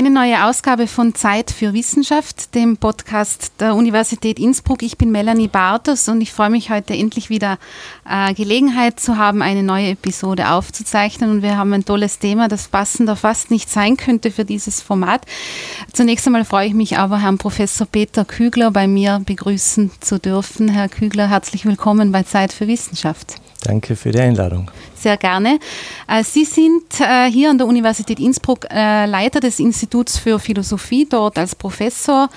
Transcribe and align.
Eine 0.00 0.08
neue 0.08 0.46
Ausgabe 0.46 0.86
von 0.86 1.14
Zeit 1.14 1.50
für 1.50 1.74
Wissenschaft, 1.74 2.54
dem 2.54 2.78
Podcast 2.78 3.52
der 3.60 3.74
Universität 3.74 4.38
Innsbruck. 4.38 4.82
Ich 4.82 4.96
bin 4.96 5.10
Melanie 5.10 5.46
Bartos 5.46 6.08
und 6.08 6.22
ich 6.22 6.32
freue 6.32 6.48
mich 6.48 6.70
heute 6.70 6.94
endlich 6.94 7.28
wieder 7.28 7.58
äh, 8.08 8.32
Gelegenheit 8.32 8.98
zu 8.98 9.18
haben, 9.18 9.42
eine 9.42 9.62
neue 9.62 9.90
Episode 9.90 10.52
aufzuzeichnen. 10.52 11.30
Und 11.30 11.42
wir 11.42 11.58
haben 11.58 11.74
ein 11.74 11.84
tolles 11.84 12.18
Thema, 12.18 12.48
das 12.48 12.68
passender 12.68 13.14
fast 13.14 13.50
nicht 13.50 13.68
sein 13.68 13.98
könnte 13.98 14.30
für 14.30 14.46
dieses 14.46 14.80
Format. 14.80 15.26
Zunächst 15.92 16.26
einmal 16.26 16.46
freue 16.46 16.68
ich 16.68 16.74
mich 16.74 16.96
aber, 16.96 17.20
Herrn 17.20 17.36
Professor 17.36 17.86
Peter 17.86 18.24
Kügler 18.24 18.70
bei 18.70 18.86
mir 18.86 19.20
begrüßen 19.26 19.90
zu 20.00 20.18
dürfen. 20.18 20.70
Herr 20.70 20.88
Kügler, 20.88 21.28
herzlich 21.28 21.66
willkommen 21.66 22.10
bei 22.10 22.22
Zeit 22.22 22.54
für 22.54 22.66
Wissenschaft. 22.66 23.36
Danke 23.62 23.94
für 23.94 24.10
die 24.10 24.20
Einladung. 24.20 24.70
Sehr 24.94 25.16
gerne. 25.16 25.58
Äh, 26.08 26.24
Sie 26.24 26.44
sind 26.44 27.00
äh, 27.00 27.30
hier 27.30 27.50
an 27.50 27.58
der 27.58 27.66
Universität 27.66 28.18
Innsbruck 28.18 28.66
äh, 28.70 29.06
Leiter 29.06 29.40
des 29.40 29.58
Instituts 29.58 30.18
für 30.18 30.38
Philosophie, 30.38 31.06
dort 31.08 31.38
als 31.38 31.54
Professor 31.54 32.28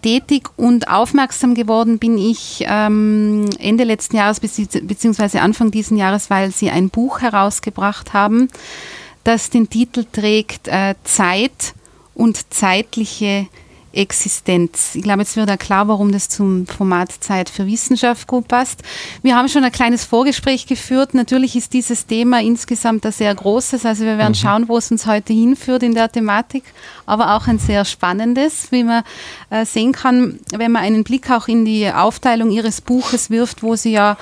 tätig 0.00 0.48
und 0.56 0.88
aufmerksam 0.88 1.54
geworden 1.54 1.98
bin 1.98 2.16
ich 2.16 2.64
ähm, 2.66 3.44
Ende 3.58 3.84
letzten 3.84 4.16
Jahres 4.16 4.40
bzw. 4.40 5.38
Anfang 5.38 5.70
diesen 5.70 5.98
Jahres, 5.98 6.30
weil 6.30 6.50
Sie 6.50 6.70
ein 6.70 6.88
Buch 6.88 7.20
herausgebracht 7.20 8.14
haben, 8.14 8.48
das 9.22 9.50
den 9.50 9.68
Titel 9.68 10.06
trägt 10.10 10.70
Zeit 11.04 11.74
und 12.14 12.54
zeitliche 12.54 13.48
Existenz. 13.96 14.94
Ich 14.94 15.02
glaube, 15.02 15.20
jetzt 15.20 15.36
wird 15.36 15.48
ja 15.48 15.56
klar, 15.56 15.88
warum 15.88 16.12
das 16.12 16.28
zum 16.28 16.66
Format 16.66 17.12
Zeit 17.20 17.48
für 17.48 17.66
Wissenschaft 17.66 18.26
gut 18.26 18.48
passt. 18.48 18.82
Wir 19.22 19.36
haben 19.36 19.48
schon 19.48 19.64
ein 19.64 19.72
kleines 19.72 20.04
Vorgespräch 20.04 20.66
geführt. 20.66 21.14
Natürlich 21.14 21.56
ist 21.56 21.72
dieses 21.72 22.06
Thema 22.06 22.40
insgesamt 22.40 23.06
ein 23.06 23.12
sehr 23.12 23.34
großes. 23.34 23.86
Also 23.86 24.04
wir 24.04 24.18
werden 24.18 24.32
mhm. 24.32 24.34
schauen, 24.34 24.68
wo 24.68 24.76
es 24.76 24.90
uns 24.90 25.06
heute 25.06 25.32
hinführt 25.32 25.82
in 25.82 25.94
der 25.94 26.10
Thematik, 26.10 26.64
aber 27.06 27.34
auch 27.34 27.46
ein 27.46 27.58
sehr 27.58 27.84
spannendes, 27.84 28.70
wie 28.70 28.84
man 28.84 29.02
äh, 29.50 29.64
sehen 29.64 29.92
kann, 29.92 30.38
wenn 30.52 30.72
man 30.72 30.82
einen 30.82 31.04
Blick 31.04 31.30
auch 31.30 31.48
in 31.48 31.64
die 31.64 31.90
Aufteilung 31.90 32.50
Ihres 32.50 32.80
Buches 32.80 33.30
wirft, 33.30 33.62
wo 33.62 33.76
Sie 33.76 33.92
ja 33.92 34.16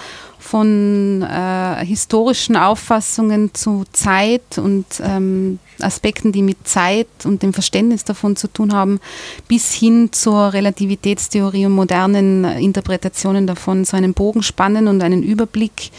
von 0.44 1.22
äh, 1.22 1.84
historischen 1.86 2.54
Auffassungen 2.56 3.54
zu 3.54 3.84
Zeit 3.92 4.58
und 4.58 4.84
ähm, 5.02 5.58
Aspekten, 5.80 6.32
die 6.32 6.42
mit 6.42 6.68
Zeit 6.68 7.08
und 7.24 7.42
dem 7.42 7.54
Verständnis 7.54 8.04
davon 8.04 8.36
zu 8.36 8.48
tun 8.48 8.74
haben, 8.74 9.00
bis 9.48 9.72
hin 9.72 10.10
zur 10.12 10.52
Relativitätstheorie 10.52 11.64
und 11.64 11.72
modernen 11.72 12.44
Interpretationen 12.44 13.46
davon 13.46 13.86
so 13.86 13.96
einen 13.96 14.12
Bogen 14.12 14.42
spannen 14.42 14.86
und 14.86 15.02
einen 15.02 15.22
Überblick 15.22 15.90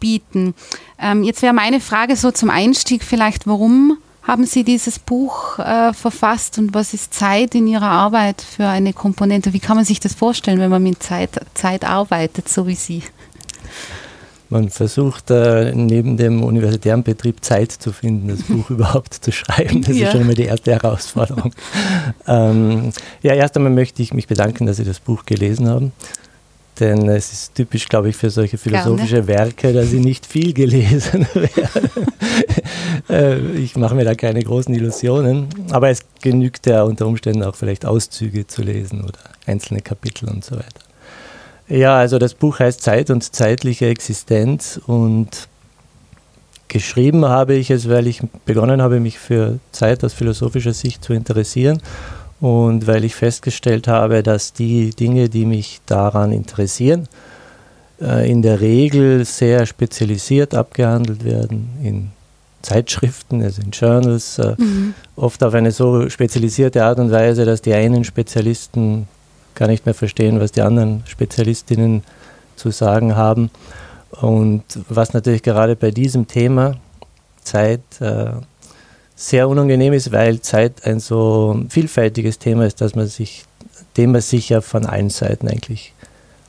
bieten. 0.00 0.54
Ähm, 1.00 1.22
jetzt 1.22 1.42
wäre 1.42 1.54
meine 1.54 1.80
Frage 1.80 2.16
so 2.16 2.32
zum 2.32 2.50
Einstieg 2.50 3.04
vielleicht, 3.04 3.46
warum 3.46 3.96
haben 4.22 4.44
Sie 4.44 4.64
dieses 4.64 4.98
Buch 4.98 5.58
äh, 5.60 5.92
verfasst 5.94 6.58
und 6.58 6.74
was 6.74 6.94
ist 6.94 7.14
Zeit 7.14 7.54
in 7.54 7.68
Ihrer 7.68 7.90
Arbeit 7.90 8.42
für 8.42 8.66
eine 8.66 8.92
Komponente? 8.92 9.52
Wie 9.52 9.60
kann 9.60 9.76
man 9.76 9.86
sich 9.86 10.00
das 10.00 10.14
vorstellen, 10.14 10.58
wenn 10.58 10.70
man 10.70 10.82
mit 10.82 11.00
Zeit, 11.00 11.40
Zeit 11.54 11.84
arbeitet, 11.84 12.48
so 12.48 12.66
wie 12.66 12.74
Sie? 12.74 13.04
Man 14.50 14.70
versucht 14.70 15.30
äh, 15.30 15.74
neben 15.74 16.16
dem 16.16 16.42
universitären 16.42 17.02
Betrieb 17.02 17.44
Zeit 17.44 17.70
zu 17.70 17.92
finden, 17.92 18.28
das 18.28 18.42
Buch 18.44 18.70
überhaupt 18.70 19.12
zu 19.12 19.30
schreiben. 19.30 19.82
Das 19.82 19.96
ja. 19.96 20.08
ist 20.08 20.12
schon 20.12 20.26
mal 20.26 20.34
die 20.34 20.44
erste 20.44 20.72
Herausforderung. 20.72 21.52
ähm, 22.26 22.92
ja, 23.22 23.34
erst 23.34 23.56
einmal 23.56 23.72
möchte 23.72 24.02
ich 24.02 24.14
mich 24.14 24.26
bedanken, 24.26 24.64
dass 24.64 24.78
Sie 24.78 24.84
das 24.84 25.00
Buch 25.00 25.26
gelesen 25.26 25.68
haben. 25.68 25.92
Denn 26.80 27.08
es 27.08 27.32
ist 27.32 27.54
typisch, 27.56 27.88
glaube 27.88 28.08
ich, 28.10 28.16
für 28.16 28.30
solche 28.30 28.56
philosophische 28.56 29.22
Gerne. 29.24 29.28
Werke, 29.28 29.72
dass 29.72 29.90
sie 29.90 29.98
nicht 29.98 30.24
viel 30.26 30.52
gelesen 30.52 31.26
werden. 31.34 31.90
Äh, 33.08 33.38
ich 33.58 33.76
mache 33.76 33.94
mir 33.94 34.04
da 34.04 34.14
keine 34.14 34.42
großen 34.42 34.72
Illusionen. 34.74 35.48
Aber 35.70 35.90
es 35.90 36.00
genügt 36.22 36.66
ja 36.66 36.82
unter 36.82 37.06
Umständen 37.06 37.42
auch 37.42 37.56
vielleicht 37.56 37.84
Auszüge 37.84 38.46
zu 38.46 38.62
lesen 38.62 39.02
oder 39.02 39.18
einzelne 39.46 39.80
Kapitel 39.80 40.28
und 40.28 40.44
so 40.44 40.56
weiter. 40.56 40.87
Ja, 41.68 41.98
also 41.98 42.18
das 42.18 42.34
Buch 42.34 42.60
heißt 42.60 42.80
Zeit 42.80 43.10
und 43.10 43.22
zeitliche 43.22 43.86
Existenz 43.86 44.80
und 44.86 45.48
geschrieben 46.68 47.26
habe 47.26 47.54
ich 47.54 47.70
es, 47.70 47.88
weil 47.88 48.06
ich 48.06 48.22
begonnen 48.46 48.80
habe, 48.80 49.00
mich 49.00 49.18
für 49.18 49.58
Zeit 49.72 50.02
aus 50.02 50.14
philosophischer 50.14 50.72
Sicht 50.72 51.04
zu 51.04 51.12
interessieren 51.12 51.82
und 52.40 52.86
weil 52.86 53.04
ich 53.04 53.14
festgestellt 53.14 53.86
habe, 53.86 54.22
dass 54.22 54.52
die 54.52 54.90
Dinge, 54.90 55.28
die 55.28 55.44
mich 55.44 55.80
daran 55.86 56.32
interessieren, 56.32 57.08
äh, 58.00 58.30
in 58.30 58.40
der 58.42 58.60
Regel 58.60 59.24
sehr 59.24 59.66
spezialisiert 59.66 60.54
abgehandelt 60.54 61.24
werden 61.24 61.68
in 61.82 62.10
Zeitschriften, 62.62 63.42
also 63.42 63.62
in 63.62 63.70
Journals, 63.72 64.38
äh, 64.38 64.54
mhm. 64.56 64.94
oft 65.16 65.42
auf 65.42 65.54
eine 65.54 65.70
so 65.70 66.08
spezialisierte 66.08 66.84
Art 66.84 66.98
und 66.98 67.10
Weise, 67.10 67.44
dass 67.44 67.60
die 67.60 67.74
einen 67.74 68.04
Spezialisten 68.04 69.06
gar 69.58 69.68
nicht 69.68 69.84
mehr 69.84 69.94
verstehen, 69.94 70.40
was 70.40 70.52
die 70.52 70.62
anderen 70.62 71.02
Spezialistinnen 71.06 72.02
zu 72.56 72.70
sagen 72.70 73.16
haben. 73.16 73.50
Und 74.10 74.64
was 74.88 75.12
natürlich 75.12 75.42
gerade 75.42 75.76
bei 75.76 75.90
diesem 75.90 76.26
Thema 76.26 76.76
Zeit 77.42 77.82
äh, 78.00 78.30
sehr 79.14 79.48
unangenehm 79.48 79.92
ist, 79.92 80.12
weil 80.12 80.40
Zeit 80.40 80.86
ein 80.86 81.00
so 81.00 81.60
vielfältiges 81.68 82.38
Thema 82.38 82.66
ist, 82.66 82.80
dass 82.80 82.94
man 82.94 83.06
sich, 83.06 83.44
dem 83.96 84.12
man 84.12 84.20
sich 84.20 84.48
ja 84.48 84.60
von 84.60 84.86
allen 84.86 85.10
Seiten 85.10 85.48
eigentlich 85.48 85.92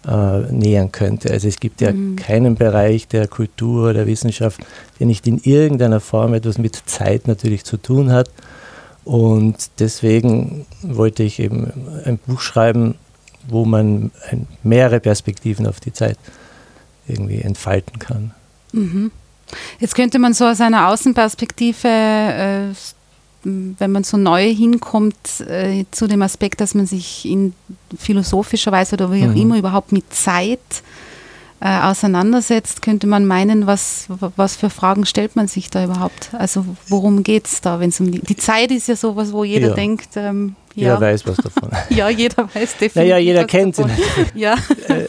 äh, 0.07 0.39
nähern 0.51 0.91
könnte. 0.91 1.31
Also 1.31 1.47
es 1.47 1.59
gibt 1.59 1.81
ja 1.81 1.91
mhm. 1.91 2.15
keinen 2.15 2.55
Bereich 2.55 3.07
der 3.07 3.27
Kultur 3.27 3.89
oder 3.89 4.07
Wissenschaft, 4.07 4.61
der 4.99 5.07
nicht 5.07 5.27
in 5.27 5.39
irgendeiner 5.39 5.99
Form 5.99 6.33
etwas 6.33 6.57
mit 6.57 6.75
Zeit 6.85 7.27
natürlich 7.27 7.65
zu 7.65 7.77
tun 7.77 8.11
hat. 8.11 8.29
Und 9.05 9.71
deswegen 9.79 10.65
wollte 10.81 11.23
ich 11.23 11.39
eben 11.39 11.71
ein 12.05 12.17
Buch 12.17 12.41
schreiben, 12.41 12.95
wo 13.47 13.65
man 13.65 14.11
mehrere 14.63 14.99
Perspektiven 14.99 15.65
auf 15.65 15.79
die 15.79 15.93
Zeit 15.93 16.17
irgendwie 17.07 17.41
entfalten 17.41 17.99
kann. 17.99 18.31
Mhm. 18.71 19.11
Jetzt 19.79 19.95
könnte 19.95 20.19
man 20.19 20.33
so 20.33 20.45
aus 20.45 20.61
einer 20.61 20.89
Außenperspektive, 20.89 21.87
äh, 21.87 22.73
wenn 23.43 23.91
man 23.91 24.03
so 24.03 24.17
neu 24.17 24.53
hinkommt, 24.53 25.39
äh, 25.47 25.85
zu 25.91 26.07
dem 26.07 26.21
Aspekt, 26.21 26.61
dass 26.61 26.75
man 26.75 26.85
sich 26.85 27.25
in 27.25 27.53
philosophischer 27.97 28.71
Weise 28.71 28.95
oder 28.95 29.11
wie 29.11 29.23
auch 29.23 29.29
mhm. 29.29 29.41
immer 29.41 29.57
überhaupt 29.57 29.91
mit 29.91 30.13
Zeit 30.13 30.59
äh, 30.59 31.08
auseinandersetzt, 31.61 32.81
könnte 32.81 33.05
man 33.05 33.25
meinen, 33.25 33.67
was, 33.67 34.07
was 34.37 34.55
für 34.55 34.69
Fragen 34.69 35.05
stellt 35.05 35.35
man 35.35 35.47
sich 35.47 35.69
da 35.69 35.83
überhaupt? 35.83 36.29
Also 36.33 36.65
worum 36.87 37.23
geht 37.23 37.47
es 37.47 37.61
da, 37.61 37.79
wenn 37.79 37.89
es 37.89 37.99
um 37.99 38.11
die, 38.11 38.19
die 38.19 38.37
Zeit 38.37 38.71
ist 38.71 38.87
ja 38.87 38.95
sowas, 38.95 39.33
wo 39.33 39.43
jeder 39.43 39.69
ja. 39.69 39.73
denkt, 39.73 40.09
ähm, 40.15 40.55
ja. 40.75 40.93
Jeder 40.93 41.01
weiß 41.01 41.27
was 41.27 41.37
davon. 41.37 41.69
ja, 41.89 42.09
jeder 42.09 42.43
weiß 42.43 42.73
definitiv. 42.73 42.95
Naja, 42.95 43.17
jeder 43.17 43.45
kennt 43.45 43.77
davon. 43.77 43.91
sie. 43.95 44.39
ja. 44.39 44.55
Äh, 44.87 45.07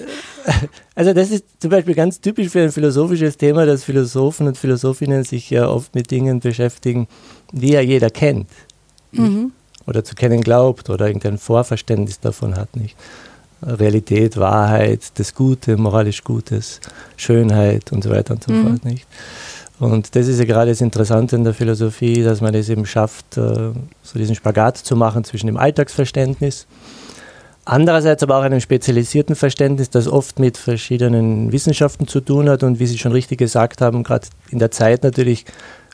also 0.95 1.13
das 1.13 1.31
ist 1.31 1.45
zum 1.61 1.71
Beispiel 1.71 1.95
ganz 1.95 2.21
typisch 2.21 2.49
für 2.49 2.63
ein 2.63 2.73
philosophisches 2.73 3.37
Thema, 3.37 3.67
dass 3.67 3.85
Philosophen 3.85 4.49
und 4.49 4.59
Philosophinnen 4.59 5.23
sich 5.23 5.51
ja 5.51 5.69
oft 5.69 5.95
mit 5.95 6.11
Dingen 6.11 6.41
beschäftigen, 6.41 7.07
die 7.53 7.73
ja 7.73 7.81
jeder 7.81 8.11
kennt. 8.11 8.49
Mhm. 9.13 9.53
Oder 9.87 10.03
zu 10.03 10.15
kennen 10.15 10.41
glaubt 10.41 10.91
oder 10.91 11.07
irgendein 11.07 11.39
Vorverständnis 11.39 12.21
davon 12.21 12.57
hat 12.57 12.77
nicht. 12.77 12.97
Realität, 13.63 14.37
Wahrheit, 14.37 15.13
das 15.15 15.35
Gute, 15.35 15.77
moralisch 15.77 16.25
Gutes, 16.25 16.81
Schönheit 17.17 17.93
und 17.93 18.05
so 18.05 18.11
weiter 18.11 18.35
und 18.35 18.45
so 18.45 18.53
mhm. 18.53 18.67
fort. 18.67 18.85
Nicht? 18.85 19.07
Und 19.81 20.15
das 20.15 20.29
ist 20.29 20.39
ja 20.39 20.45
gerade 20.45 20.71
das 20.71 20.83
Interessante 20.83 21.37
in 21.37 21.45
der 21.45 21.55
Philosophie, 21.55 22.23
dass 22.23 22.43
man 22.43 22.55
es 22.55 22.69
eben 22.69 22.85
schafft, 22.85 23.39
äh, 23.39 23.73
so 24.03 24.19
diesen 24.19 24.35
Spagat 24.35 24.77
zu 24.77 24.95
machen 24.95 25.25
zwischen 25.25 25.47
dem 25.47 25.57
Alltagsverständnis, 25.57 26.67
andererseits 27.65 28.23
aber 28.23 28.37
auch 28.37 28.43
einem 28.43 28.61
spezialisierten 28.61 29.37
Verständnis, 29.37 29.89
das 29.89 30.07
oft 30.07 30.39
mit 30.39 30.59
verschiedenen 30.59 31.51
Wissenschaften 31.51 32.07
zu 32.07 32.21
tun 32.21 32.51
hat. 32.51 32.63
Und 32.63 32.79
wie 32.79 32.87
Sie 32.87 32.99
schon 32.99 33.13
richtig 33.13 33.39
gesagt 33.39 33.81
haben, 33.81 34.03
gerade 34.03 34.27
in 34.51 34.59
der 34.59 34.71
Zeit 34.71 35.03
natürlich 35.03 35.47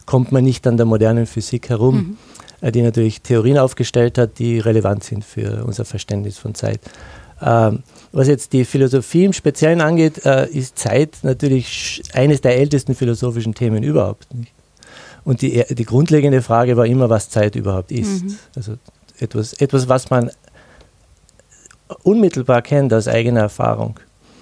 kommt 0.04 0.32
man 0.32 0.42
nicht 0.42 0.66
an 0.66 0.76
der 0.76 0.86
modernen 0.86 1.26
Physik 1.26 1.68
herum, 1.68 1.96
mhm. 1.96 2.16
Äh, 2.60 2.72
die 2.72 2.82
natürlich 2.82 3.20
Theorien 3.20 3.58
aufgestellt 3.58 4.18
hat, 4.18 4.38
die 4.38 4.58
relevant 4.58 5.04
sind 5.04 5.24
für 5.24 5.64
unser 5.64 5.84
Verständnis 5.84 6.38
von 6.38 6.54
Zeit. 6.54 6.80
Ähm, 7.42 7.82
was 8.12 8.28
jetzt 8.28 8.52
die 8.52 8.64
Philosophie 8.64 9.24
im 9.24 9.32
Speziellen 9.32 9.80
angeht, 9.80 10.24
äh, 10.24 10.48
ist 10.48 10.78
Zeit 10.78 11.18
natürlich 11.22 12.02
eines 12.14 12.40
der 12.40 12.56
ältesten 12.56 12.94
philosophischen 12.94 13.54
Themen 13.54 13.82
überhaupt. 13.82 14.26
Und 15.24 15.42
die, 15.42 15.64
die 15.68 15.84
grundlegende 15.84 16.40
Frage 16.40 16.76
war 16.76 16.86
immer, 16.86 17.10
was 17.10 17.28
Zeit 17.28 17.56
überhaupt 17.56 17.90
ist. 17.92 18.24
Mhm. 18.24 18.38
Also 18.54 18.76
etwas, 19.18 19.52
etwas, 19.54 19.88
was 19.88 20.08
man 20.08 20.30
unmittelbar 22.02 22.62
kennt 22.62 22.92
aus 22.94 23.08
eigener 23.08 23.40
Erfahrung, 23.40 23.98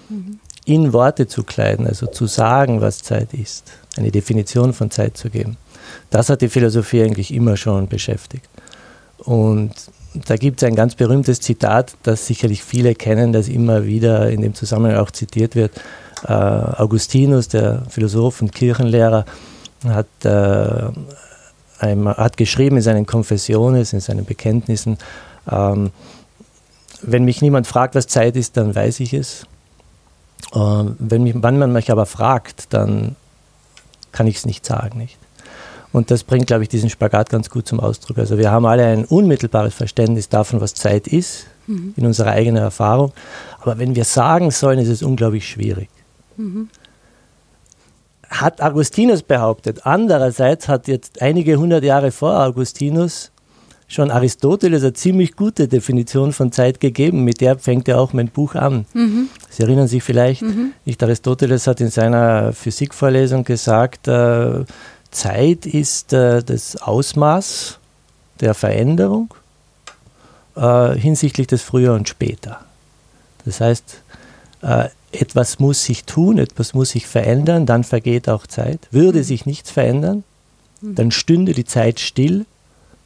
mhm. 0.09 0.39
in 0.65 0.93
Worte 0.93 1.27
zu 1.27 1.43
kleiden, 1.43 1.87
also 1.87 2.07
zu 2.07 2.27
sagen, 2.27 2.81
was 2.81 2.99
Zeit 2.99 3.33
ist, 3.33 3.71
eine 3.97 4.11
Definition 4.11 4.73
von 4.73 4.91
Zeit 4.91 5.17
zu 5.17 5.29
geben. 5.29 5.57
Das 6.09 6.29
hat 6.29 6.41
die 6.41 6.49
Philosophie 6.49 7.03
eigentlich 7.03 7.33
immer 7.33 7.57
schon 7.57 7.87
beschäftigt. 7.87 8.47
Und 9.17 9.73
da 10.27 10.35
gibt 10.37 10.61
es 10.61 10.67
ein 10.67 10.75
ganz 10.75 10.95
berühmtes 10.95 11.41
Zitat, 11.41 11.95
das 12.03 12.27
sicherlich 12.27 12.63
viele 12.63 12.95
kennen, 12.95 13.33
das 13.33 13.47
immer 13.47 13.85
wieder 13.85 14.29
in 14.29 14.41
dem 14.41 14.53
Zusammenhang 14.53 14.97
auch 14.97 15.11
zitiert 15.11 15.55
wird. 15.55 15.71
Äh, 16.23 16.31
Augustinus, 16.33 17.47
der 17.47 17.83
Philosoph 17.89 18.41
und 18.41 18.53
Kirchenlehrer, 18.53 19.25
hat 19.85 20.07
äh, 20.23 20.89
hat 21.79 22.37
geschrieben 22.37 22.77
in 22.77 22.81
seinen 22.81 23.05
Konfessionen, 23.05 23.85
in 23.91 23.99
seinen 23.99 24.25
Bekenntnissen, 24.25 24.97
ähm, 25.51 25.91
wenn 27.01 27.25
mich 27.25 27.41
niemand 27.41 27.67
fragt, 27.67 27.95
was 27.95 28.07
Zeit 28.07 28.35
ist, 28.35 28.57
dann 28.57 28.73
weiß 28.73 28.99
ich 29.01 29.13
es. 29.13 29.45
Ähm, 30.53 30.95
wenn, 30.99 31.23
mich, 31.23 31.35
wenn 31.35 31.59
man 31.59 31.71
mich 31.71 31.91
aber 31.91 32.05
fragt, 32.05 32.73
dann 32.73 33.15
kann 34.11 34.27
ich 34.27 34.37
es 34.37 34.45
nicht 34.45 34.65
sagen, 34.65 34.97
nicht? 34.97 35.17
Und 35.95 36.11
das 36.11 36.25
bringt, 36.25 36.47
glaube 36.47 36.63
ich, 36.63 36.67
diesen 36.67 36.89
Spagat 36.89 37.29
ganz 37.29 37.49
gut 37.49 37.65
zum 37.69 37.79
Ausdruck. 37.79 38.17
Also 38.17 38.37
wir 38.37 38.51
haben 38.51 38.65
alle 38.65 38.85
ein 38.85 39.05
unmittelbares 39.05 39.73
Verständnis 39.73 40.27
davon, 40.27 40.59
was 40.59 40.73
Zeit 40.73 41.07
ist, 41.07 41.47
mhm. 41.67 41.93
in 41.95 42.05
unserer 42.05 42.31
eigenen 42.31 42.61
Erfahrung. 42.61 43.13
Aber 43.61 43.79
wenn 43.79 43.95
wir 43.95 44.03
sagen 44.03 44.51
sollen, 44.51 44.79
ist 44.79 44.89
es 44.89 45.01
unglaublich 45.01 45.47
schwierig. 45.47 45.87
Mhm. 46.35 46.67
Hat 48.29 48.61
Augustinus 48.61 49.23
behauptet. 49.23 49.85
Andererseits 49.85 50.67
hat 50.67 50.89
jetzt 50.89 51.21
einige 51.21 51.55
hundert 51.55 51.85
Jahre 51.85 52.11
vor 52.11 52.43
Augustinus 52.43 53.31
schon 53.87 54.11
Aristoteles 54.11 54.83
eine 54.83 54.91
ziemlich 54.91 55.37
gute 55.37 55.69
Definition 55.69 56.33
von 56.33 56.51
Zeit 56.51 56.81
gegeben. 56.81 57.23
Mit 57.23 57.39
der 57.39 57.57
fängt 57.57 57.87
ja 57.87 57.99
auch 57.99 58.11
mein 58.11 58.27
Buch 58.27 58.55
an. 58.55 58.85
Mhm. 58.93 59.29
Sie 59.49 59.63
erinnern 59.63 59.87
sich 59.87 60.03
vielleicht, 60.03 60.41
mhm. 60.41 60.73
nicht 60.83 61.01
Aristoteles 61.01 61.67
hat 61.67 61.79
in 61.79 61.89
seiner 61.89 62.51
Physikvorlesung 62.51 63.45
gesagt, 63.45 64.09
äh, 64.09 64.65
Zeit 65.15 65.65
ist 65.65 66.13
äh, 66.13 66.43
das 66.43 66.77
Ausmaß 66.77 67.79
der 68.39 68.53
Veränderung 68.53 69.33
äh, 70.55 70.95
hinsichtlich 70.95 71.47
des 71.47 71.61
Früher 71.61 71.93
und 71.93 72.09
Später. 72.09 72.61
Das 73.45 73.61
heißt, 73.61 74.01
äh, 74.61 74.89
etwas 75.11 75.59
muss 75.59 75.83
sich 75.83 76.03
tun, 76.03 76.37
etwas 76.37 76.73
muss 76.73 76.91
sich 76.91 77.07
verändern, 77.07 77.65
dann 77.65 77.83
vergeht 77.83 78.27
auch 78.29 78.45
Zeit. 78.47 78.87
Würde 78.91 79.19
mhm. 79.19 79.23
sich 79.23 79.45
nichts 79.45 79.71
verändern, 79.71 80.23
mhm. 80.81 80.95
dann 80.95 81.11
stünde 81.11 81.53
die 81.53 81.65
Zeit 81.65 81.99
still 81.99 82.45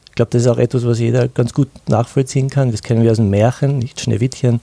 ich 0.09 0.15
glaube, 0.15 0.31
das 0.31 0.41
ist 0.41 0.47
auch 0.47 0.57
etwas, 0.57 0.85
was 0.85 1.00
jeder 1.00 1.27
ganz 1.27 1.53
gut 1.53 1.69
nachvollziehen 1.88 2.50
kann. 2.50 2.71
Das 2.71 2.83
kennen 2.83 3.03
wir 3.03 3.11
aus 3.11 3.17
dem 3.17 3.29
Märchen, 3.29 3.79
nicht 3.79 4.01
Schneewittchen. 4.01 4.59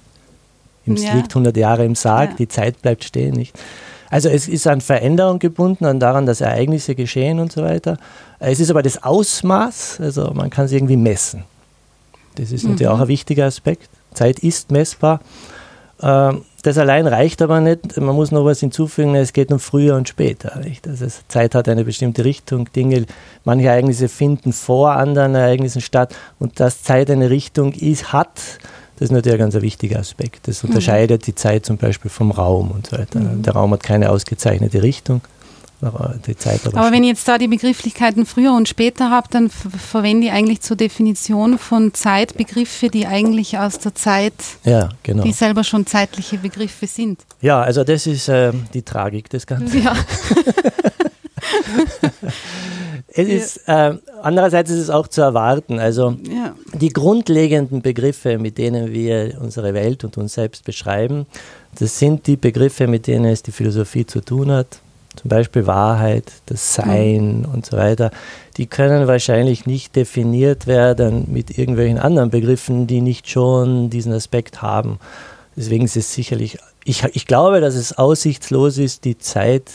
Im 0.84 0.96
ja. 0.96 1.14
liegt 1.14 1.30
100 1.30 1.56
Jahre 1.56 1.84
im 1.84 1.94
Sarg, 1.94 2.30
ja. 2.30 2.36
die 2.36 2.48
Zeit 2.48 2.82
bleibt 2.82 3.04
stehen, 3.04 3.34
nicht? 3.34 3.58
Also 4.10 4.28
es 4.28 4.48
ist 4.48 4.66
an 4.66 4.80
Veränderung 4.80 5.38
gebunden, 5.38 5.84
an 5.84 6.00
daran, 6.00 6.26
dass 6.26 6.40
Ereignisse 6.40 6.94
geschehen 6.94 7.40
und 7.40 7.52
so 7.52 7.62
weiter. 7.62 7.98
Es 8.38 8.60
ist 8.60 8.70
aber 8.70 8.82
das 8.82 9.02
Ausmaß, 9.02 10.00
also 10.00 10.30
man 10.34 10.50
kann 10.50 10.66
es 10.66 10.72
irgendwie 10.72 10.96
messen. 10.96 11.44
Das 12.36 12.52
ist 12.52 12.64
mhm. 12.64 12.72
natürlich 12.72 12.88
auch 12.88 13.00
ein 13.00 13.08
wichtiger 13.08 13.46
Aspekt. 13.46 13.88
Zeit 14.14 14.38
ist 14.40 14.70
messbar. 14.70 15.20
Ähm, 16.02 16.42
das 16.62 16.78
allein 16.78 17.06
reicht 17.06 17.42
aber 17.42 17.60
nicht. 17.60 17.96
Man 17.96 18.16
muss 18.16 18.32
noch 18.32 18.44
was 18.44 18.60
hinzufügen, 18.60 19.14
es 19.14 19.32
geht 19.32 19.52
um 19.52 19.60
früher 19.60 19.94
und 19.94 20.08
später. 20.08 20.58
Nicht? 20.58 20.88
Also 20.88 21.06
Zeit 21.28 21.54
hat 21.54 21.68
eine 21.68 21.84
bestimmte 21.84 22.24
Richtung. 22.24 22.68
Dinge, 22.74 23.06
manche 23.44 23.68
Ereignisse 23.68 24.08
finden 24.08 24.52
vor 24.52 24.92
anderen 24.92 25.36
Ereignissen 25.36 25.80
statt 25.80 26.14
und 26.40 26.58
dass 26.58 26.82
Zeit 26.82 27.08
eine 27.10 27.30
Richtung 27.30 27.72
ist, 27.72 28.12
hat, 28.12 28.58
das 28.98 29.06
ist 29.06 29.12
natürlich 29.12 29.40
ein 29.40 29.50
ganz 29.50 29.62
wichtiger 29.62 29.98
Aspekt. 29.98 30.48
Das 30.48 30.64
unterscheidet 30.64 31.22
mhm. 31.22 31.24
die 31.24 31.34
Zeit 31.34 31.66
zum 31.66 31.76
Beispiel 31.76 32.10
vom 32.10 32.30
Raum 32.30 32.70
und 32.70 32.86
so 32.88 32.98
weiter. 32.98 33.20
Mhm. 33.20 33.42
Der 33.42 33.52
Raum 33.52 33.72
hat 33.72 33.82
keine 33.82 34.10
ausgezeichnete 34.10 34.82
Richtung 34.82 35.20
die 36.26 36.36
Zeit 36.36 36.66
aber, 36.66 36.78
aber 36.78 36.92
wenn 36.92 37.02
ich 37.02 37.10
jetzt 37.10 37.28
da 37.28 37.36
die 37.36 37.48
Begrifflichkeiten 37.48 38.24
früher 38.24 38.52
und 38.54 38.66
später 38.68 39.10
habe, 39.10 39.28
dann 39.30 39.50
verwende 39.50 40.28
ich 40.28 40.32
eigentlich 40.32 40.62
zur 40.62 40.76
Definition 40.76 41.58
von 41.58 41.92
Zeit 41.92 42.36
Begriffe, 42.36 42.88
die 42.88 43.06
eigentlich 43.06 43.58
aus 43.58 43.78
der 43.78 43.94
Zeit, 43.94 44.32
ja, 44.64 44.88
genau. 45.02 45.22
die 45.22 45.32
selber 45.32 45.64
schon 45.64 45.86
zeitliche 45.86 46.38
Begriffe 46.38 46.86
sind. 46.86 47.20
Ja, 47.42 47.60
also 47.60 47.84
das 47.84 48.06
ist 48.06 48.28
äh, 48.28 48.52
die 48.72 48.82
Tragik 48.82 49.28
des 49.28 49.46
Ganzen. 49.46 49.82
Ja. 49.82 49.94
es 53.08 53.28
ist, 53.28 53.68
äh, 53.68 53.94
andererseits 54.22 54.70
ist 54.70 54.80
es 54.80 54.90
auch 54.90 55.08
zu 55.08 55.20
erwarten. 55.20 55.78
Also 55.78 56.16
ja. 56.28 56.54
die 56.74 56.90
grundlegenden 56.90 57.82
Begriffe, 57.82 58.38
mit 58.38 58.58
denen 58.58 58.92
wir 58.92 59.38
unsere 59.40 59.74
Welt 59.74 60.04
und 60.04 60.16
uns 60.16 60.34
selbst 60.34 60.64
beschreiben, 60.64 61.26
das 61.78 61.98
sind 61.98 62.26
die 62.26 62.36
Begriffe, 62.36 62.86
mit 62.86 63.06
denen 63.06 63.26
es 63.26 63.42
die 63.42 63.52
Philosophie 63.52 64.06
zu 64.06 64.20
tun 64.20 64.50
hat 64.50 64.80
zum 65.16 65.30
Beispiel 65.30 65.66
Wahrheit, 65.66 66.30
das 66.46 66.74
Sein 66.74 67.40
mhm. 67.40 67.44
und 67.46 67.66
so 67.66 67.76
weiter, 67.76 68.10
die 68.56 68.66
können 68.66 69.08
wahrscheinlich 69.08 69.66
nicht 69.66 69.96
definiert 69.96 70.66
werden 70.66 71.26
mit 71.32 71.58
irgendwelchen 71.58 71.98
anderen 71.98 72.30
Begriffen, 72.30 72.86
die 72.86 73.00
nicht 73.00 73.28
schon 73.28 73.90
diesen 73.90 74.12
Aspekt 74.12 74.62
haben. 74.62 74.98
Deswegen 75.56 75.86
ist 75.86 75.96
es 75.96 76.12
sicherlich, 76.12 76.58
ich, 76.84 77.02
ich 77.14 77.26
glaube, 77.26 77.60
dass 77.60 77.74
es 77.74 77.96
aussichtslos 77.96 78.78
ist, 78.78 79.04
die 79.04 79.18
Zeit 79.18 79.70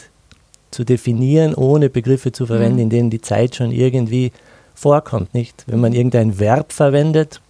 zu 0.71 0.83
definieren, 0.83 1.53
ohne 1.53 1.89
Begriffe 1.89 2.31
zu 2.31 2.45
verwenden, 2.45 2.75
mhm. 2.75 2.81
in 2.81 2.89
denen 2.89 3.09
die 3.09 3.21
Zeit 3.21 3.55
schon 3.55 3.71
irgendwie 3.71 4.31
vorkommt. 4.73 5.33
Nicht? 5.33 5.63
Wenn 5.67 5.79
man 5.79 5.93
irgendein 5.93 6.39
Verb 6.39 6.73
verwendet, 6.73 7.41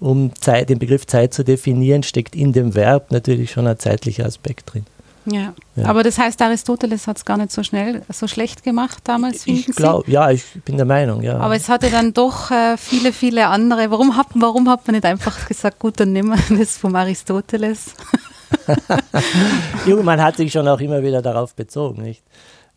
um 0.00 0.32
Zeit, 0.40 0.70
den 0.70 0.78
Begriff 0.78 1.06
Zeit 1.06 1.34
zu 1.34 1.44
definieren, 1.44 2.02
steckt 2.02 2.34
in 2.34 2.52
dem 2.52 2.74
Verb 2.74 3.10
natürlich 3.10 3.50
schon 3.50 3.66
ein 3.66 3.78
zeitlicher 3.78 4.24
Aspekt 4.24 4.72
drin. 4.72 4.86
Ja. 5.26 5.52
ja. 5.76 5.84
aber 5.84 6.02
das 6.02 6.18
heißt, 6.18 6.40
Aristoteles 6.40 7.06
hat 7.06 7.18
es 7.18 7.24
gar 7.26 7.36
nicht 7.36 7.52
so 7.52 7.62
schnell, 7.62 8.02
so 8.10 8.26
schlecht 8.26 8.62
gemacht 8.62 9.02
damals, 9.04 9.46
ich 9.46 9.66
glaube, 9.66 10.10
Ja, 10.10 10.30
ich 10.30 10.44
bin 10.64 10.76
der 10.76 10.86
Meinung, 10.86 11.22
ja. 11.22 11.38
Aber 11.38 11.54
es 11.54 11.68
hatte 11.68 11.90
dann 11.90 12.14
doch 12.14 12.50
äh, 12.50 12.76
viele, 12.78 13.12
viele 13.12 13.46
andere. 13.48 13.90
Warum 13.90 14.16
hat, 14.16 14.28
warum 14.34 14.68
hat 14.70 14.86
man 14.86 14.94
nicht 14.94 15.04
einfach 15.04 15.46
gesagt, 15.46 15.78
gut, 15.78 16.00
dann 16.00 16.12
nehmen 16.12 16.30
wir 16.48 16.58
das 16.58 16.78
vom 16.78 16.96
Aristoteles? 16.96 17.94
jo, 19.86 20.02
man 20.02 20.20
hat 20.22 20.36
sich 20.36 20.50
schon 20.50 20.66
auch 20.66 20.80
immer 20.80 21.02
wieder 21.02 21.20
darauf 21.20 21.54
bezogen, 21.54 22.02
nicht? 22.02 22.22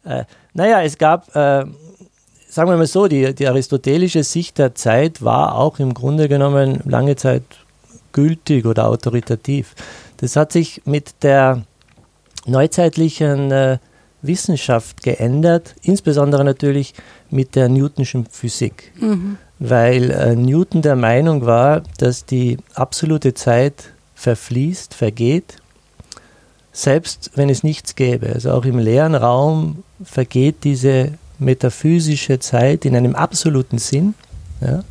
Äh, 0.03 0.25
naja, 0.53 0.81
es 0.81 0.97
gab, 0.97 1.29
äh, 1.35 1.65
sagen 2.47 2.69
wir 2.69 2.77
mal 2.77 2.87
so, 2.87 3.07
die, 3.07 3.33
die 3.33 3.47
aristotelische 3.47 4.23
Sicht 4.23 4.57
der 4.57 4.75
Zeit 4.75 5.21
war 5.23 5.55
auch 5.55 5.79
im 5.79 5.93
Grunde 5.93 6.27
genommen 6.27 6.81
lange 6.85 7.15
Zeit 7.15 7.43
gültig 8.11 8.65
oder 8.65 8.87
autoritativ. 8.87 9.75
Das 10.17 10.35
hat 10.35 10.51
sich 10.51 10.81
mit 10.85 11.23
der 11.23 11.63
neuzeitlichen 12.45 13.51
äh, 13.51 13.77
Wissenschaft 14.21 15.03
geändert, 15.03 15.75
insbesondere 15.81 16.43
natürlich 16.43 16.93
mit 17.29 17.55
der 17.55 17.69
Newtonschen 17.69 18.25
Physik, 18.25 18.93
mhm. 18.99 19.37
weil 19.59 20.11
äh, 20.11 20.35
Newton 20.35 20.81
der 20.81 20.95
Meinung 20.95 21.45
war, 21.45 21.83
dass 21.97 22.25
die 22.25 22.57
absolute 22.73 23.33
Zeit 23.33 23.91
verfließt, 24.15 24.93
vergeht, 24.93 25.57
selbst 26.73 27.31
wenn 27.35 27.49
es 27.49 27.63
nichts 27.63 27.95
gäbe. 27.95 28.33
Also 28.33 28.51
auch 28.51 28.65
im 28.65 28.79
leeren 28.79 29.15
Raum 29.15 29.83
vergeht 30.03 30.63
diese 30.63 31.13
metaphysische 31.39 32.39
Zeit 32.39 32.83
in 32.83 32.95
einem 32.95 33.15
absoluten 33.15 33.77
Sinn. 33.77 34.15
Ja? 34.59 34.83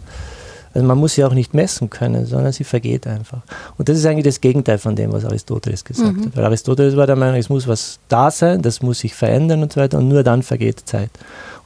Also 0.75 0.87
man 0.87 0.97
muss 0.97 1.15
sie 1.15 1.25
auch 1.25 1.35
nicht 1.35 1.53
messen 1.53 1.91
können, 1.91 2.25
sondern 2.25 2.53
sie 2.53 2.65
vergeht 2.65 3.07
einfach. 3.07 3.43
Und 3.77 3.89
das 3.89 3.99
ist 3.99 4.07
eigentlich 4.07 4.25
das 4.25 4.41
Gegenteil 4.41 4.79
von 4.79 4.97
dem, 4.97 5.13
was 5.13 5.25
Aristoteles 5.25 5.85
gesagt 5.85 6.17
mhm. 6.17 6.27
hat. 6.27 6.37
Weil 6.37 6.45
Aristoteles 6.45 6.97
war 6.97 7.07
der 7.07 7.17
Meinung, 7.17 7.37
es 7.37 7.49
muss 7.49 7.69
was 7.69 7.99
da 8.09 8.31
sein, 8.31 8.63
das 8.63 8.81
muss 8.81 9.01
sich 9.01 9.15
verändern 9.15 9.63
und 9.63 9.73
so 9.73 9.81
weiter 9.81 9.99
und 9.99 10.09
nur 10.09 10.23
dann 10.23 10.43
vergeht 10.43 10.83
Zeit. 10.87 11.11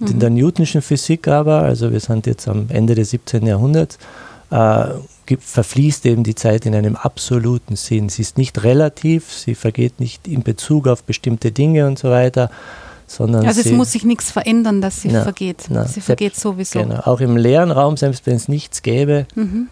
Und 0.01 0.09
mhm. 0.09 0.15
in 0.15 0.21
der 0.21 0.31
Newtonschen 0.31 0.83
Physik 0.83 1.29
aber, 1.29 1.63
also 1.63 1.93
wir 1.93 2.01
sind 2.01 2.27
jetzt 2.27 2.49
am 2.49 2.67
Ende 2.69 2.95
des 2.95 3.11
17. 3.11 3.47
Jahrhunderts, 3.47 3.99
äh, 4.51 4.87
gibt, 5.27 5.45
verfließt 5.45 6.07
eben 6.07 6.25
die 6.25 6.35
Zeit 6.35 6.67
in 6.67 6.75
einem 6.75 6.97
absoluten 6.97 7.77
Sinn. 7.77 8.09
Sie 8.09 8.23
ist 8.23 8.39
nicht 8.39 8.63
relativ, 8.63 9.33
sie 9.33 9.55
vergeht 9.55 10.01
nicht 10.01 10.27
in 10.27 10.43
Bezug 10.43 10.87
auf 10.87 11.03
bestimmte 11.03 11.53
Dinge 11.53 11.87
und 11.87 11.99
so 11.99 12.11
weiter, 12.11 12.51
sondern 13.07 13.47
also 13.47 13.61
es 13.61 13.71
muss 13.71 13.93
sich 13.93 14.05
nichts 14.05 14.31
verändern, 14.31 14.81
dass 14.81 15.03
sie 15.03 15.09
na, 15.09 15.23
vergeht. 15.23 15.67
Na, 15.69 15.87
sie 15.87 16.01
vergeht 16.01 16.37
sowieso. 16.37 16.81
Genau. 16.81 17.01
Auch 17.01 17.21
im 17.21 17.37
leeren 17.37 17.71
Raum, 17.71 17.97
selbst 17.97 18.27
wenn 18.27 18.37
es 18.37 18.49
nichts 18.49 18.83
gäbe, 18.83 19.27
mhm. 19.35 19.69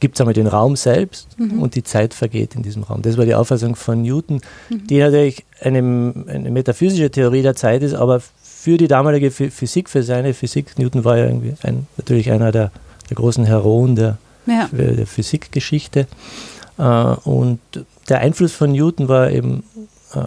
gibt 0.00 0.16
es 0.16 0.20
einmal 0.20 0.34
den 0.34 0.46
Raum 0.46 0.76
selbst 0.76 1.28
mhm. 1.38 1.62
und 1.62 1.74
die 1.74 1.82
Zeit 1.82 2.12
vergeht 2.12 2.54
in 2.54 2.62
diesem 2.62 2.82
Raum. 2.82 3.02
Das 3.02 3.16
war 3.16 3.24
die 3.24 3.34
Auffassung 3.34 3.74
von 3.74 4.02
Newton, 4.02 4.40
mhm. 4.68 4.86
die 4.86 4.98
natürlich 4.98 5.44
eine, 5.60 5.78
eine, 6.28 6.50
metaphysische 6.50 7.10
Theorie 7.10 7.42
der 7.42 7.56
Zeit 7.56 7.82
ist, 7.82 7.94
aber 7.94 8.20
für 8.42 8.76
die 8.76 8.88
damalige 8.88 9.30
Physik, 9.30 9.88
für 9.88 10.02
seine 10.02 10.34
Physik, 10.34 10.78
Newton 10.78 11.04
war 11.04 11.18
ja 11.18 11.26
irgendwie 11.26 11.54
ein, 11.62 11.86
natürlich 11.96 12.30
einer 12.30 12.52
der, 12.52 12.70
der 13.08 13.16
großen 13.16 13.44
Heroen 13.44 13.96
der, 13.96 14.18
ja. 14.46 14.68
Physikgeschichte. 15.06 16.06
Äh, 16.78 16.82
und 16.82 17.60
der 18.08 18.20
Einfluss 18.20 18.52
von 18.52 18.72
Newton 18.72 19.08
war 19.08 19.30
eben 19.30 19.64
äh, 20.14 20.24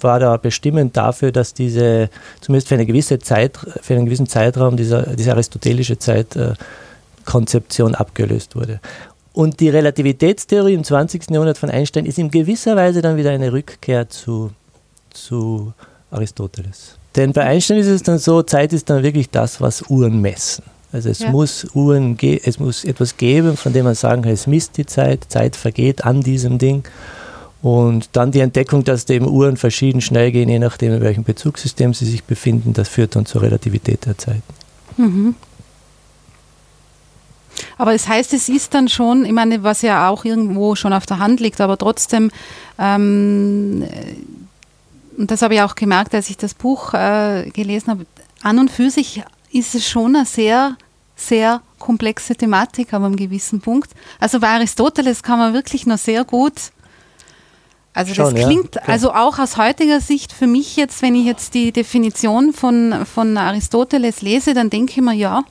war 0.00 0.20
da 0.20 0.36
bestimmend 0.36 0.96
dafür, 0.96 1.32
dass 1.32 1.54
diese, 1.54 2.08
zumindest 2.40 2.68
für 2.68 2.76
eine 2.76 2.86
gewisse 2.86 3.18
Zeit, 3.18 3.58
für 3.82 3.94
einen 3.94 4.04
gewissen 4.04 4.26
Zeitraum, 4.26 4.76
dieser, 4.76 5.14
diese 5.16 5.32
aristotelische 5.32 5.98
Zeitkonzeption 5.98 7.94
äh, 7.94 7.96
abgelöst 7.96 8.54
wurde. 8.54 8.80
Und 9.32 9.60
die 9.60 9.68
Relativitätstheorie 9.68 10.74
im 10.74 10.84
20. 10.84 11.30
Jahrhundert 11.30 11.58
von 11.58 11.70
Einstein 11.70 12.06
ist 12.06 12.18
in 12.18 12.30
gewisser 12.30 12.76
Weise 12.76 13.02
dann 13.02 13.16
wieder 13.16 13.30
eine 13.30 13.52
Rückkehr 13.52 14.08
zu, 14.08 14.50
zu 15.10 15.72
Aristoteles. 16.10 16.96
Denn 17.14 17.32
bei 17.32 17.44
Einstein 17.44 17.78
ist 17.78 17.86
es 17.86 18.02
dann 18.02 18.18
so, 18.18 18.42
Zeit 18.42 18.72
ist 18.72 18.90
dann 18.90 19.02
wirklich 19.02 19.30
das, 19.30 19.60
was 19.60 19.82
Uhren 19.88 20.20
messen. 20.20 20.64
Also 20.92 21.10
es 21.10 21.18
ja. 21.18 21.30
muss 21.30 21.66
Uhren, 21.74 22.16
es 22.20 22.58
muss 22.58 22.84
etwas 22.84 23.16
geben, 23.16 23.56
von 23.56 23.72
dem 23.72 23.84
man 23.84 23.94
sagen 23.94 24.22
kann, 24.22 24.32
es 24.32 24.46
misst 24.46 24.76
die 24.78 24.86
Zeit, 24.86 25.26
Zeit 25.28 25.54
vergeht 25.54 26.04
an 26.04 26.22
diesem 26.22 26.58
Ding. 26.58 26.84
Und 27.60 28.10
dann 28.12 28.30
die 28.30 28.40
Entdeckung, 28.40 28.84
dass 28.84 29.08
eben 29.10 29.28
Uhren 29.28 29.56
verschieden 29.56 30.00
schnell 30.00 30.30
gehen, 30.30 30.48
je 30.48 30.58
nachdem, 30.58 30.94
in 30.94 31.00
welchem 31.00 31.24
Bezugssystem 31.24 31.92
sie 31.92 32.06
sich 32.06 32.24
befinden, 32.24 32.72
das 32.72 32.88
führt 32.88 33.16
dann 33.16 33.26
zur 33.26 33.42
Relativität 33.42 34.06
der 34.06 34.16
Zeiten. 34.16 34.42
Mhm. 34.96 35.34
Aber 37.76 37.92
das 37.92 38.08
heißt, 38.08 38.32
es 38.32 38.48
ist 38.48 38.74
dann 38.74 38.88
schon, 38.88 39.24
ich 39.24 39.32
meine, 39.32 39.62
was 39.62 39.82
ja 39.82 40.08
auch 40.08 40.24
irgendwo 40.24 40.74
schon 40.76 40.92
auf 40.92 41.06
der 41.06 41.18
Hand 41.18 41.40
liegt, 41.40 41.60
aber 41.60 41.76
trotzdem, 41.76 42.30
ähm, 42.78 43.84
und 45.16 45.30
das 45.30 45.42
habe 45.42 45.54
ich 45.54 45.62
auch 45.62 45.74
gemerkt, 45.74 46.14
als 46.14 46.30
ich 46.30 46.36
das 46.36 46.54
Buch 46.54 46.94
äh, 46.94 47.50
gelesen 47.52 47.88
habe, 47.88 48.06
an 48.42 48.60
und 48.60 48.70
für 48.70 48.90
sich 48.90 49.24
ist 49.52 49.74
es 49.74 49.88
schon 49.88 50.16
eine 50.16 50.26
sehr, 50.26 50.76
sehr 51.16 51.62
komplexe 51.78 52.34
Thematik, 52.34 52.92
aber 52.92 53.06
am 53.06 53.16
gewissen 53.16 53.60
Punkt. 53.60 53.90
Also 54.20 54.40
bei 54.40 54.48
Aristoteles 54.48 55.22
kann 55.22 55.38
man 55.38 55.54
wirklich 55.54 55.86
noch 55.86 55.98
sehr 55.98 56.24
gut 56.24 56.72
also 57.98 58.14
Schon, 58.14 58.32
das 58.32 58.44
klingt, 58.44 58.74
ja. 58.76 58.82
also 58.86 59.12
auch 59.12 59.40
aus 59.40 59.56
heutiger 59.56 60.00
Sicht 60.00 60.32
für 60.32 60.46
mich 60.46 60.76
jetzt, 60.76 61.02
wenn 61.02 61.16
ich 61.16 61.24
jetzt 61.24 61.52
die 61.54 61.72
Definition 61.72 62.52
von, 62.52 63.04
von 63.12 63.36
Aristoteles 63.36 64.22
lese, 64.22 64.54
dann 64.54 64.70
denke 64.70 64.92
ich 64.92 65.00
mir, 65.00 65.14
ja, 65.14 65.42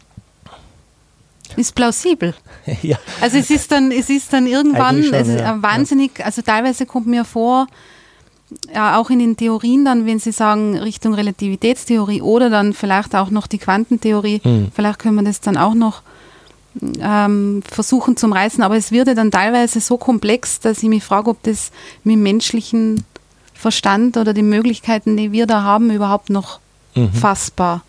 ist 1.58 1.76
plausibel. 1.76 2.34
ja. 2.84 2.98
Also 3.20 3.38
es 3.38 3.50
ist 3.50 3.70
dann, 3.74 3.92
es 3.92 4.10
ist 4.10 4.32
dann 4.32 4.48
irgendwann 4.48 5.04
schon, 5.04 5.14
es 5.14 5.28
ist 5.28 5.42
ja. 5.42 5.62
wahnsinnig, 5.62 6.24
also 6.26 6.42
teilweise 6.42 6.86
kommt 6.86 7.08
mir 7.08 7.26
vor, 7.26 7.68
ja, 8.74 8.98
auch 8.98 9.10
in 9.10 9.20
den 9.20 9.36
Theorien 9.36 9.84
dann, 9.84 10.06
wenn 10.06 10.20
Sie 10.20 10.32
sagen 10.32 10.78
Richtung 10.78 11.14
Relativitätstheorie 11.14 12.22
oder 12.22 12.50
dann 12.50 12.74
vielleicht 12.74 13.16
auch 13.16 13.30
noch 13.30 13.48
die 13.48 13.58
Quantentheorie, 13.58 14.40
hm. 14.42 14.72
vielleicht 14.74 15.00
können 15.00 15.16
wir 15.16 15.24
das 15.24 15.42
dann 15.42 15.58
auch 15.58 15.74
noch 15.74 16.02
ähm, 17.02 17.64
versuchen 17.70 18.18
zum 18.18 18.34
Reißen, 18.34 18.64
aber 18.64 18.78
es 18.78 18.92
wird 18.92 19.08
ja 19.08 19.14
dann 19.14 19.32
teilweise 19.32 19.82
so 19.82 19.98
komplex, 19.98 20.60
dass 20.60 20.84
ich 20.84 20.90
mich 20.90 21.04
frage, 21.04 21.30
ob 21.30 21.42
das 21.44 21.72
mit 22.04 22.14
dem 22.14 22.24
menschlichen 22.24 23.04
Verstand 23.54 24.18
oder 24.18 24.34
den 24.34 24.50
Möglichkeiten, 24.50 25.18
die 25.18 25.32
wir 25.32 25.48
da 25.48 25.64
haben, 25.64 25.90
überhaupt 25.90 26.30
noch 26.30 26.60
mhm. 26.96 27.12
fassbar 27.12 27.84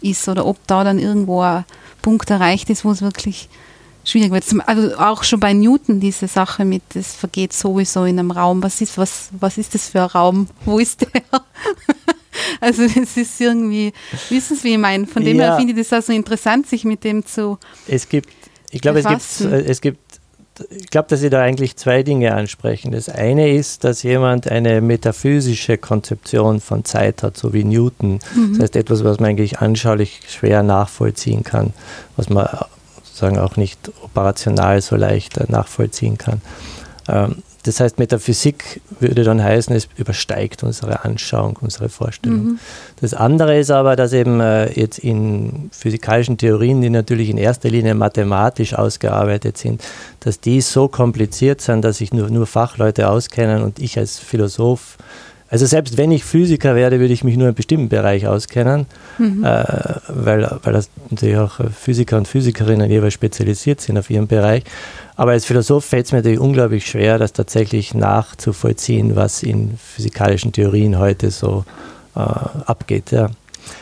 ist 0.00 0.28
oder 0.28 0.46
ob 0.46 0.64
da 0.66 0.84
dann 0.84 0.98
irgendwo 0.98 1.40
ein 1.40 1.64
Punkt 2.00 2.30
erreicht 2.30 2.70
ist, 2.70 2.84
wo 2.84 2.90
es 2.90 3.02
wirklich 3.02 3.48
schwierig 4.10 4.30
wird. 4.30 4.44
Also 4.66 4.96
auch 4.96 5.22
schon 5.24 5.40
bei 5.40 5.52
Newton 5.52 6.00
diese 6.00 6.28
Sache 6.28 6.64
mit, 6.64 6.82
es 6.94 7.14
vergeht 7.14 7.52
sowieso 7.52 8.04
in 8.04 8.18
einem 8.18 8.30
Raum. 8.30 8.62
Was 8.62 8.80
ist, 8.80 8.98
was, 8.98 9.28
was 9.38 9.58
ist 9.58 9.74
das 9.74 9.88
für 9.88 10.02
ein 10.02 10.08
Raum? 10.08 10.48
Wo 10.64 10.78
ist 10.78 11.00
der? 11.02 11.22
Also 12.60 12.82
es 12.84 13.16
ist 13.16 13.40
irgendwie, 13.40 13.92
wissen 14.28 14.56
Sie, 14.56 14.64
wie 14.64 14.72
ich 14.72 14.78
meine? 14.78 15.06
Von 15.06 15.24
dem 15.24 15.36
ja. 15.36 15.46
her 15.46 15.56
finde 15.56 15.72
ich 15.72 15.88
das 15.88 15.98
auch 15.98 16.06
so 16.06 16.12
interessant, 16.12 16.66
sich 16.66 16.84
mit 16.84 17.04
dem 17.04 17.26
zu 17.26 17.58
Es 17.86 18.08
gibt, 18.08 18.30
ich 18.70 18.80
glaube, 18.80 19.00
es 19.00 19.06
gibt, 19.06 19.52
es 19.52 19.80
gibt 19.80 20.20
ich 20.68 20.90
glaube, 20.90 21.08
dass 21.08 21.20
Sie 21.20 21.30
da 21.30 21.40
eigentlich 21.40 21.76
zwei 21.76 22.02
Dinge 22.02 22.34
ansprechen. 22.34 22.92
Das 22.92 23.08
eine 23.08 23.50
ist, 23.54 23.84
dass 23.84 24.02
jemand 24.02 24.48
eine 24.48 24.80
metaphysische 24.80 25.78
Konzeption 25.78 26.60
von 26.60 26.84
Zeit 26.84 27.22
hat, 27.22 27.36
so 27.36 27.52
wie 27.52 27.64
Newton. 27.64 28.18
Mhm. 28.34 28.52
Das 28.52 28.62
heißt, 28.64 28.76
etwas, 28.76 29.04
was 29.04 29.20
man 29.20 29.30
eigentlich 29.30 29.60
anschaulich 29.60 30.20
schwer 30.28 30.62
nachvollziehen 30.62 31.44
kann, 31.44 31.72
was 32.16 32.28
man 32.28 32.46
sozusagen 33.20 33.38
auch 33.38 33.56
nicht 33.56 33.90
operational 34.02 34.80
so 34.80 34.96
leicht 34.96 35.48
nachvollziehen 35.50 36.16
kann. 36.16 36.40
Ähm, 37.08 37.42
das 37.64 37.78
heißt, 37.78 37.98
Metaphysik 37.98 38.80
würde 39.00 39.22
dann 39.22 39.42
heißen, 39.44 39.76
es 39.76 39.86
übersteigt 39.96 40.62
unsere 40.62 41.04
Anschauung, 41.04 41.58
unsere 41.60 41.90
Vorstellung. 41.90 42.44
Mhm. 42.44 42.58
Das 43.02 43.12
andere 43.12 43.58
ist 43.58 43.70
aber, 43.70 43.96
dass 43.96 44.14
eben 44.14 44.40
äh, 44.40 44.72
jetzt 44.72 44.98
in 44.98 45.68
physikalischen 45.70 46.38
Theorien, 46.38 46.80
die 46.80 46.88
natürlich 46.88 47.28
in 47.28 47.36
erster 47.36 47.68
Linie 47.68 47.94
mathematisch 47.94 48.72
ausgearbeitet 48.72 49.58
sind, 49.58 49.82
dass 50.20 50.40
die 50.40 50.62
so 50.62 50.88
kompliziert 50.88 51.60
sind, 51.60 51.84
dass 51.84 51.98
sich 51.98 52.14
nur, 52.14 52.30
nur 52.30 52.46
Fachleute 52.46 53.10
auskennen 53.10 53.62
und 53.62 53.78
ich 53.78 53.98
als 53.98 54.18
Philosoph 54.18 54.96
also 55.50 55.66
selbst 55.66 55.96
wenn 55.96 56.12
ich 56.12 56.24
Physiker 56.24 56.76
werde, 56.76 57.00
würde 57.00 57.12
ich 57.12 57.24
mich 57.24 57.34
nur 57.34 57.42
in 57.42 57.48
einem 57.48 57.54
bestimmten 57.56 57.88
Bereich 57.88 58.28
auskennen, 58.28 58.86
mhm. 59.18 59.44
äh, 59.44 59.64
weil, 60.08 60.58
weil 60.62 60.72
das 60.72 60.88
natürlich 61.10 61.36
auch 61.36 61.60
Physiker 61.72 62.16
und 62.16 62.28
Physikerinnen 62.28 62.88
jeweils 62.88 63.14
spezialisiert 63.14 63.80
sind 63.80 63.98
auf 63.98 64.08
ihrem 64.10 64.28
Bereich. 64.28 64.62
Aber 65.16 65.32
als 65.32 65.44
Philosoph 65.44 65.84
fällt 65.84 66.06
es 66.06 66.12
mir 66.12 66.18
natürlich 66.18 66.38
unglaublich 66.38 66.86
schwer, 66.86 67.18
das 67.18 67.32
tatsächlich 67.32 67.94
nachzuvollziehen, 67.94 69.16
was 69.16 69.42
in 69.42 69.76
physikalischen 69.76 70.52
Theorien 70.52 70.98
heute 70.98 71.30
so 71.32 71.64
äh, 72.14 72.20
abgeht. 72.20 73.10
Ja. 73.10 73.30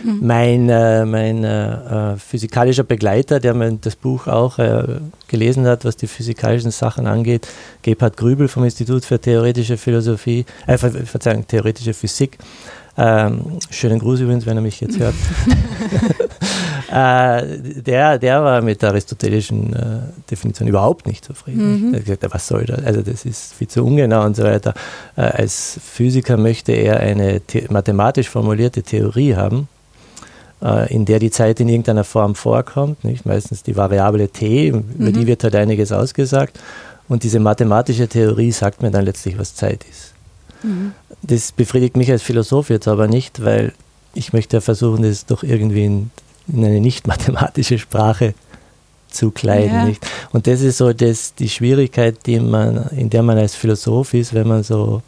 Mhm. 0.02 0.18
Mein, 0.22 0.68
äh, 0.68 1.04
mein 1.04 1.44
äh, 1.44 2.16
physikalischer 2.16 2.84
Begleiter, 2.84 3.40
der 3.40 3.54
mir 3.54 3.72
das 3.80 3.96
Buch 3.96 4.26
auch 4.26 4.58
äh, 4.58 4.84
gelesen 5.28 5.66
hat, 5.66 5.84
was 5.84 5.96
die 5.96 6.06
physikalischen 6.06 6.70
Sachen 6.70 7.06
angeht, 7.06 7.48
Gebhard 7.82 8.16
Grübel 8.16 8.48
vom 8.48 8.64
Institut 8.64 9.04
für 9.04 9.20
theoretische 9.20 9.76
Philosophie, 9.76 10.44
äh, 10.66 10.76
Verzeihung, 10.78 11.46
theoretische 11.46 11.94
Physik, 11.94 12.38
ähm, 13.00 13.58
schönen 13.70 14.00
Gruß 14.00 14.20
übrigens, 14.20 14.44
wenn 14.44 14.56
er 14.56 14.62
mich 14.62 14.80
jetzt 14.80 14.98
hört. 14.98 15.14
äh, 16.90 17.58
der, 17.82 18.18
der 18.18 18.42
war 18.42 18.60
mit 18.60 18.82
der 18.82 18.90
aristotelischen 18.90 19.72
äh, 19.72 19.98
Definition 20.28 20.68
überhaupt 20.68 21.06
nicht 21.06 21.24
zufrieden. 21.24 21.88
Mhm. 21.88 21.94
Er 21.94 22.00
hat 22.00 22.06
gesagt, 22.06 22.26
was 22.34 22.48
soll 22.48 22.64
das? 22.64 22.84
Also 22.84 23.02
das 23.02 23.24
ist 23.24 23.54
viel 23.54 23.68
zu 23.68 23.84
ungenau 23.84 24.24
und 24.24 24.34
so 24.34 24.42
weiter. 24.42 24.74
Äh, 25.16 25.22
als 25.22 25.78
Physiker 25.82 26.36
möchte 26.36 26.72
er 26.72 26.98
eine 26.98 27.40
mathematisch 27.70 28.28
formulierte 28.28 28.82
Theorie 28.82 29.36
haben, 29.36 29.60
äh, 29.60 29.77
in 30.60 31.04
der 31.04 31.18
die 31.18 31.30
Zeit 31.30 31.60
in 31.60 31.68
irgendeiner 31.68 32.04
Form 32.04 32.34
vorkommt. 32.34 33.04
Nicht? 33.04 33.26
Meistens 33.26 33.62
die 33.62 33.76
Variable 33.76 34.28
t, 34.28 34.68
über 34.68 34.80
mhm. 34.96 35.12
die 35.12 35.26
wird 35.26 35.44
halt 35.44 35.54
einiges 35.54 35.92
ausgesagt. 35.92 36.58
Und 37.08 37.22
diese 37.22 37.40
mathematische 37.40 38.08
Theorie 38.08 38.52
sagt 38.52 38.82
mir 38.82 38.90
dann 38.90 39.04
letztlich, 39.04 39.38
was 39.38 39.54
Zeit 39.54 39.84
ist. 39.90 40.12
Mhm. 40.62 40.92
Das 41.22 41.52
befriedigt 41.52 41.96
mich 41.96 42.10
als 42.10 42.22
Philosoph 42.22 42.70
jetzt 42.70 42.88
aber 42.88 43.06
nicht, 43.08 43.44
weil 43.44 43.72
ich 44.14 44.32
möchte 44.32 44.56
ja 44.56 44.60
versuchen, 44.60 45.02
das 45.02 45.26
doch 45.26 45.42
irgendwie 45.42 45.84
in, 45.84 46.10
in 46.48 46.64
eine 46.64 46.80
nicht 46.80 47.06
mathematische 47.06 47.78
Sprache 47.78 48.34
zu 49.10 49.30
kleiden. 49.30 49.74
Ja. 49.74 49.84
Nicht? 49.84 50.06
Und 50.32 50.46
das 50.46 50.60
ist 50.60 50.78
so 50.78 50.92
das, 50.92 51.34
die 51.34 51.48
Schwierigkeit, 51.48 52.26
die 52.26 52.40
man, 52.40 52.88
in 52.90 53.10
der 53.10 53.22
man 53.22 53.38
als 53.38 53.54
Philosoph 53.54 54.14
ist, 54.14 54.34
wenn 54.34 54.48
man 54.48 54.62
so 54.62 55.02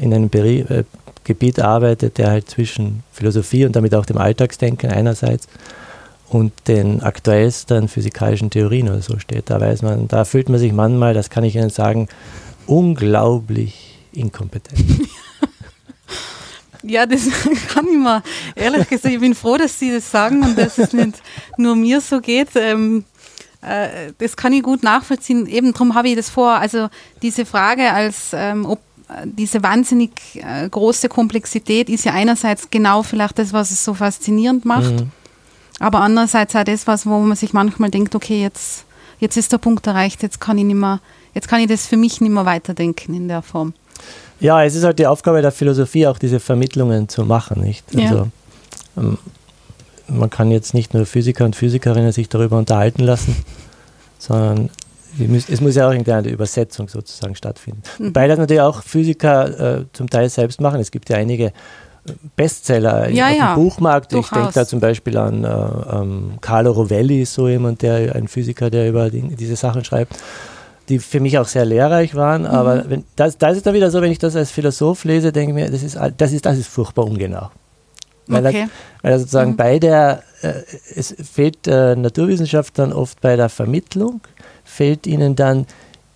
in 0.00 0.12
einem 0.12 0.28
Beri 0.28 0.60
äh, 0.60 0.84
Gebiet 1.24 1.60
arbeitet, 1.60 2.18
der 2.18 2.30
halt 2.30 2.50
zwischen 2.50 3.02
Philosophie 3.12 3.64
und 3.64 3.74
damit 3.74 3.94
auch 3.94 4.04
dem 4.04 4.18
Alltagsdenken 4.18 4.90
einerseits 4.90 5.48
und 6.28 6.52
den 6.68 7.02
aktuellsten 7.02 7.88
physikalischen 7.88 8.50
Theorien 8.50 8.88
oder 8.88 9.00
so 9.00 9.18
steht. 9.18 9.50
Da 9.50 9.60
weiß 9.60 9.82
man, 9.82 10.08
da 10.08 10.24
fühlt 10.24 10.48
man 10.48 10.58
sich 10.58 10.72
manchmal, 10.72 11.14
das 11.14 11.30
kann 11.30 11.44
ich 11.44 11.56
Ihnen 11.56 11.70
sagen, 11.70 12.08
unglaublich 12.66 13.98
inkompetent. 14.12 14.84
Ja, 16.86 17.06
das 17.06 17.22
kann 17.68 17.86
ich 17.88 17.96
mir, 17.96 18.22
ehrlich 18.54 18.86
gesagt, 18.86 19.14
ich 19.14 19.18
bin 19.18 19.34
froh, 19.34 19.56
dass 19.56 19.78
Sie 19.78 19.90
das 19.90 20.10
sagen 20.10 20.42
und 20.42 20.58
dass 20.58 20.76
es 20.76 20.92
nicht 20.92 21.22
nur 21.56 21.74
mir 21.76 21.98
so 22.02 22.20
geht. 22.20 22.50
Ähm, 22.56 23.04
äh, 23.62 24.12
das 24.18 24.36
kann 24.36 24.52
ich 24.52 24.62
gut 24.62 24.82
nachvollziehen. 24.82 25.46
Eben 25.46 25.72
darum 25.72 25.94
habe 25.94 26.08
ich 26.08 26.16
das 26.16 26.28
vor. 26.28 26.52
Also 26.52 26.88
diese 27.22 27.46
Frage, 27.46 27.90
als 27.90 28.32
ähm, 28.34 28.66
ob 28.66 28.80
diese 29.24 29.62
wahnsinnig 29.62 30.10
äh, 30.34 30.68
große 30.68 31.08
Komplexität 31.08 31.88
ist 31.88 32.04
ja 32.04 32.12
einerseits 32.12 32.70
genau 32.70 33.02
vielleicht 33.02 33.38
das, 33.38 33.52
was 33.52 33.70
es 33.70 33.84
so 33.84 33.94
faszinierend 33.94 34.64
macht, 34.64 34.92
mhm. 34.92 35.10
aber 35.78 36.00
andererseits 36.00 36.56
auch 36.56 36.64
das, 36.64 36.86
was, 36.86 37.06
wo 37.06 37.18
man 37.20 37.36
sich 37.36 37.52
manchmal 37.52 37.90
denkt, 37.90 38.14
okay, 38.14 38.40
jetzt, 38.42 38.84
jetzt 39.18 39.36
ist 39.36 39.52
der 39.52 39.58
Punkt 39.58 39.86
erreicht, 39.86 40.22
jetzt 40.22 40.40
kann 40.40 40.58
ich 40.58 40.64
nicht 40.64 40.76
mehr, 40.76 41.00
jetzt 41.34 41.48
kann 41.48 41.60
ich 41.60 41.68
das 41.68 41.86
für 41.86 41.96
mich 41.96 42.20
nicht 42.20 42.30
mehr 42.30 42.46
weiterdenken 42.46 43.14
in 43.14 43.28
der 43.28 43.42
Form. 43.42 43.74
Ja, 44.40 44.64
es 44.64 44.74
ist 44.74 44.84
halt 44.84 44.98
die 44.98 45.06
Aufgabe 45.06 45.42
der 45.42 45.52
Philosophie, 45.52 46.06
auch 46.06 46.18
diese 46.18 46.40
Vermittlungen 46.40 47.08
zu 47.08 47.24
machen, 47.24 47.60
nicht? 47.60 47.84
Also, 47.96 48.16
ja. 48.16 48.26
ähm, 48.96 49.18
man 50.08 50.28
kann 50.28 50.50
jetzt 50.50 50.74
nicht 50.74 50.92
nur 50.92 51.06
Physiker 51.06 51.44
und 51.44 51.56
Physikerinnen 51.56 52.12
sich 52.12 52.28
darüber 52.28 52.58
unterhalten 52.58 53.02
lassen, 53.02 53.36
sondern 54.18 54.70
es 55.18 55.60
muss 55.60 55.74
ja 55.74 55.86
auch 55.86 55.92
irgendeine 55.92 56.28
Übersetzung 56.28 56.88
sozusagen 56.88 57.34
stattfinden. 57.34 57.82
Mhm. 57.98 58.06
Wobei 58.08 58.28
das 58.28 58.38
natürlich 58.38 58.62
auch 58.62 58.82
Physiker 58.82 59.78
äh, 59.78 59.84
zum 59.92 60.10
Teil 60.10 60.28
selbst 60.28 60.60
machen. 60.60 60.80
Es 60.80 60.90
gibt 60.90 61.08
ja 61.10 61.16
einige 61.16 61.46
äh, 61.46 61.52
Bestseller 62.36 63.08
ja, 63.10 63.28
auf 63.28 63.36
ja. 63.36 63.54
dem 63.54 63.62
Buchmarkt. 63.62 64.12
Durchaus. 64.12 64.30
Ich 64.30 64.36
denke 64.36 64.52
da 64.54 64.66
zum 64.66 64.80
Beispiel 64.80 65.16
an 65.16 65.44
äh, 65.44 65.48
ähm, 65.48 66.32
Carlo 66.40 66.72
Rovelli, 66.72 67.24
so 67.24 67.48
jemand, 67.48 67.82
der 67.82 68.14
ein 68.14 68.28
Physiker, 68.28 68.70
der 68.70 68.88
über 68.88 69.10
die, 69.10 69.22
diese 69.22 69.56
Sachen 69.56 69.84
schreibt 69.84 70.16
die 70.88 70.98
für 70.98 71.20
mich 71.20 71.38
auch 71.38 71.46
sehr 71.46 71.64
lehrreich 71.64 72.14
waren. 72.14 72.42
Mhm. 72.42 72.48
Aber 72.48 72.90
wenn, 72.90 73.04
das, 73.16 73.38
das 73.38 73.56
ist 73.56 73.66
dann 73.66 73.74
wieder 73.74 73.90
so, 73.90 74.02
wenn 74.02 74.12
ich 74.12 74.18
das 74.18 74.36
als 74.36 74.50
Philosoph 74.50 75.04
lese, 75.04 75.32
denke 75.32 75.50
ich 75.50 75.54
mir, 75.54 75.70
das 75.70 75.82
ist, 75.82 75.98
das 76.16 76.32
ist, 76.32 76.44
das 76.44 76.58
ist 76.58 76.68
furchtbar 76.68 77.04
ungenau. 77.06 77.50
Weil, 78.26 78.46
okay. 78.46 78.60
er, 78.60 78.68
weil 79.02 79.12
er 79.12 79.18
sozusagen 79.18 79.52
mhm. 79.52 79.56
bei 79.56 79.78
der, 79.78 80.22
äh, 80.42 80.52
es 80.94 81.14
fehlt 81.30 81.66
äh, 81.66 81.94
Naturwissenschaftlern 81.94 82.92
oft 82.92 83.20
bei 83.20 83.36
der 83.36 83.48
Vermittlung, 83.48 84.20
fehlt 84.74 85.06
ihnen 85.06 85.36
dann 85.36 85.66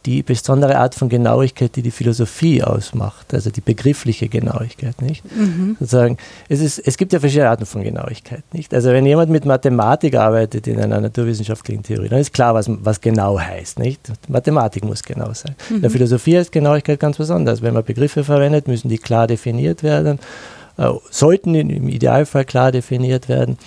die 0.06 0.22
besondere 0.22 0.78
Art 0.78 0.94
von 0.94 1.08
Genauigkeit, 1.08 1.76
die 1.76 1.82
die 1.82 1.90
Philosophie 1.90 2.62
ausmacht, 2.62 3.34
also 3.34 3.50
die 3.50 3.60
begriffliche 3.60 4.28
Genauigkeit, 4.28 5.02
nicht? 5.02 5.22
Mhm. 5.36 5.76
Sozusagen, 5.78 6.16
es, 6.48 6.60
ist, 6.60 6.78
es 6.78 6.96
gibt 6.96 7.12
ja 7.12 7.20
verschiedene 7.20 7.50
Arten 7.50 7.66
von 7.66 7.82
Genauigkeit, 7.82 8.42
nicht? 8.54 8.72
Also 8.72 8.90
wenn 8.90 9.04
jemand 9.04 9.30
mit 9.30 9.44
Mathematik 9.44 10.14
arbeitet 10.14 10.66
in 10.66 10.80
einer 10.80 11.00
naturwissenschaftlichen 11.00 11.82
Theorie, 11.82 12.08
dann 12.08 12.20
ist 12.20 12.32
klar, 12.32 12.54
was, 12.54 12.70
was 12.70 13.00
genau 13.00 13.38
heißt, 13.38 13.80
nicht? 13.80 14.00
Mathematik 14.28 14.84
muss 14.84 15.02
genau 15.02 15.32
sein. 15.34 15.54
Mhm. 15.68 15.76
In 15.76 15.82
der 15.82 15.90
Philosophie 15.90 16.36
ist 16.36 16.52
Genauigkeit 16.52 17.00
ganz 17.00 17.18
besonders. 17.18 17.60
Wenn 17.60 17.74
man 17.74 17.84
Begriffe 17.84 18.24
verwendet, 18.24 18.66
müssen 18.66 18.88
die 18.88 18.98
klar 18.98 19.26
definiert 19.26 19.82
werden, 19.82 20.20
äh, 20.78 20.88
sollten 21.10 21.54
im 21.54 21.88
Idealfall 21.88 22.44
klar 22.44 22.72
definiert 22.72 23.28
werden. 23.28 23.58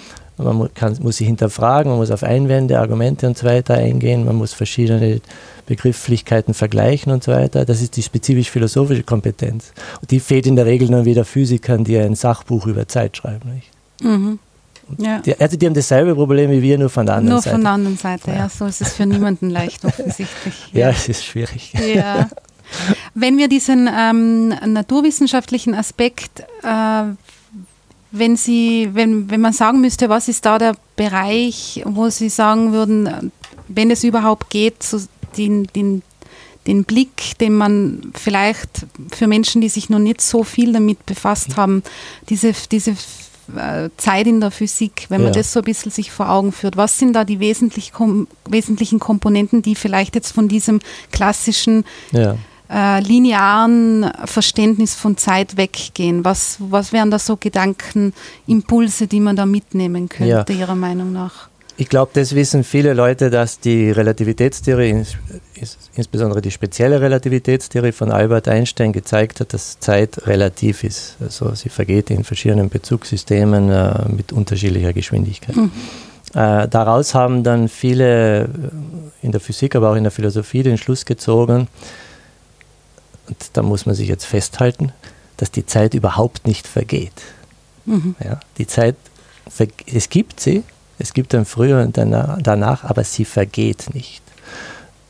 Man 0.43 0.73
kann, 0.73 0.97
muss 1.01 1.17
sie 1.17 1.25
hinterfragen, 1.25 1.91
man 1.91 1.99
muss 1.99 2.11
auf 2.11 2.23
Einwände, 2.23 2.79
Argumente 2.79 3.27
und 3.27 3.37
so 3.37 3.45
weiter 3.45 3.75
eingehen, 3.75 4.25
man 4.25 4.35
muss 4.35 4.53
verschiedene 4.53 5.21
Begrifflichkeiten 5.65 6.53
vergleichen 6.53 7.11
und 7.11 7.23
so 7.23 7.31
weiter. 7.31 7.65
Das 7.65 7.81
ist 7.81 7.95
die 7.95 8.03
spezifisch-philosophische 8.03 9.03
Kompetenz. 9.03 9.71
Und 10.01 10.11
die 10.11 10.19
fehlt 10.19 10.47
in 10.47 10.55
der 10.55 10.65
Regel 10.65 10.87
dann 10.89 11.05
wieder 11.05 11.25
Physikern, 11.25 11.83
die 11.83 11.97
ein 11.97 12.15
Sachbuch 12.15 12.67
über 12.67 12.87
Zeit 12.87 13.17
schreiben. 13.17 13.53
Nicht? 13.53 13.69
Mhm. 14.03 14.39
Ja. 14.97 15.19
Die, 15.19 15.39
also 15.39 15.57
die 15.57 15.65
haben 15.65 15.73
dasselbe 15.73 16.15
Problem 16.15 16.51
wie 16.51 16.61
wir, 16.61 16.77
nur 16.77 16.89
von 16.89 17.05
der 17.05 17.15
anderen 17.15 17.35
nur 17.35 17.41
Seite. 17.41 17.55
Nur 17.55 17.57
von 17.57 17.63
der 17.63 17.71
anderen 17.71 17.97
Seite, 17.97 18.31
ja. 18.31 18.37
ja. 18.37 18.49
So 18.49 18.65
ist 18.65 18.81
es 18.81 18.93
für 18.93 19.05
niemanden 19.05 19.49
leicht 19.49 19.85
offensichtlich. 19.85 20.53
ja, 20.73 20.89
es 20.89 21.07
ist 21.07 21.23
schwierig. 21.23 21.73
Ja. 21.95 22.29
Wenn 23.13 23.37
wir 23.37 23.47
diesen 23.47 23.89
ähm, 23.93 24.49
naturwissenschaftlichen 24.49 25.75
Aspekt, 25.75 26.41
äh, 26.63 27.03
wenn 28.11 28.35
Sie, 28.35 28.89
wenn, 28.93 29.29
wenn 29.29 29.41
man 29.41 29.53
sagen 29.53 29.81
müsste, 29.81 30.09
was 30.09 30.27
ist 30.27 30.45
da 30.45 30.57
der 30.57 30.73
Bereich, 30.95 31.81
wo 31.85 32.09
Sie 32.09 32.29
sagen 32.29 32.73
würden, 32.73 33.31
wenn 33.67 33.91
es 33.91 34.03
überhaupt 34.03 34.49
geht, 34.49 34.83
so 34.83 34.99
den, 35.37 35.67
den, 35.75 36.03
den 36.67 36.83
Blick, 36.83 37.37
den 37.39 37.55
man 37.55 38.11
vielleicht 38.13 38.85
für 39.11 39.27
Menschen, 39.27 39.61
die 39.61 39.69
sich 39.69 39.89
noch 39.89 39.99
nicht 39.99 40.21
so 40.21 40.43
viel 40.43 40.73
damit 40.73 41.05
befasst 41.05 41.55
haben, 41.55 41.83
diese, 42.29 42.53
diese 42.69 42.91
äh, 43.55 43.89
Zeit 43.97 44.27
in 44.27 44.41
der 44.41 44.51
Physik, 44.51 45.05
wenn 45.09 45.21
man 45.21 45.33
ja. 45.33 45.39
das 45.39 45.53
so 45.53 45.59
ein 45.59 45.65
bisschen 45.65 45.91
sich 45.91 46.11
vor 46.11 46.29
Augen 46.29 46.51
führt. 46.51 46.77
Was 46.77 46.97
sind 46.97 47.13
da 47.13 47.23
die 47.23 47.39
wesentlich 47.39 47.93
kom 47.93 48.27
wesentlichen 48.47 48.99
Komponenten, 48.99 49.61
die 49.61 49.75
vielleicht 49.75 50.15
jetzt 50.15 50.31
von 50.31 50.47
diesem 50.47 50.79
klassischen 51.11 51.85
ja. 52.11 52.35
Äh, 52.71 52.99
linearen 53.01 54.09
Verständnis 54.25 54.95
von 54.95 55.17
Zeit 55.17 55.57
weggehen? 55.57 56.23
Was, 56.23 56.57
was 56.59 56.93
wären 56.93 57.11
da 57.11 57.19
so 57.19 57.37
Gedankenimpulse, 57.37 59.07
die 59.07 59.19
man 59.19 59.35
da 59.35 59.45
mitnehmen 59.45 60.09
könnte, 60.09 60.53
ja. 60.53 60.59
Ihrer 60.59 60.75
Meinung 60.75 61.11
nach? 61.11 61.49
Ich 61.77 61.89
glaube, 61.89 62.11
das 62.13 62.35
wissen 62.35 62.63
viele 62.63 62.93
Leute, 62.93 63.31
dass 63.31 63.59
die 63.59 63.89
Relativitätstheorie, 63.89 65.03
insbesondere 65.95 66.39
die 66.39 66.51
spezielle 66.51 67.01
Relativitätstheorie 67.01 67.91
von 67.91 68.11
Albert 68.11 68.47
Einstein, 68.47 68.93
gezeigt 68.93 69.39
hat, 69.39 69.53
dass 69.53 69.79
Zeit 69.79 70.27
relativ 70.27 70.83
ist. 70.83 71.15
Also 71.19 71.55
sie 71.55 71.69
vergeht 71.69 72.11
in 72.11 72.23
verschiedenen 72.23 72.69
Bezugssystemen 72.69 73.71
äh, 73.71 74.09
mit 74.09 74.31
unterschiedlicher 74.31 74.93
Geschwindigkeit. 74.93 75.55
Mhm. 75.55 75.71
Äh, 76.33 76.67
daraus 76.67 77.15
haben 77.15 77.43
dann 77.43 77.67
viele 77.67 78.43
äh, 78.43 78.47
in 79.21 79.31
der 79.31 79.41
Physik, 79.41 79.75
aber 79.75 79.91
auch 79.91 79.95
in 79.95 80.03
der 80.03 80.11
Philosophie 80.11 80.63
den 80.63 80.77
Schluss 80.77 81.05
gezogen, 81.05 81.67
und 83.31 83.49
da 83.53 83.63
muss 83.63 83.85
man 83.85 83.95
sich 83.95 84.09
jetzt 84.09 84.25
festhalten, 84.25 84.91
dass 85.37 85.51
die 85.51 85.65
Zeit 85.65 85.93
überhaupt 85.93 86.45
nicht 86.45 86.67
vergeht. 86.67 87.13
Mhm. 87.85 88.15
Ja, 88.23 88.39
die 88.57 88.67
Zeit, 88.67 88.95
es 89.87 90.09
gibt 90.09 90.39
sie, 90.39 90.63
es 90.99 91.13
gibt 91.13 91.33
ein 91.33 91.45
Früher 91.45 91.81
und 91.81 91.97
danach, 91.97 92.83
aber 92.83 93.03
sie 93.03 93.25
vergeht 93.25 93.93
nicht. 93.93 94.21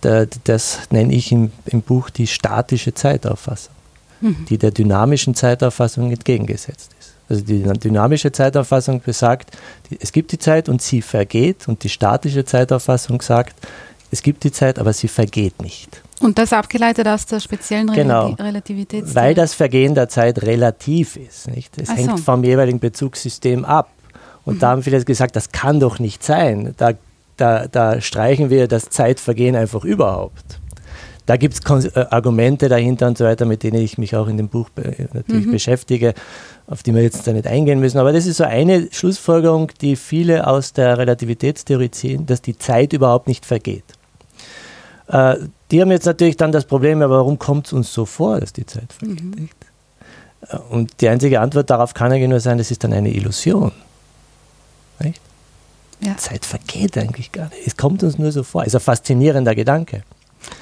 Das 0.01 0.79
nenne 0.89 1.13
ich 1.13 1.31
im, 1.31 1.51
im 1.65 1.81
Buch 1.81 2.09
die 2.09 2.27
statische 2.27 2.93
Zeitauffassung, 2.93 3.73
mhm. 4.21 4.45
die 4.49 4.57
der 4.57 4.71
dynamischen 4.71 5.35
Zeitauffassung 5.35 6.11
entgegengesetzt 6.11 6.91
ist. 6.99 7.13
Also 7.27 7.43
die 7.43 7.63
dynamische 7.63 8.31
Zeitauffassung 8.31 9.01
besagt, 9.01 9.51
es 9.99 10.11
gibt 10.11 10.31
die 10.31 10.39
Zeit 10.39 10.69
und 10.69 10.81
sie 10.81 11.01
vergeht 11.01 11.67
und 11.67 11.83
die 11.83 11.89
statische 11.89 12.45
Zeitauffassung 12.45 13.21
sagt, 13.21 13.55
es 14.11 14.21
gibt 14.21 14.43
die 14.43 14.51
Zeit, 14.51 14.79
aber 14.79 14.93
sie 14.93 15.07
vergeht 15.07 15.61
nicht. 15.61 16.01
Und 16.21 16.37
das 16.37 16.53
abgeleitet 16.53 17.07
aus 17.07 17.25
der 17.25 17.39
speziellen 17.39 17.87
genau, 17.87 18.29
Relativitätstheorie? 18.33 19.15
Weil 19.15 19.33
das 19.33 19.53
Vergehen 19.53 19.95
der 19.95 20.07
Zeit 20.07 20.41
relativ 20.43 21.17
ist. 21.17 21.49
Nicht? 21.49 21.77
Es 21.81 21.89
Ach 21.89 21.97
hängt 21.97 22.17
so. 22.17 22.17
vom 22.17 22.43
jeweiligen 22.43 22.79
Bezugssystem 22.79 23.65
ab. 23.65 23.89
Und 24.45 24.55
mhm. 24.55 24.59
da 24.59 24.69
haben 24.69 24.83
viele 24.83 25.03
gesagt, 25.03 25.35
das 25.35 25.51
kann 25.51 25.79
doch 25.79 25.99
nicht 25.99 26.23
sein. 26.23 26.73
Da, 26.77 26.91
da, 27.37 27.67
da 27.67 28.01
streichen 28.01 28.49
wir 28.49 28.67
das 28.67 28.89
Zeitvergehen 28.89 29.55
einfach 29.55 29.83
überhaupt. 29.83 30.59
Da 31.25 31.37
gibt 31.37 31.53
es 31.53 31.85
äh, 31.85 32.05
Argumente 32.09 32.67
dahinter 32.67 33.07
und 33.07 33.17
so 33.17 33.25
weiter, 33.25 33.45
mit 33.45 33.63
denen 33.63 33.81
ich 33.81 33.97
mich 33.97 34.15
auch 34.15 34.27
in 34.27 34.37
dem 34.37 34.47
Buch 34.47 34.69
be 34.69 35.07
natürlich 35.13 35.45
mhm. 35.45 35.51
beschäftige, 35.51 36.13
auf 36.67 36.83
die 36.83 36.93
wir 36.93 37.03
jetzt 37.03 37.25
da 37.25 37.33
nicht 37.33 37.47
eingehen 37.47 37.79
müssen. 37.79 37.99
Aber 37.99 38.11
das 38.11 38.25
ist 38.25 38.37
so 38.37 38.43
eine 38.43 38.89
Schlussfolgerung, 38.91 39.71
die 39.81 39.95
viele 39.95 40.47
aus 40.47 40.73
der 40.73 40.97
Relativitätstheorie 40.97 41.91
ziehen, 41.91 42.25
dass 42.25 42.41
die 42.41 42.57
Zeit 42.57 42.93
überhaupt 42.93 43.27
nicht 43.27 43.45
vergeht. 43.45 43.85
Äh, 45.11 45.37
die 45.71 45.81
haben 45.81 45.91
jetzt 45.91 46.05
natürlich 46.05 46.37
dann 46.37 46.51
das 46.51 46.65
Problem, 46.65 47.01
aber 47.01 47.17
warum 47.17 47.37
kommt 47.37 47.67
es 47.67 47.73
uns 47.73 47.93
so 47.93 48.05
vor, 48.05 48.39
dass 48.39 48.53
die 48.53 48.65
Zeit 48.65 48.93
vergeht? 48.93 49.23
Mhm. 49.23 49.49
Äh, 50.47 50.57
und 50.69 51.01
die 51.01 51.09
einzige 51.09 51.41
Antwort 51.41 51.69
darauf 51.69 51.93
kann 51.93 52.13
ja 52.13 52.27
nur 52.27 52.39
sein, 52.39 52.57
das 52.57 52.71
ist 52.71 52.83
dann 52.83 52.93
eine 52.93 53.11
Illusion. 53.11 53.71
Nicht? 54.99 55.19
Ja. 55.99 56.17
Zeit 56.17 56.45
vergeht 56.45 56.97
eigentlich 56.97 57.31
gar 57.31 57.49
nicht. 57.49 57.67
Es 57.67 57.77
kommt 57.77 58.03
uns 58.03 58.17
nur 58.17 58.31
so 58.31 58.43
vor. 58.43 58.61
Es 58.61 58.69
ist 58.69 58.75
ein 58.75 58.81
faszinierender 58.81 59.53
Gedanke. 59.53 60.03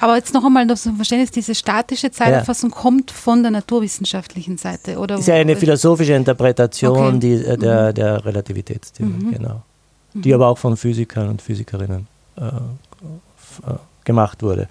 Aber 0.00 0.16
jetzt 0.16 0.34
noch 0.34 0.44
einmal 0.44 0.66
zum 0.76 0.96
Verständnis, 0.96 1.30
diese 1.30 1.54
statische 1.54 2.10
Zeiterfassung 2.10 2.70
ja. 2.70 2.76
kommt 2.76 3.10
von 3.10 3.42
der 3.42 3.50
naturwissenschaftlichen 3.50 4.58
Seite, 4.58 4.98
oder? 4.98 5.16
Ist 5.16 5.28
ja 5.28 5.36
eine 5.36 5.56
philosophische 5.56 6.12
Interpretation 6.12 7.16
okay. 7.16 7.18
die, 7.18 7.34
äh, 7.34 7.56
der, 7.56 7.88
mhm. 7.88 7.94
der 7.94 8.24
Relativitätstheorie, 8.24 9.12
mhm. 9.12 9.32
genau. 9.32 9.62
Die 10.12 10.28
mhm. 10.28 10.34
aber 10.34 10.48
auch 10.48 10.58
von 10.58 10.76
Physikern 10.76 11.28
und 11.28 11.40
Physikerinnen 11.40 12.06
äh, 12.36 12.42
äh 12.42 13.74
gemacht 14.04 14.42
wurde. 14.42 14.68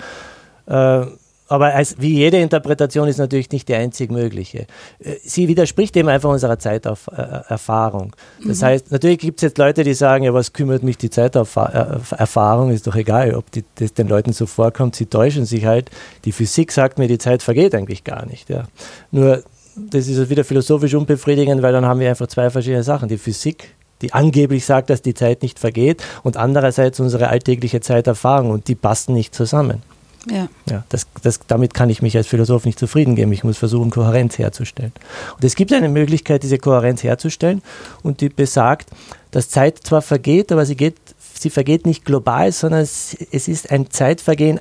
Äh, 0.68 1.06
aber 1.50 1.74
als, 1.74 1.96
wie 2.00 2.14
jede 2.14 2.38
Interpretation 2.38 3.08
ist 3.08 3.18
natürlich 3.18 3.52
nicht 3.52 3.68
die 3.68 3.74
einzig 3.74 4.12
mögliche. 4.12 4.68
Äh, 5.00 5.16
sie 5.24 5.48
widerspricht 5.48 5.98
eben 5.98 6.08
einfach 6.08 6.30
unserer 6.30 6.60
Zeiterfahrung. 6.60 8.16
Das 8.46 8.62
mhm. 8.62 8.66
heißt, 8.66 8.92
natürlich 8.92 9.18
gibt 9.18 9.40
es 9.40 9.42
jetzt 9.42 9.58
Leute, 9.58 9.84
die 9.84 9.96
sagen, 9.96 10.24
ja, 10.24 10.34
was 10.34 10.54
kümmert 10.54 10.84
mich 10.84 10.98
die 10.98 11.10
Zeiterfahrung, 11.10 12.70
ist 12.70 12.86
doch 12.86 12.96
egal, 12.96 13.34
ob 13.34 13.50
die, 13.52 13.66
das 13.76 13.94
den 13.94 14.08
Leuten 14.08 14.32
so 14.32 14.46
vorkommt, 14.46 14.96
sie 14.96 15.08
täuschen 15.08 15.46
sich 15.46 15.66
halt. 15.66 15.90
Die 16.24 16.32
Physik 16.32 16.72
sagt 16.72 17.00
mir, 17.00 17.08
die 17.08 17.18
Zeit 17.18 17.42
vergeht 17.42 17.74
eigentlich 17.74 18.04
gar 18.04 18.28
nicht. 18.28 18.50
Ja. 18.50 18.66
Nur, 19.12 19.44
das 19.76 20.08
ist 20.08 20.30
wieder 20.30 20.44
philosophisch 20.44 20.94
unbefriedigend, 20.94 21.64
weil 21.64 21.74
dann 21.74 21.86
haben 21.86 22.00
wir 22.00 22.10
einfach 22.10 22.28
zwei 22.28 22.52
verschiedene 22.52 22.84
Sachen. 22.84 23.10
Die 23.10 23.18
Physik 23.18 23.74
die 24.02 24.14
angeblich 24.14 24.66
sagt, 24.66 24.90
dass 24.90 25.02
die 25.02 25.14
Zeit 25.14 25.42
nicht 25.42 25.60
vergeht 25.60 26.04
und 26.24 26.38
andererseits 26.38 27.00
unsere 27.00 27.30
alltägliche 27.30 27.82
Zeiterfahrung 27.82 28.52
und 28.52 28.68
die 28.68 28.76
passen 28.76 29.14
nicht 29.14 29.36
zusammen. 29.36 29.82
Ja. 30.30 30.48
ja 30.70 30.84
das, 30.90 31.08
das, 31.22 31.40
damit 31.48 31.74
kann 31.74 31.90
ich 31.90 32.02
mich 32.02 32.16
als 32.18 32.28
Philosoph 32.28 32.66
nicht 32.66 32.80
zufrieden 32.80 33.16
geben. 33.16 33.32
Ich 33.32 33.44
muss 33.44 33.58
versuchen, 33.58 33.90
Kohärenz 33.90 34.38
herzustellen. 34.38 34.92
Und 35.36 35.44
es 35.44 35.56
gibt 35.56 35.72
eine 35.74 35.90
Möglichkeit, 35.90 36.44
diese 36.44 36.58
Kohärenz 36.58 37.04
herzustellen 37.04 37.62
und 38.04 38.22
die 38.22 38.30
besagt, 38.30 38.90
dass 39.32 39.50
Zeit 39.50 39.80
zwar 39.84 40.02
vergeht, 40.02 40.52
aber 40.52 40.66
sie, 40.66 40.76
geht, 40.76 40.98
sie 41.34 41.50
vergeht 41.50 41.86
nicht 41.86 42.06
global, 42.06 42.52
sondern 42.52 42.82
es, 42.82 43.16
es 43.32 43.48
ist 43.48 43.72
ein 43.72 43.90
Zeitvergehen 43.90 44.60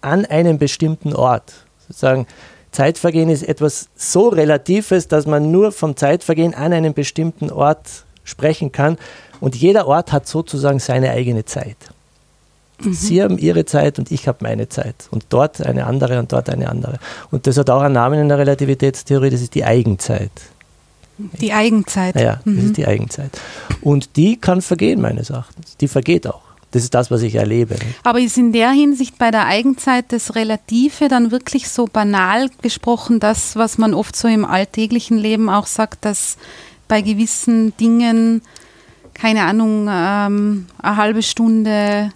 an 0.00 0.24
einem 0.24 0.58
bestimmten 0.58 1.14
Ort. 1.14 1.52
Sozusagen, 1.86 2.26
Zeitvergehen 2.70 3.30
ist 3.30 3.42
etwas 3.42 3.88
so 3.96 4.28
Relatives, 4.28 5.08
dass 5.08 5.26
man 5.26 5.50
nur 5.50 5.72
vom 5.72 5.96
Zeitvergehen 5.96 6.54
an 6.54 6.72
einem 6.72 6.92
bestimmten 6.92 7.50
Ort 7.50 8.04
sprechen 8.28 8.72
kann. 8.72 8.98
Und 9.40 9.56
jeder 9.56 9.86
Ort 9.86 10.12
hat 10.12 10.26
sozusagen 10.26 10.78
seine 10.78 11.10
eigene 11.10 11.44
Zeit. 11.44 11.76
Mhm. 12.80 12.92
Sie 12.92 13.22
haben 13.22 13.38
ihre 13.38 13.64
Zeit 13.64 13.98
und 13.98 14.10
ich 14.10 14.28
habe 14.28 14.38
meine 14.42 14.68
Zeit. 14.68 15.08
Und 15.10 15.26
dort 15.30 15.60
eine 15.60 15.86
andere 15.86 16.18
und 16.18 16.32
dort 16.32 16.48
eine 16.48 16.68
andere. 16.68 16.98
Und 17.30 17.46
das 17.46 17.56
hat 17.56 17.70
auch 17.70 17.82
einen 17.82 17.94
Namen 17.94 18.20
in 18.20 18.28
der 18.28 18.38
Relativitätstheorie, 18.38 19.30
das 19.30 19.42
ist 19.42 19.54
die 19.54 19.64
Eigenzeit. 19.64 20.30
Die 21.40 21.52
Eigenzeit. 21.52 22.14
Ja, 22.20 22.40
mhm. 22.44 22.56
das 22.56 22.64
ist 22.66 22.76
die 22.76 22.86
Eigenzeit. 22.86 23.30
Und 23.80 24.16
die 24.16 24.36
kann 24.36 24.62
vergehen, 24.62 25.00
meines 25.00 25.30
Erachtens. 25.30 25.76
Die 25.76 25.88
vergeht 25.88 26.26
auch. 26.26 26.42
Das 26.70 26.82
ist 26.82 26.94
das, 26.94 27.10
was 27.10 27.22
ich 27.22 27.34
erlebe. 27.34 27.74
Nicht? 27.74 27.98
Aber 28.04 28.20
ist 28.20 28.36
in 28.36 28.52
der 28.52 28.70
Hinsicht 28.70 29.18
bei 29.18 29.30
der 29.30 29.46
Eigenzeit 29.46 30.12
das 30.12 30.34
Relative 30.34 31.08
dann 31.08 31.30
wirklich 31.30 31.68
so 31.68 31.86
banal 31.86 32.50
gesprochen, 32.60 33.20
das, 33.20 33.56
was 33.56 33.78
man 33.78 33.94
oft 33.94 34.14
so 34.14 34.28
im 34.28 34.44
alltäglichen 34.44 35.16
Leben 35.16 35.48
auch 35.48 35.66
sagt, 35.66 36.04
dass 36.04 36.36
bei 36.88 37.02
gewissen 37.02 37.76
Dingen, 37.76 38.42
keine 39.14 39.44
Ahnung, 39.44 39.88
ähm, 39.90 40.66
eine 40.82 40.96
halbe 40.96 41.22
Stunde 41.22 42.10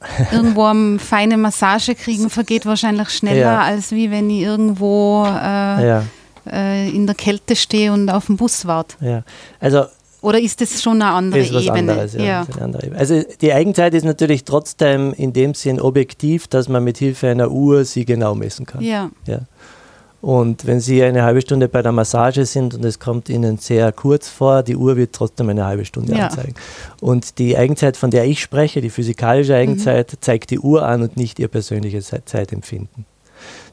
irgendwo 0.32 0.64
eine 0.64 0.98
feine 0.98 1.36
Massage 1.36 1.94
kriegen 1.94 2.30
vergeht 2.30 2.66
wahrscheinlich 2.66 3.10
schneller, 3.10 3.40
ja. 3.40 3.60
als 3.60 3.90
wie 3.90 4.10
wenn 4.10 4.30
ich 4.30 4.42
irgendwo 4.42 5.24
äh, 5.26 5.88
ja. 5.88 6.04
äh, 6.50 6.88
in 6.90 7.06
der 7.06 7.16
Kälte 7.16 7.56
stehe 7.56 7.92
und 7.92 8.08
auf 8.08 8.26
dem 8.26 8.36
Bus 8.36 8.66
warte. 8.66 8.96
Ja. 9.04 9.22
Also 9.58 9.86
oder 10.20 10.40
ist 10.40 10.60
das 10.60 10.82
schon 10.82 11.00
eine 11.00 11.12
andere 11.12 11.40
ist 11.40 11.54
was 11.54 11.62
Ebene? 11.62 11.92
Anderes, 11.92 12.14
ja, 12.14 12.22
ja. 12.22 12.46
Eine 12.52 12.64
andere 12.64 12.86
Ebene? 12.86 12.98
Also 12.98 13.22
die 13.40 13.52
Eigenzeit 13.52 13.94
ist 13.94 14.04
natürlich 14.04 14.44
trotzdem 14.44 15.12
in 15.12 15.32
dem 15.32 15.54
Sinn 15.54 15.80
objektiv, 15.80 16.48
dass 16.48 16.68
man 16.68 16.82
mit 16.82 16.98
Hilfe 16.98 17.28
einer 17.28 17.50
Uhr 17.50 17.84
sie 17.84 18.04
genau 18.04 18.34
messen 18.34 18.66
kann. 18.66 18.80
Ja. 18.82 19.10
ja. 19.26 19.40
Und 20.20 20.66
wenn 20.66 20.80
Sie 20.80 21.02
eine 21.02 21.22
halbe 21.22 21.40
Stunde 21.40 21.68
bei 21.68 21.80
der 21.80 21.92
Massage 21.92 22.44
sind 22.44 22.74
und 22.74 22.84
es 22.84 22.98
kommt 22.98 23.28
Ihnen 23.28 23.58
sehr 23.58 23.92
kurz 23.92 24.28
vor, 24.28 24.62
die 24.62 24.76
Uhr 24.76 24.96
wird 24.96 25.12
trotzdem 25.12 25.48
eine 25.48 25.64
halbe 25.64 25.84
Stunde 25.84 26.14
ja. 26.14 26.26
anzeigen. 26.26 26.54
Und 27.00 27.38
die 27.38 27.56
Eigenzeit, 27.56 27.96
von 27.96 28.10
der 28.10 28.24
ich 28.24 28.40
spreche, 28.40 28.80
die 28.80 28.90
physikalische 28.90 29.54
Eigenzeit, 29.54 30.12
mhm. 30.12 30.16
zeigt 30.20 30.50
die 30.50 30.58
Uhr 30.58 30.84
an 30.84 31.02
und 31.02 31.16
nicht 31.16 31.38
Ihr 31.38 31.48
persönliches 31.48 32.12
Zeitempfinden. 32.24 33.06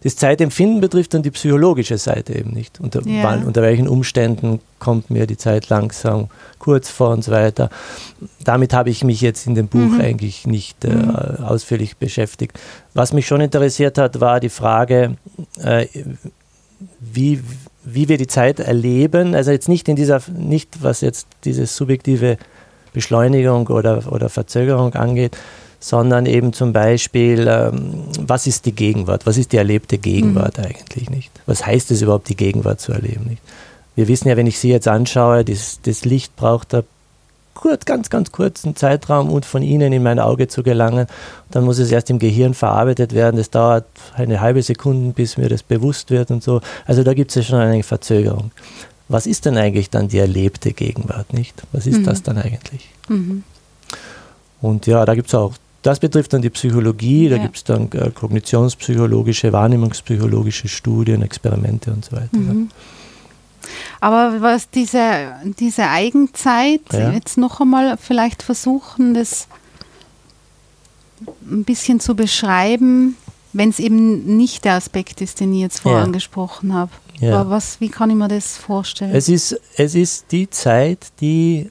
Das 0.06 0.18
Zeitempfinden 0.18 0.82
betrifft 0.82 1.16
dann 1.16 1.24
die 1.24 1.32
psychologische 1.32 1.98
Seite 1.98 2.36
eben 2.36 2.52
nicht. 2.52 2.80
Unter, 2.80 3.02
ja. 3.08 3.24
wann, 3.24 3.44
unter 3.44 3.64
welchen 3.64 3.88
Umständen 3.88 4.60
kommt 4.78 5.10
mir 5.10 5.26
die 5.26 5.36
Zeit 5.36 5.70
langsam 5.70 6.28
kurz 6.60 6.92
vor 6.92 7.10
und 7.10 7.24
so 7.24 7.32
weiter. 7.32 7.72
Damit 8.44 8.72
habe 8.72 8.92
ich 8.92 9.04
mich 9.04 9.20
jetzt 9.22 9.48
in 9.48 9.56
dem 9.56 9.68
Buch 9.68 9.80
mhm. 9.80 10.02
eigentlich 10.02 10.46
nicht 10.46 10.86
äh, 10.86 10.90
mhm. 10.90 11.16
ausführlich 11.44 11.98
beschäftigt. 11.98 12.60
Was 12.94 13.14
mich 13.14 13.26
schon 13.26 13.42
interessiert 13.42 13.98
hat, 13.98 14.22
war 14.22 14.40
die 14.40 14.50
Frage, 14.50 15.18
äh, 15.60 15.88
wie, 17.00 17.42
wie 17.84 18.08
wir 18.08 18.20
die 18.20 18.28
Zeit 18.28 18.60
erleben. 18.60 19.34
Also 19.34 19.50
jetzt 19.50 19.70
nicht 19.70 19.90
in 19.90 19.96
dieser, 19.96 20.22
nicht 20.38 20.84
was 20.84 21.02
jetzt 21.02 21.26
diese 21.46 21.66
subjektive 21.66 22.38
Beschleunigung 22.94 23.70
oder, 23.70 24.04
oder 24.12 24.30
Verzögerung 24.30 24.94
angeht, 24.94 25.36
sondern 25.86 26.26
eben 26.26 26.52
zum 26.52 26.74
Beispiel, 26.74 27.48
ähm, 27.48 28.06
was 28.20 28.48
ist 28.48 28.66
die 28.66 28.72
Gegenwart? 28.72 29.28
Was 29.28 29.38
ist 29.38 29.52
die 29.52 29.58
erlebte 29.58 30.00
Gegenwart 30.00 30.58
mhm. 30.58 30.64
eigentlich 30.64 31.12
nicht? 31.12 31.30
Was 31.46 31.64
heißt 31.64 31.92
es 31.92 32.02
überhaupt, 32.02 32.28
die 32.28 32.36
Gegenwart 32.36 32.82
zu 32.82 32.92
erleben 32.92 33.26
nicht? 33.26 33.42
Wir 33.94 34.08
wissen 34.08 34.28
ja, 34.28 34.36
wenn 34.36 34.48
ich 34.48 34.58
Sie 34.58 34.70
jetzt 34.70 34.88
anschaue, 34.88 35.46
das, 35.46 35.80
das 35.84 36.04
Licht 36.04 36.36
braucht 36.36 36.74
da 36.74 36.82
kurz, 37.54 37.86
ganz, 37.86 38.10
ganz 38.10 38.32
kurzen 38.32 38.76
Zeitraum 38.76 39.30
und 39.30 39.46
von 39.46 39.62
Ihnen 39.62 39.94
in 39.94 40.02
mein 40.02 40.18
Auge 40.18 40.48
zu 40.48 40.64
gelangen. 40.64 41.06
Dann 41.52 41.64
muss 41.64 41.78
es 41.78 41.92
erst 41.92 42.10
im 42.10 42.18
Gehirn 42.18 42.56
verarbeitet 42.56 43.14
werden. 43.14 43.38
Das 43.38 43.52
dauert 43.52 43.86
eine 44.16 44.42
halbe 44.42 44.64
Sekunde, 44.64 45.14
bis 45.14 45.38
mir 45.38 45.50
das 45.50 45.62
bewusst 45.62 46.10
wird 46.10 46.32
und 46.32 46.42
so. 46.42 46.62
Also 46.88 47.04
da 47.04 47.14
gibt 47.14 47.30
es 47.30 47.36
ja 47.36 47.44
schon 47.44 47.60
eine 47.60 47.84
Verzögerung. 47.84 48.50
Was 49.08 49.28
ist 49.28 49.46
denn 49.46 49.56
eigentlich 49.56 49.92
dann 49.92 50.08
die 50.08 50.18
erlebte 50.18 50.74
Gegenwart, 50.74 51.32
nicht? 51.32 51.62
Was 51.74 51.86
ist 51.86 52.00
mhm. 52.00 52.06
das 52.06 52.24
dann 52.24 52.40
eigentlich? 52.40 52.90
Mhm. 53.08 53.44
Und 54.62 54.88
ja, 54.88 55.06
da 55.06 55.14
gibt 55.14 55.28
es 55.28 55.36
auch 55.36 55.54
das 55.86 56.00
betrifft 56.00 56.34
dann 56.34 56.42
die 56.42 56.50
Psychologie, 56.50 57.30
da 57.30 57.36
ja. 57.36 57.44
gibt 57.44 57.58
es 57.58 57.64
dann 57.64 57.92
äh, 57.92 58.10
kognitionspsychologische, 58.10 59.54
wahrnehmungspsychologische 59.54 60.68
Studien, 60.68 61.22
Experimente 61.22 61.92
und 61.92 62.04
so 62.04 62.14
weiter. 62.14 62.36
Mhm. 62.36 62.72
Aber 64.02 64.42
was 64.42 64.70
diese, 64.70 65.36
diese 65.60 65.88
Eigenzeit, 65.88 66.82
ja. 66.92 67.12
jetzt 67.12 67.38
noch 67.38 67.62
einmal 67.62 67.98
vielleicht 67.98 68.42
versuchen, 68.42 69.14
das 69.14 69.48
ein 71.50 71.64
bisschen 71.64 72.00
zu 72.00 72.16
beschreiben, 72.16 73.16
wenn 73.54 73.70
es 73.70 73.80
eben 73.80 74.38
nicht 74.38 74.66
der 74.66 74.74
Aspekt 74.74 75.22
ist, 75.22 75.40
den 75.40 75.54
ich 75.54 75.62
jetzt 75.62 75.82
vorher 75.82 76.04
angesprochen 76.04 76.74
habe. 76.74 76.92
Ja. 77.20 77.48
Was, 77.48 77.80
wie 77.80 77.90
kann 77.90 78.10
ich 78.10 78.16
mir 78.16 78.28
das 78.28 78.58
vorstellen? 78.58 79.14
Es 79.14 79.30
ist, 79.30 79.60
es 79.78 79.94
ist 79.94 80.32
die 80.32 80.50
Zeit, 80.50 81.08
die 81.22 81.70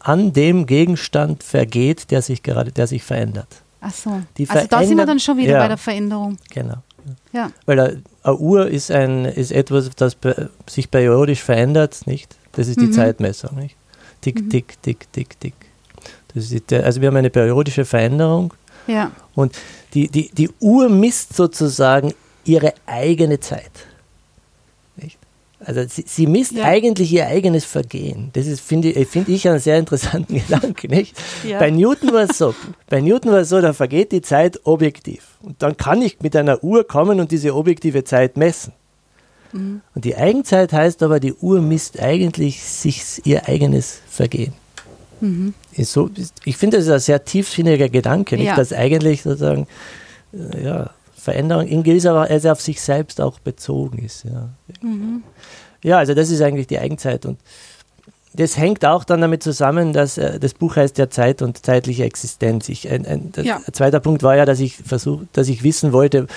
an 0.00 0.32
dem 0.32 0.66
Gegenstand 0.66 1.42
vergeht, 1.42 2.10
der 2.10 2.22
sich 2.22 2.42
gerade, 2.42 2.72
der 2.72 2.86
sich 2.86 3.02
verändert. 3.02 3.48
Ach 3.80 3.92
so. 3.92 4.20
Die 4.36 4.48
also 4.48 4.66
da 4.66 4.84
sind 4.84 4.98
wir 4.98 5.06
dann 5.06 5.20
schon 5.20 5.36
wieder 5.36 5.52
ja, 5.52 5.58
bei 5.60 5.68
der 5.68 5.76
Veränderung. 5.76 6.36
Genau. 6.50 6.76
Ja. 7.32 7.50
Weil 7.66 8.02
eine 8.22 8.36
Uhr 8.36 8.68
ist, 8.68 8.90
ein, 8.90 9.24
ist 9.24 9.52
etwas, 9.52 9.90
das 9.96 10.16
sich 10.68 10.90
periodisch 10.90 11.42
verändert, 11.42 12.06
nicht? 12.06 12.36
Das 12.52 12.68
ist 12.68 12.80
die 12.80 12.86
mhm. 12.86 12.92
Zeitmessung, 12.92 13.56
nicht? 13.56 13.76
Tick, 14.20 14.40
mhm. 14.40 14.50
tick, 14.50 14.82
tick, 14.82 15.12
tick, 15.12 15.40
tick. 15.40 15.54
Das 16.34 16.50
ist 16.50 16.70
die, 16.70 16.76
also 16.76 17.00
wir 17.00 17.08
haben 17.08 17.16
eine 17.16 17.30
periodische 17.30 17.84
Veränderung. 17.84 18.52
Ja. 18.86 19.10
Und 19.34 19.56
die, 19.94 20.08
die, 20.08 20.30
die 20.30 20.50
Uhr 20.60 20.88
misst 20.88 21.34
sozusagen 21.34 22.12
ihre 22.44 22.74
eigene 22.86 23.40
Zeit. 23.40 23.70
Also 25.62 25.82
sie, 25.86 26.04
sie 26.06 26.26
misst 26.26 26.52
ja. 26.52 26.64
eigentlich 26.64 27.12
ihr 27.12 27.26
eigenes 27.26 27.64
Vergehen. 27.64 28.30
Das 28.32 28.46
ist, 28.46 28.60
finde 28.60 28.90
ich, 28.90 29.08
find 29.08 29.28
ich 29.28 29.46
einen 29.46 29.58
sehr 29.58 29.78
interessanten 29.78 30.34
Gedanken. 30.46 30.90
Nicht? 30.90 31.16
Ja. 31.46 31.58
Bei 31.58 31.70
Newton 31.70 32.12
war 32.12 32.30
es 32.30 32.38
so. 32.38 32.54
Bei 32.88 33.00
Newton 33.00 33.32
war 33.32 33.40
es 33.40 33.50
so, 33.50 33.60
da 33.60 33.72
vergeht 33.72 34.12
die 34.12 34.22
Zeit 34.22 34.60
objektiv. 34.64 35.36
Und 35.42 35.62
dann 35.62 35.76
kann 35.76 36.00
ich 36.00 36.20
mit 36.20 36.34
einer 36.34 36.64
Uhr 36.64 36.86
kommen 36.86 37.20
und 37.20 37.30
diese 37.30 37.54
objektive 37.54 38.04
Zeit 38.04 38.36
messen. 38.36 38.72
Mhm. 39.52 39.82
Und 39.94 40.04
die 40.04 40.16
Eigenzeit 40.16 40.72
heißt 40.72 41.02
aber, 41.02 41.20
die 41.20 41.34
Uhr 41.34 41.60
misst 41.60 42.00
eigentlich 42.00 42.62
sich 42.62 43.20
ihr 43.24 43.46
eigenes 43.48 44.00
Vergehen. 44.08 44.54
Mhm. 45.20 45.54
So, 45.76 46.10
ich 46.44 46.56
finde, 46.56 46.78
das 46.78 46.86
ist 46.86 46.92
ein 46.92 47.00
sehr 47.00 47.24
tiefsinniger 47.24 47.88
Gedanke, 47.88 48.36
nicht? 48.36 48.46
Ja. 48.46 48.56
dass 48.56 48.72
eigentlich 48.72 49.22
sozusagen 49.22 49.66
äh, 50.32 50.64
ja, 50.64 50.90
Veränderung 51.20 51.66
in 51.66 51.82
gewisser 51.82 52.14
Weise 52.14 52.52
auf 52.52 52.60
sich 52.60 52.80
selbst 52.80 53.20
auch 53.20 53.38
bezogen 53.38 53.98
ist. 53.98 54.24
Ja. 54.24 54.48
Mhm. 54.80 55.22
ja, 55.82 55.98
also 55.98 56.14
das 56.14 56.30
ist 56.30 56.40
eigentlich 56.40 56.66
die 56.66 56.78
Eigenzeit 56.78 57.26
und 57.26 57.38
das 58.32 58.56
hängt 58.56 58.84
auch 58.84 59.04
dann 59.04 59.20
damit 59.20 59.42
zusammen, 59.42 59.92
dass 59.92 60.16
äh, 60.16 60.38
das 60.38 60.54
Buch 60.54 60.76
heißt 60.76 60.98
ja 60.98 61.10
Zeit 61.10 61.42
und 61.42 61.64
zeitliche 61.64 62.04
Existenz. 62.04 62.68
Ich, 62.68 62.88
ein, 62.88 63.04
ein, 63.04 63.32
ja. 63.42 63.60
zweiter 63.72 63.98
Punkt 63.98 64.22
war 64.22 64.36
ja, 64.36 64.44
dass 64.44 64.60
ich 64.60 64.76
versucht, 64.76 65.26
dass 65.32 65.48
ich 65.48 65.64
wissen 65.64 65.92
wollte, 65.92 66.28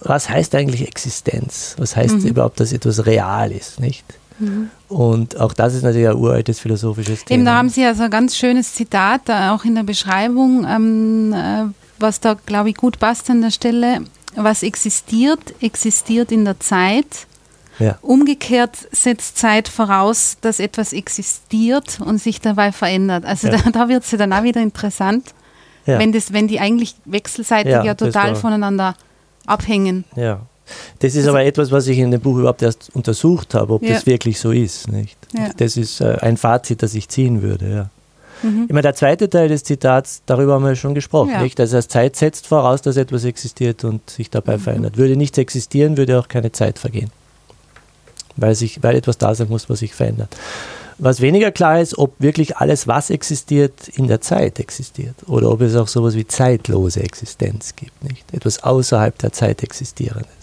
was 0.00 0.28
heißt 0.28 0.54
eigentlich 0.54 0.86
Existenz? 0.86 1.76
Was 1.78 1.96
heißt 1.96 2.16
mhm. 2.16 2.26
überhaupt, 2.26 2.60
dass 2.60 2.72
etwas 2.72 3.06
real 3.06 3.52
ist, 3.52 3.80
nicht? 3.80 4.04
Mhm. 4.38 4.70
Und 4.88 5.40
auch 5.40 5.52
das 5.52 5.74
ist 5.74 5.82
natürlich 5.82 6.08
ein 6.08 6.16
uraltes 6.16 6.60
philosophisches 6.60 7.24
Thema. 7.24 7.36
Eben, 7.36 7.44
da 7.44 7.54
haben 7.54 7.68
Sie 7.68 7.84
also 7.84 8.04
ein 8.04 8.10
ganz 8.10 8.36
schönes 8.36 8.74
Zitat, 8.74 9.30
auch 9.30 9.64
in 9.64 9.74
der 9.74 9.82
Beschreibung, 9.84 10.66
ähm, 10.68 11.32
äh, 11.32 11.64
was 11.98 12.20
da, 12.20 12.34
glaube 12.34 12.70
ich, 12.70 12.76
gut 12.76 12.98
passt 12.98 13.30
an 13.30 13.42
der 13.42 13.50
Stelle. 13.50 14.00
Was 14.36 14.62
existiert, 14.62 15.54
existiert 15.60 16.32
in 16.32 16.44
der 16.44 16.58
Zeit. 16.58 17.26
Ja. 17.78 17.98
Umgekehrt 18.02 18.76
setzt 18.92 19.38
Zeit 19.38 19.68
voraus, 19.68 20.36
dass 20.40 20.60
etwas 20.60 20.92
existiert 20.92 22.00
und 22.00 22.18
sich 22.18 22.40
dabei 22.40 22.72
verändert. 22.72 23.24
Also 23.24 23.48
ja. 23.48 23.56
da, 23.58 23.70
da 23.70 23.88
wird 23.88 24.04
es 24.04 24.10
ja 24.10 24.18
dann 24.18 24.32
auch 24.32 24.42
wieder 24.42 24.60
interessant, 24.60 25.34
ja. 25.86 25.98
wenn, 25.98 26.12
das, 26.12 26.32
wenn 26.32 26.48
die 26.48 26.60
eigentlich 26.60 26.94
wechselseitig 27.04 27.72
ja, 27.72 27.94
total 27.94 28.36
voneinander 28.36 28.94
abhängen. 29.46 30.04
Ja. 30.16 30.40
Das 31.00 31.12
ist 31.12 31.18
also, 31.18 31.30
aber 31.30 31.44
etwas, 31.44 31.70
was 31.70 31.86
ich 31.86 31.98
in 31.98 32.10
dem 32.10 32.20
Buch 32.20 32.38
überhaupt 32.38 32.62
erst 32.62 32.90
untersucht 32.94 33.54
habe, 33.54 33.74
ob 33.74 33.86
das 33.86 34.06
wirklich 34.06 34.38
so 34.38 34.50
ist. 34.50 34.88
Nicht? 34.88 35.16
Das 35.58 35.76
ist 35.76 36.00
äh, 36.00 36.16
ein 36.20 36.36
Fazit, 36.36 36.82
das 36.82 36.94
ich 36.94 37.08
ziehen 37.08 37.42
würde. 37.42 37.70
Ja. 37.70 37.90
Mhm. 38.44 38.66
Immer 38.68 38.82
der 38.82 38.94
zweite 38.94 39.28
Teil 39.28 39.48
des 39.48 39.64
Zitats, 39.64 40.22
darüber 40.26 40.54
haben 40.54 40.64
wir 40.64 40.76
schon 40.76 40.94
gesprochen. 40.94 41.30
Ja. 41.30 41.42
Nicht? 41.42 41.58
Also 41.60 41.80
Zeit 41.82 42.16
setzt 42.16 42.46
voraus, 42.46 42.82
dass 42.82 42.96
etwas 42.96 43.24
existiert 43.24 43.84
und 43.84 44.08
sich 44.08 44.30
dabei 44.30 44.56
mhm. 44.56 44.60
verändert. 44.60 44.96
Würde 44.96 45.16
nichts 45.16 45.38
existieren, 45.38 45.96
würde 45.96 46.18
auch 46.18 46.28
keine 46.28 46.52
Zeit 46.52 46.78
vergehen. 46.78 47.10
Weil, 48.36 48.54
sich, 48.54 48.82
weil 48.82 48.96
etwas 48.96 49.18
da 49.18 49.34
sein 49.34 49.48
muss, 49.48 49.70
was 49.70 49.78
sich 49.78 49.94
verändert. 49.94 50.36
Was 50.98 51.20
weniger 51.20 51.50
klar 51.50 51.80
ist, 51.80 51.98
ob 51.98 52.14
wirklich 52.20 52.56
alles, 52.56 52.86
was 52.86 53.10
existiert, 53.10 53.88
in 53.94 54.06
der 54.06 54.20
Zeit 54.20 54.60
existiert. 54.60 55.14
Oder 55.26 55.50
ob 55.50 55.60
es 55.60 55.74
auch 55.74 55.88
sowas 55.88 56.14
wie 56.14 56.26
zeitlose 56.26 57.02
Existenz 57.02 57.74
gibt. 57.74 58.04
Nicht? 58.04 58.32
Etwas 58.32 58.62
außerhalb 58.62 59.16
der 59.18 59.32
Zeit 59.32 59.62
existierendes. 59.62 60.33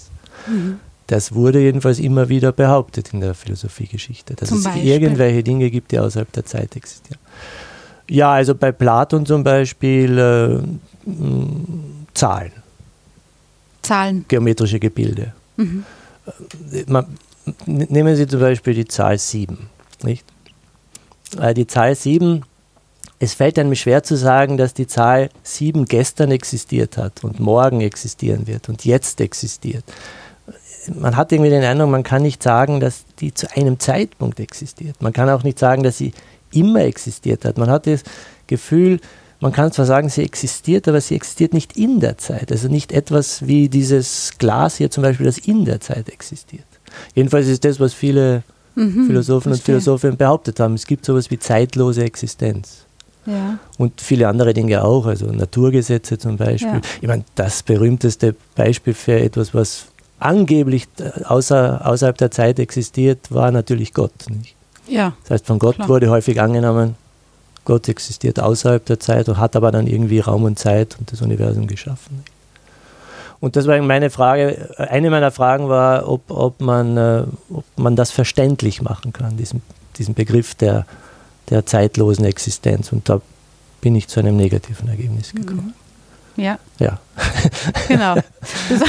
Mhm. 0.48 0.80
Das 1.08 1.34
wurde 1.34 1.60
jedenfalls 1.60 2.00
immer 2.00 2.30
wieder 2.30 2.54
behauptet 2.54 3.14
in 3.14 3.20
der 3.20 3.34
Philosophiegeschichte, 3.34 4.34
dass 4.36 4.50
Zum 4.50 4.60
es 4.60 4.64
Beispiel? 4.64 4.86
irgendwelche 4.86 5.44
Dinge 5.44 5.70
gibt, 5.70 5.92
die 5.92 6.00
außerhalb 6.00 6.32
der 6.32 6.46
Zeit 6.46 6.76
existieren. 6.76 7.20
Ja, 8.10 8.32
also 8.32 8.56
bei 8.56 8.72
Platon 8.72 9.26
zum 9.26 9.44
Beispiel 9.44 10.18
äh, 10.18 11.12
Zahlen. 12.14 12.52
Zahlen. 13.82 14.26
Geometrische 14.28 14.80
Gebilde. 14.80 15.34
Mhm. 15.58 15.84
Äh, 16.72 16.84
man, 16.88 17.06
nehmen 17.66 18.16
Sie 18.16 18.28
zum 18.28 18.40
Beispiel 18.40 18.74
die 18.74 18.88
Zahl 18.88 19.18
7. 19.18 19.70
Nicht? 20.04 20.26
Äh, 21.40 21.54
die 21.54 21.68
Zahl 21.68 21.96
7, 21.96 22.44
es 23.20 23.34
fällt 23.34 23.60
einem 23.60 23.76
schwer 23.76 24.04
zu 24.04 24.16
sagen, 24.16 24.58
dass 24.58 24.74
die 24.74 24.88
Zahl 24.88 25.30
7 25.44 25.86
gestern 25.86 26.32
existiert 26.32 26.98
hat 26.98 27.24
und 27.24 27.40
morgen 27.40 27.82
existieren 27.82 28.48
wird 28.48 28.70
und 28.70 28.86
jetzt 28.86 29.22
existiert. 29.22 29.84
Man 30.96 31.16
hat 31.16 31.32
irgendwie 31.32 31.52
den 31.52 31.64
Eindruck, 31.64 31.90
man 31.90 32.04
kann 32.04 32.24
nicht 32.24 32.42
sagen, 32.42 32.80
dass 32.80 33.06
die 33.20 33.34
zu 33.34 33.48
einem 33.56 33.80
Zeitpunkt 33.80 34.40
existiert. 34.40 35.02
Man 35.02 35.14
kann 35.14 35.30
auch 35.30 35.44
nicht 35.44 35.60
sagen, 35.60 35.84
dass 35.84 35.98
sie 35.98 36.14
immer 36.52 36.82
existiert 36.82 37.46
hat. 37.46 37.58
Man 37.58 37.70
hat 37.70 37.88
das 37.88 38.04
Gefühl, 38.48 39.00
man 39.40 39.52
kann 39.52 39.72
zwar 39.72 39.86
sagen, 39.86 40.10
sie 40.10 40.24
existiert, 40.24 40.88
aber 40.88 41.02
sie 41.02 41.16
existiert 41.16 41.54
nicht 41.54 41.76
in 41.76 42.00
der 42.00 42.18
Zeit. 42.18 42.52
Also 42.52 42.68
nicht 42.68 42.92
etwas 42.92 43.48
wie 43.48 43.70
dieses 43.70 44.32
Glas 44.38 44.78
hier 44.78 44.92
zum 44.92 45.04
Beispiel, 45.04 45.26
das 45.26 45.40
in 45.40 45.66
der 45.66 45.80
Zeit 45.82 46.10
existiert. 46.10 46.66
Jedenfalls 47.16 47.48
ist 47.48 47.66
das, 47.66 47.80
was 47.80 47.94
viele 47.94 48.44
mhm, 48.76 49.08
Philosophen 49.08 49.52
verstehe. 49.52 49.76
und 49.76 49.82
Philosophinnen 49.82 50.18
behauptet 50.18 50.60
haben. 50.60 50.76
Es 50.76 50.86
gibt 50.86 51.06
sowas 51.06 51.32
wie 51.32 51.40
zeitlose 51.40 52.04
Existenz. 52.04 52.86
Ja. 53.26 53.60
Und 53.78 54.02
viele 54.02 54.28
andere 54.28 54.54
Dinge 54.54 54.84
auch, 54.84 55.06
also 55.06 55.28
Naturgesetze 55.28 56.18
zum 56.18 56.38
Beispiel. 56.38 56.74
Ja. 56.74 56.82
Ich 57.02 57.08
meine, 57.08 57.24
das 57.36 57.64
berühmteste 57.64 58.36
Beispiel 58.56 58.94
für 58.94 59.20
etwas, 59.20 59.54
was 59.54 59.86
angeblich 60.22 60.88
außer, 61.26 61.86
außerhalb 61.86 62.18
der 62.18 62.32
Zeit 62.32 62.60
existiert, 62.60 63.32
war 63.32 63.52
natürlich 63.52 63.94
Gott. 63.94 64.14
Nicht? 64.30 64.56
Ja. 64.88 65.14
Das 65.24 65.32
heißt, 65.32 65.48
von 65.48 65.60
Gott 65.60 65.76
klar. 65.76 65.90
wurde 65.90 66.10
häufig 66.10 66.42
angenommen, 66.42 66.96
Gott 67.66 67.88
existiert 67.90 68.40
außerhalb 68.40 68.84
der 68.86 69.00
Zeit 69.00 69.30
und 69.30 69.38
hat 69.38 69.56
aber 69.56 69.72
dann 69.72 69.88
irgendwie 69.88 70.20
Raum 70.20 70.44
und 70.44 70.58
Zeit 70.58 70.98
und 71.00 71.12
das 71.12 71.22
Universum 71.22 71.68
geschaffen. 71.68 72.24
Und 73.40 73.56
das 73.56 73.66
war 73.66 73.80
meine 73.82 74.10
Frage, 74.12 74.70
eine 74.78 75.10
meiner 75.10 75.32
Fragen 75.32 75.68
war, 75.68 76.08
ob, 76.08 76.30
ob, 76.30 76.62
man, 76.62 76.98
äh, 76.98 77.24
ob 77.52 77.66
man 77.76 77.96
das 77.96 78.12
verständlich 78.12 78.82
machen 78.82 79.14
kann, 79.14 79.38
diesen, 79.38 79.64
diesen 79.98 80.14
Begriff 80.14 80.54
der, 80.54 80.86
der 81.50 81.66
zeitlosen 81.66 82.26
Existenz. 82.26 82.92
Und 82.92 83.10
da 83.10 83.22
bin 83.82 83.96
ich 83.96 84.08
zu 84.08 84.20
einem 84.20 84.38
negativen 84.38 84.88
Ergebnis 84.88 85.34
gekommen. 85.34 85.74
Ja. 86.42 86.58
Ja. 86.80 87.00
Genau. 87.88 88.16
Das, 88.70 88.80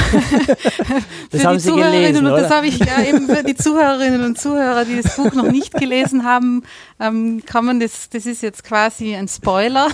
das 1.29 1.45
haben 1.45 1.59
Sie 1.59 1.71
gelesen, 1.71 2.25
oder? 2.25 2.41
das 2.41 2.51
habe 2.51 2.65
ich 2.65 2.79
ja 2.79 3.03
eben 3.03 3.27
für 3.27 3.43
die 3.43 3.55
Zuhörerinnen 3.55 4.23
und 4.25 4.39
Zuhörer, 4.39 4.83
die 4.83 4.99
das 4.99 5.15
Buch 5.15 5.31
noch 5.33 5.51
nicht 5.51 5.73
gelesen 5.73 6.23
haben, 6.23 6.63
ähm, 6.99 7.43
kann 7.45 7.65
man 7.65 7.79
das, 7.79 8.09
das 8.09 8.25
ist 8.25 8.41
jetzt 8.41 8.63
quasi 8.63 9.15
ein 9.15 9.27
Spoiler. 9.27 9.89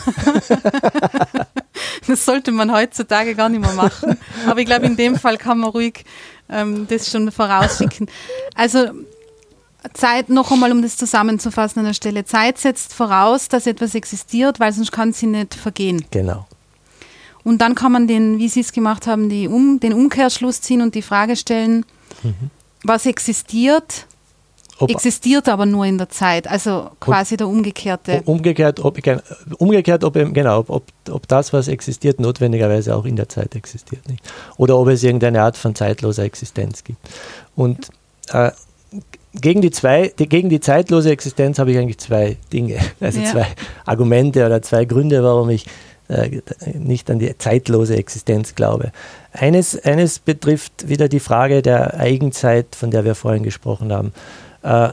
das 2.08 2.24
sollte 2.24 2.54
man 2.54 2.72
heutzutage 2.72 3.36
gar 3.36 3.50
nicht 3.50 3.60
mehr 3.60 3.74
machen. 3.74 4.18
Aber 4.48 4.62
ich 4.62 4.66
glaube, 4.66 4.86
in 4.86 4.96
dem 4.96 5.18
Fall 5.18 5.38
kann 5.38 5.60
man 5.60 5.72
ruhig 5.72 6.06
ähm, 6.50 6.88
das 6.88 7.12
schon 7.12 7.30
vorausschicken. 7.32 8.10
Also 8.56 8.92
Zeit, 9.94 10.30
noch 10.30 10.52
einmal, 10.52 10.72
um 10.72 10.82
das 10.82 10.96
zusammenzufassen 10.96 11.80
an 11.80 11.86
der 11.86 11.94
Stelle. 11.94 12.24
Zeit 12.24 12.58
setzt 12.58 12.94
voraus, 12.94 13.50
dass 13.50 13.68
etwas 13.68 13.94
existiert, 13.96 14.60
weil 14.62 14.72
sonst 14.72 14.92
kann 14.92 15.12
sie 15.12 15.28
nicht 15.28 15.56
vergehen. 15.56 16.06
Genau. 16.12 16.48
Und 17.44 17.60
dann 17.60 17.76
kann 17.76 17.92
man 17.92 18.08
den, 18.08 18.38
wie 18.40 18.50
Sie 18.50 18.60
es 18.60 18.72
gemacht 18.72 19.08
haben, 19.08 19.30
die 19.30 19.48
um, 19.48 19.80
den 19.80 19.94
Umkehrschluss 19.94 20.62
ziehen 20.62 20.82
und 20.82 20.96
die 20.96 21.02
Frage 21.02 21.36
stellen, 21.36 21.86
mhm. 22.24 22.50
was 22.84 23.06
existiert, 23.06 24.06
ob, 24.80 24.90
existiert 24.90 25.50
aber 25.50 25.66
nur 25.66 25.86
in 25.86 25.98
der 25.98 26.10
Zeit. 26.10 26.48
Also 26.48 26.90
quasi 27.00 27.36
der 27.38 27.48
umgekehrte. 27.48 28.22
Umgekehrt, 28.26 28.80
ob, 28.80 28.98
umgekehrt, 29.58 30.04
ob, 30.04 30.14
genau, 30.14 30.64
ob, 30.68 30.84
ob 31.10 31.28
das, 31.28 31.52
was 31.52 31.68
existiert, 31.68 32.20
notwendigerweise 32.20 32.96
auch 32.96 33.06
in 33.06 33.16
der 33.16 33.28
Zeit 33.28 33.56
existiert. 33.56 34.08
Nicht? 34.08 34.24
Oder 34.58 34.78
ob 34.78 34.88
es 34.88 35.04
irgendeine 35.04 35.42
Art 35.42 35.58
von 35.58 35.76
zeitloser 35.76 36.24
Existenz 36.24 36.84
gibt. 36.84 37.00
Und 37.56 37.90
äh, 38.32 38.52
gegen 39.34 39.62
die, 39.62 39.72
zwei, 39.72 40.14
die, 40.18 40.28
gegen 40.28 40.50
die 40.50 40.60
zeitlose 40.60 41.12
Existenz 41.12 41.60
habe 41.60 41.72
ich 41.72 41.78
eigentlich 41.78 42.00
zwei 42.00 42.38
Dinge, 42.52 42.80
also 43.00 43.20
ja. 43.20 43.32
zwei 43.32 43.48
Argumente 43.86 44.46
oder 44.46 44.62
zwei 44.62 44.86
Gründe, 44.86 45.24
warum 45.24 45.50
ich 45.50 45.66
äh, 46.10 46.42
nicht 46.74 47.10
an 47.10 47.20
die 47.20 47.38
zeitlose 47.38 47.96
Existenz 47.96 48.56
glaube. 48.56 48.92
Eines, 49.32 49.82
eines 49.84 50.20
betrifft 50.20 50.90
wieder 50.90 51.08
die 51.08 51.20
Frage 51.20 51.62
der 51.62 52.00
Eigenzeit, 52.00 52.76
von 52.76 52.92
der 52.92 53.06
wir 53.06 53.16
vorhin 53.16 53.44
gesprochen 53.44 53.94
haben. 53.94 54.14
Äh, 54.64 54.90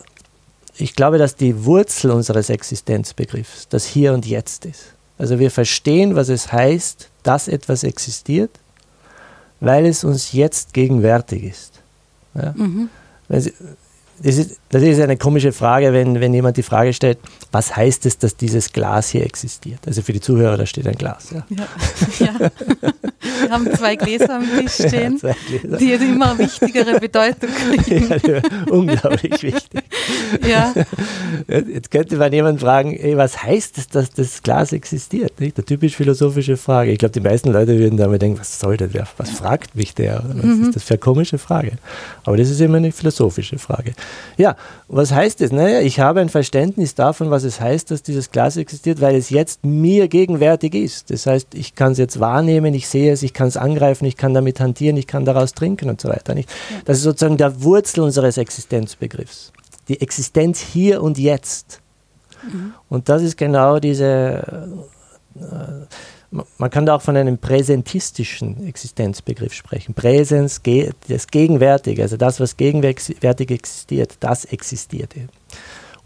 ich 0.76 0.94
glaube, 0.94 1.16
dass 1.18 1.34
die 1.34 1.64
Wurzel 1.64 2.10
unseres 2.10 2.50
Existenzbegriffs 2.50 3.66
das 3.68 3.86
Hier 3.86 4.12
und 4.12 4.26
Jetzt 4.26 4.66
ist. 4.66 4.92
Also 5.18 5.38
wir 5.38 5.50
verstehen, 5.50 6.14
was 6.14 6.28
es 6.28 6.52
heißt, 6.52 7.08
dass 7.22 7.48
etwas 7.48 7.82
existiert, 7.82 8.50
weil 9.60 9.86
es 9.86 10.04
uns 10.04 10.32
jetzt 10.32 10.74
gegenwärtig 10.74 11.44
ist. 11.44 11.72
Ja? 12.34 12.52
Mhm. 12.54 12.90
Sie, 13.30 13.54
das 14.22 14.38
ist, 14.38 14.60
das 14.70 14.82
ist 14.82 15.00
eine 15.00 15.16
komische 15.16 15.52
Frage, 15.52 15.92
wenn, 15.92 16.20
wenn 16.20 16.32
jemand 16.32 16.56
die 16.56 16.62
Frage 16.62 16.92
stellt, 16.92 17.18
was 17.52 17.76
heißt 17.76 18.06
es, 18.06 18.18
dass 18.18 18.36
dieses 18.36 18.72
Glas 18.72 19.08
hier 19.10 19.24
existiert? 19.24 19.80
Also 19.86 20.02
für 20.02 20.12
die 20.12 20.20
Zuhörer, 20.20 20.56
da 20.56 20.66
steht 20.66 20.86
ein 20.86 20.94
Glas. 20.94 21.30
Ja. 21.32 21.46
ja, 21.50 21.66
ja. 22.26 22.50
Wir 23.40 23.50
haben 23.50 23.70
zwei 23.74 23.96
Gläser 23.96 24.36
am 24.36 24.44
Tisch 24.58 24.72
stehen, 24.72 25.20
ja, 25.22 25.34
die 25.78 25.92
immer 25.92 26.38
wichtigere 26.38 26.98
Bedeutung 26.98 27.50
kriegen. 27.50 28.42
Unglaublich 28.70 29.42
wichtig. 29.42 29.84
Ja. 30.46 30.72
Jetzt 31.48 31.90
könnte 31.90 32.16
man 32.16 32.32
jemand 32.32 32.60
fragen, 32.60 32.96
ey, 32.96 33.16
was 33.16 33.42
heißt 33.42 33.78
es, 33.78 33.88
dass 33.88 34.10
das 34.10 34.42
Glas 34.42 34.72
existiert? 34.72 35.38
Nicht? 35.40 35.56
Eine 35.56 35.64
typisch 35.64 35.96
philosophische 35.96 36.56
Frage. 36.56 36.92
Ich 36.92 36.98
glaube, 36.98 37.12
die 37.12 37.20
meisten 37.20 37.52
Leute 37.52 37.78
würden 37.78 37.96
damit 37.96 38.22
denken, 38.22 38.38
was 38.38 38.58
soll 38.58 38.76
das? 38.76 38.90
Was 39.16 39.30
fragt 39.30 39.74
mich 39.74 39.94
der? 39.94 40.22
Was 40.26 40.44
mhm. 40.44 40.62
ist 40.64 40.76
das 40.76 40.84
für 40.84 40.94
eine 40.94 40.98
komische 40.98 41.38
Frage? 41.38 41.72
Aber 42.24 42.36
das 42.36 42.50
ist 42.50 42.60
immer 42.60 42.78
eine 42.78 42.92
philosophische 42.92 43.58
Frage. 43.58 43.92
Ja, 44.36 44.56
was 44.88 45.12
heißt 45.12 45.40
es? 45.40 45.52
Naja, 45.52 45.80
ich 45.80 46.00
habe 46.00 46.20
ein 46.20 46.28
Verständnis 46.28 46.94
davon, 46.94 47.30
was 47.30 47.44
es 47.44 47.60
heißt, 47.60 47.90
dass 47.90 48.02
dieses 48.02 48.30
Glas 48.30 48.56
existiert, 48.56 49.00
weil 49.00 49.14
es 49.14 49.30
jetzt 49.30 49.64
mir 49.64 50.08
gegenwärtig 50.08 50.74
ist. 50.74 51.10
Das 51.10 51.26
heißt, 51.26 51.54
ich 51.54 51.74
kann 51.74 51.92
es 51.92 51.98
jetzt 51.98 52.20
wahrnehmen, 52.20 52.74
ich 52.74 52.88
sehe 52.88 53.12
es, 53.12 53.22
ich 53.22 53.32
kann 53.32 53.48
es 53.48 53.56
angreifen, 53.56 54.04
ich 54.04 54.16
kann 54.16 54.34
damit 54.34 54.60
hantieren, 54.60 54.96
ich 54.96 55.06
kann 55.06 55.24
daraus 55.24 55.54
trinken 55.54 55.88
und 55.88 56.00
so 56.00 56.08
weiter. 56.08 56.34
Nicht? 56.34 56.50
Das 56.84 56.98
ist 56.98 57.04
sozusagen 57.04 57.36
der 57.36 57.62
Wurzel 57.62 58.02
unseres 58.02 58.36
Existenzbegriffs. 58.36 59.52
Die 59.88 60.00
Existenz 60.00 60.60
hier 60.60 61.02
und 61.02 61.18
jetzt. 61.18 61.80
Mhm. 62.42 62.74
Und 62.88 63.08
das 63.08 63.22
ist 63.22 63.36
genau 63.36 63.78
diese. 63.78 64.76
Äh, 65.36 65.86
man 66.58 66.70
kann 66.70 66.86
da 66.86 66.96
auch 66.96 67.02
von 67.02 67.16
einem 67.16 67.38
präsentistischen 67.38 68.66
Existenzbegriff 68.66 69.52
sprechen. 69.52 69.94
Präsens, 69.94 70.60
das 71.08 71.26
Gegenwärtige, 71.28 72.02
also 72.02 72.16
das, 72.16 72.40
was 72.40 72.56
gegenwärtig 72.56 73.50
existiert, 73.50 74.16
das 74.20 74.44
existiert 74.44 75.16
eben. 75.16 75.28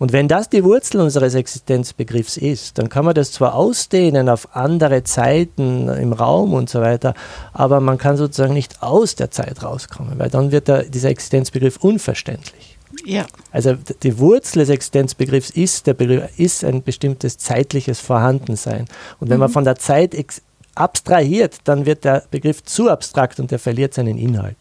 Und 0.01 0.15
wenn 0.15 0.29
das 0.29 0.49
die 0.49 0.65
Wurzel 0.65 1.03
unseres 1.03 1.35
Existenzbegriffs 1.35 2.39
ist, 2.39 2.79
dann 2.79 2.89
kann 2.89 3.05
man 3.05 3.15
das 3.15 3.33
zwar 3.33 3.55
ausdehnen 3.55 4.31
auf 4.31 4.57
andere 4.57 5.05
Zeiten 5.05 5.89
im 5.89 6.15
Raum 6.15 6.55
und 6.55 6.71
so 6.71 6.81
weiter, 6.81 7.13
aber 7.53 7.81
man 7.81 7.99
kann 7.99 8.17
sozusagen 8.17 8.55
nicht 8.55 8.83
aus 8.83 9.15
der 9.15 9.31
Zeit 9.31 9.63
rauskommen, 9.63 10.19
weil 10.19 10.31
dann 10.31 10.53
wird 10.53 10.69
der, 10.69 10.85
dieser 10.85 11.11
Existenzbegriff 11.11 11.77
unverständlich. 11.77 12.70
Ja. 13.05 13.27
Also 13.53 13.77
die 14.03 14.19
Wurzel 14.19 14.61
des 14.61 14.69
Existenzbegriffs 14.69 15.51
ist, 15.51 15.87
der 15.87 15.95
Begriff 15.95 16.39
ist 16.39 16.65
ein 16.65 16.83
bestimmtes 16.83 17.39
zeitliches 17.39 18.01
Vorhandensein. 18.01 18.87
Und 19.21 19.29
wenn 19.31 19.37
mhm. 19.37 19.43
man 19.43 19.49
von 19.51 19.65
der 19.65 19.77
Zeit 19.77 20.17
abstrahiert, 20.75 21.59
dann 21.65 21.87
wird 21.87 22.05
der 22.05 22.25
Begriff 22.31 22.65
zu 22.65 22.91
abstrakt 22.91 23.41
und 23.41 23.53
er 23.53 23.59
verliert 23.59 23.95
seinen 23.95 24.19
Inhalt. 24.19 24.57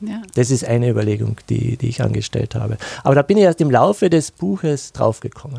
Ja. 0.00 0.22
Das 0.34 0.50
ist 0.50 0.64
eine 0.64 0.90
Überlegung, 0.90 1.36
die, 1.48 1.76
die 1.76 1.88
ich 1.88 2.02
angestellt 2.02 2.54
habe. 2.54 2.76
Aber 3.02 3.14
da 3.14 3.22
bin 3.22 3.38
ich 3.38 3.44
erst 3.44 3.60
im 3.60 3.70
Laufe 3.70 4.10
des 4.10 4.30
Buches 4.30 4.92
draufgekommen. 4.92 5.58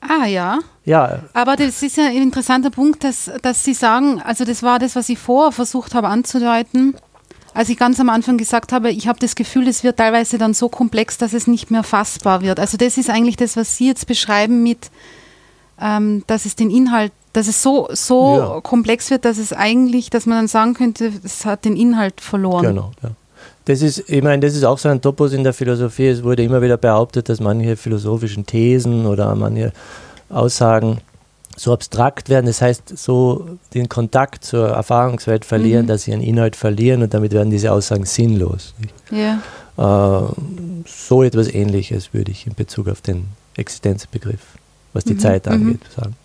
Ah 0.00 0.26
ja. 0.26 0.60
Ja. 0.84 1.20
Aber 1.32 1.56
das 1.56 1.82
ist 1.82 1.96
ja 1.96 2.06
ein 2.06 2.22
interessanter 2.22 2.70
Punkt, 2.70 3.02
dass, 3.02 3.30
dass 3.42 3.64
Sie 3.64 3.74
sagen, 3.74 4.20
also 4.20 4.44
das 4.44 4.62
war 4.62 4.78
das, 4.78 4.94
was 4.94 5.08
ich 5.08 5.18
vorher 5.18 5.52
versucht 5.52 5.94
habe 5.94 6.08
anzudeuten, 6.08 6.94
als 7.56 7.70
ich 7.70 7.78
ganz 7.78 7.98
am 8.00 8.10
Anfang 8.10 8.36
gesagt 8.36 8.70
habe, 8.70 8.90
ich 8.90 9.08
habe 9.08 9.18
das 9.18 9.34
Gefühl, 9.34 9.66
es 9.66 9.82
wird 9.82 9.96
teilweise 9.96 10.36
dann 10.36 10.52
so 10.52 10.68
komplex, 10.68 11.16
dass 11.16 11.32
es 11.32 11.46
nicht 11.46 11.70
mehr 11.70 11.82
fassbar 11.82 12.42
wird. 12.42 12.60
Also 12.60 12.76
das 12.76 12.98
ist 12.98 13.08
eigentlich 13.08 13.36
das, 13.36 13.56
was 13.56 13.78
Sie 13.78 13.86
jetzt 13.86 14.06
beschreiben 14.06 14.62
mit, 14.62 14.90
ähm, 15.80 16.22
dass 16.26 16.44
es 16.44 16.54
den 16.54 16.70
Inhalt, 16.70 17.12
dass 17.32 17.48
es 17.48 17.62
so, 17.62 17.88
so 17.92 18.36
ja. 18.36 18.60
komplex 18.60 19.10
wird, 19.10 19.24
dass 19.24 19.38
es 19.38 19.54
eigentlich, 19.54 20.10
dass 20.10 20.26
man 20.26 20.36
dann 20.36 20.48
sagen 20.48 20.74
könnte, 20.74 21.10
es 21.24 21.46
hat 21.46 21.64
den 21.64 21.76
Inhalt 21.76 22.20
verloren. 22.20 22.66
Genau, 22.66 22.92
ja. 23.02 23.10
Das 23.64 23.80
ist, 23.80 24.08
ich 24.08 24.22
meine, 24.22 24.46
das 24.46 24.54
ist 24.54 24.64
auch 24.64 24.78
so 24.78 24.90
ein 24.90 25.00
Topos 25.00 25.32
in 25.32 25.42
der 25.42 25.54
Philosophie. 25.54 26.08
Es 26.08 26.22
wurde 26.22 26.42
immer 26.42 26.60
wieder 26.60 26.76
behauptet, 26.76 27.30
dass 27.30 27.40
manche 27.40 27.76
philosophischen 27.76 28.44
Thesen 28.44 29.06
oder 29.06 29.34
manche 29.34 29.72
Aussagen 30.28 30.98
so 31.56 31.72
abstrakt 31.72 32.28
werden, 32.28 32.46
das 32.46 32.60
heißt, 32.60 32.96
so 32.96 33.46
den 33.72 33.88
Kontakt 33.88 34.44
zur 34.44 34.68
Erfahrungswelt 34.68 35.44
verlieren, 35.44 35.84
mhm. 35.84 35.88
dass 35.88 36.02
sie 36.02 36.10
ihren 36.10 36.22
Inhalt 36.22 36.54
verlieren 36.54 37.02
und 37.02 37.14
damit 37.14 37.32
werden 37.32 37.50
diese 37.50 37.72
Aussagen 37.72 38.04
sinnlos. 38.04 38.74
Ja. 39.10 39.40
Äh, 39.78 40.32
so 40.86 41.22
etwas 41.22 41.52
Ähnliches 41.52 42.12
würde 42.12 42.30
ich 42.30 42.46
in 42.46 42.54
Bezug 42.54 42.88
auf 42.88 43.00
den 43.00 43.28
Existenzbegriff, 43.56 44.40
was 44.92 45.04
die 45.04 45.14
mhm. 45.14 45.18
Zeit 45.18 45.48
angeht, 45.48 45.80
mhm. 45.82 46.00
sagen. 46.00 46.16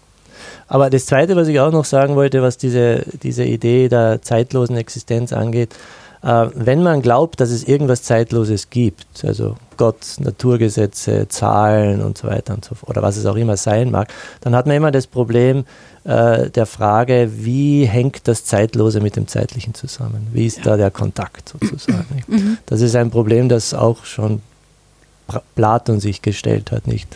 Aber 0.68 0.90
das 0.90 1.06
Zweite, 1.06 1.36
was 1.36 1.48
ich 1.48 1.60
auch 1.60 1.72
noch 1.72 1.86
sagen 1.86 2.16
wollte, 2.16 2.42
was 2.42 2.58
diese, 2.58 3.06
diese 3.24 3.44
Idee 3.44 3.90
der 3.90 4.22
zeitlosen 4.22 4.78
Existenz 4.78 5.34
angeht, 5.34 5.76
äh, 6.24 6.48
wenn 6.54 6.84
man 6.84 7.02
glaubt, 7.02 7.40
dass 7.40 7.50
es 7.50 7.64
irgendwas 7.64 8.04
Zeitloses 8.04 8.70
gibt, 8.70 9.26
also 9.26 9.56
Gott, 9.78 10.18
Naturgesetze, 10.20 11.28
Zahlen 11.28 12.02
und 12.02 12.18
so 12.18 12.28
weiter 12.28 12.54
und 12.54 12.64
so 12.64 12.76
fort, 12.76 12.92
oder 12.92 13.02
was 13.02 13.18
es 13.18 13.26
auch 13.26 13.36
immer 13.36 13.58
sein 13.58 13.90
mag, 13.90 14.10
dann 14.42 14.56
hat 14.56 14.68
man 14.68 14.76
immer 14.76 14.92
das 14.92 15.08
Problem 15.08 15.66
äh, 16.04 16.50
der 16.52 16.68
Frage, 16.68 17.32
wie 17.34 17.86
hängt 17.86 18.28
das 18.28 18.46
Zeitlose 18.46 19.02
mit 19.02 19.16
dem 19.16 19.28
Zeitlichen 19.28 19.74
zusammen? 19.74 20.28
Wie 20.32 20.46
ist 20.46 20.60
ja. 20.60 20.64
da 20.64 20.78
der 20.78 20.92
Kontakt 20.92 21.50
sozusagen? 21.50 22.06
Mhm. 22.28 22.60
Das 22.66 22.82
ist 22.82 22.96
ein 22.96 23.10
Problem, 23.10 23.50
das 23.50 23.74
auch 23.74 24.06
schon 24.06 24.42
Platon 25.56 26.00
sich 26.00 26.22
gestellt 26.22 26.72
hat, 26.72 26.88
nicht? 26.88 27.08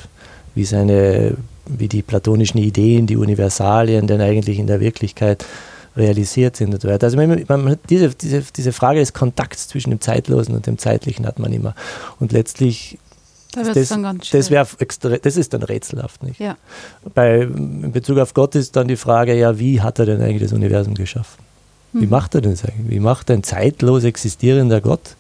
Wie 0.56 0.66
seine, 0.66 1.36
wie 1.66 1.88
die 1.88 2.02
platonischen 2.02 2.60
Ideen, 2.60 3.08
die 3.08 3.18
Universalien 3.18 4.08
denn 4.08 4.20
eigentlich 4.20 4.60
in 4.60 4.68
der 4.68 4.80
Wirklichkeit 4.80 5.46
realisiert 5.96 6.56
sind 6.56 6.74
und 6.74 6.82
so 6.82 6.88
weiter. 6.88 7.06
Also 7.06 7.18
man, 7.18 7.44
man, 7.48 7.78
diese, 7.90 8.10
diese, 8.10 8.42
diese 8.56 8.72
Frage 8.72 9.00
des 9.00 9.14
Kontakts 9.14 9.68
zwischen 9.68 9.92
dem 9.92 10.02
Zeitlosen 10.02 10.56
und 10.56 10.68
dem 10.68 10.78
Zeitlichen 10.78 11.26
hat 11.26 11.40
man 11.40 11.54
immer. 11.54 11.76
Und 12.20 12.32
letztlich 12.32 12.98
da 13.56 13.64
das, 13.64 13.90
dann 13.90 14.04
ganz 14.04 14.30
das, 14.30 14.52
extra, 14.80 15.18
das 15.18 15.38
ist 15.38 15.54
dann 15.54 15.64
rätselhaft, 15.64 16.24
nicht? 16.24 16.40
Ja. 16.40 16.58
Bei, 17.14 17.42
in 17.42 17.92
Bezug 17.92 18.18
auf 18.18 18.34
Gott 18.34 18.56
ist 18.56 18.76
dann 18.76 18.88
die 18.88 18.98
Frage, 18.98 19.34
ja, 19.38 19.58
wie 19.58 19.82
hat 19.82 20.00
er 20.00 20.06
denn 20.06 20.22
eigentlich 20.22 20.42
das 20.42 20.52
Universum 20.52 20.94
geschaffen? 20.94 21.44
Wie 21.94 22.02
hm. 22.02 22.10
macht 22.10 22.36
er 22.36 22.42
denn 22.42 22.52
das 22.52 22.66
eigentlich? 22.66 22.90
Wie 22.90 23.00
macht 23.00 23.32
ein 23.32 23.44
zeitlos 23.44 24.04
existierender 24.04 24.82
Gott? 24.82 25.16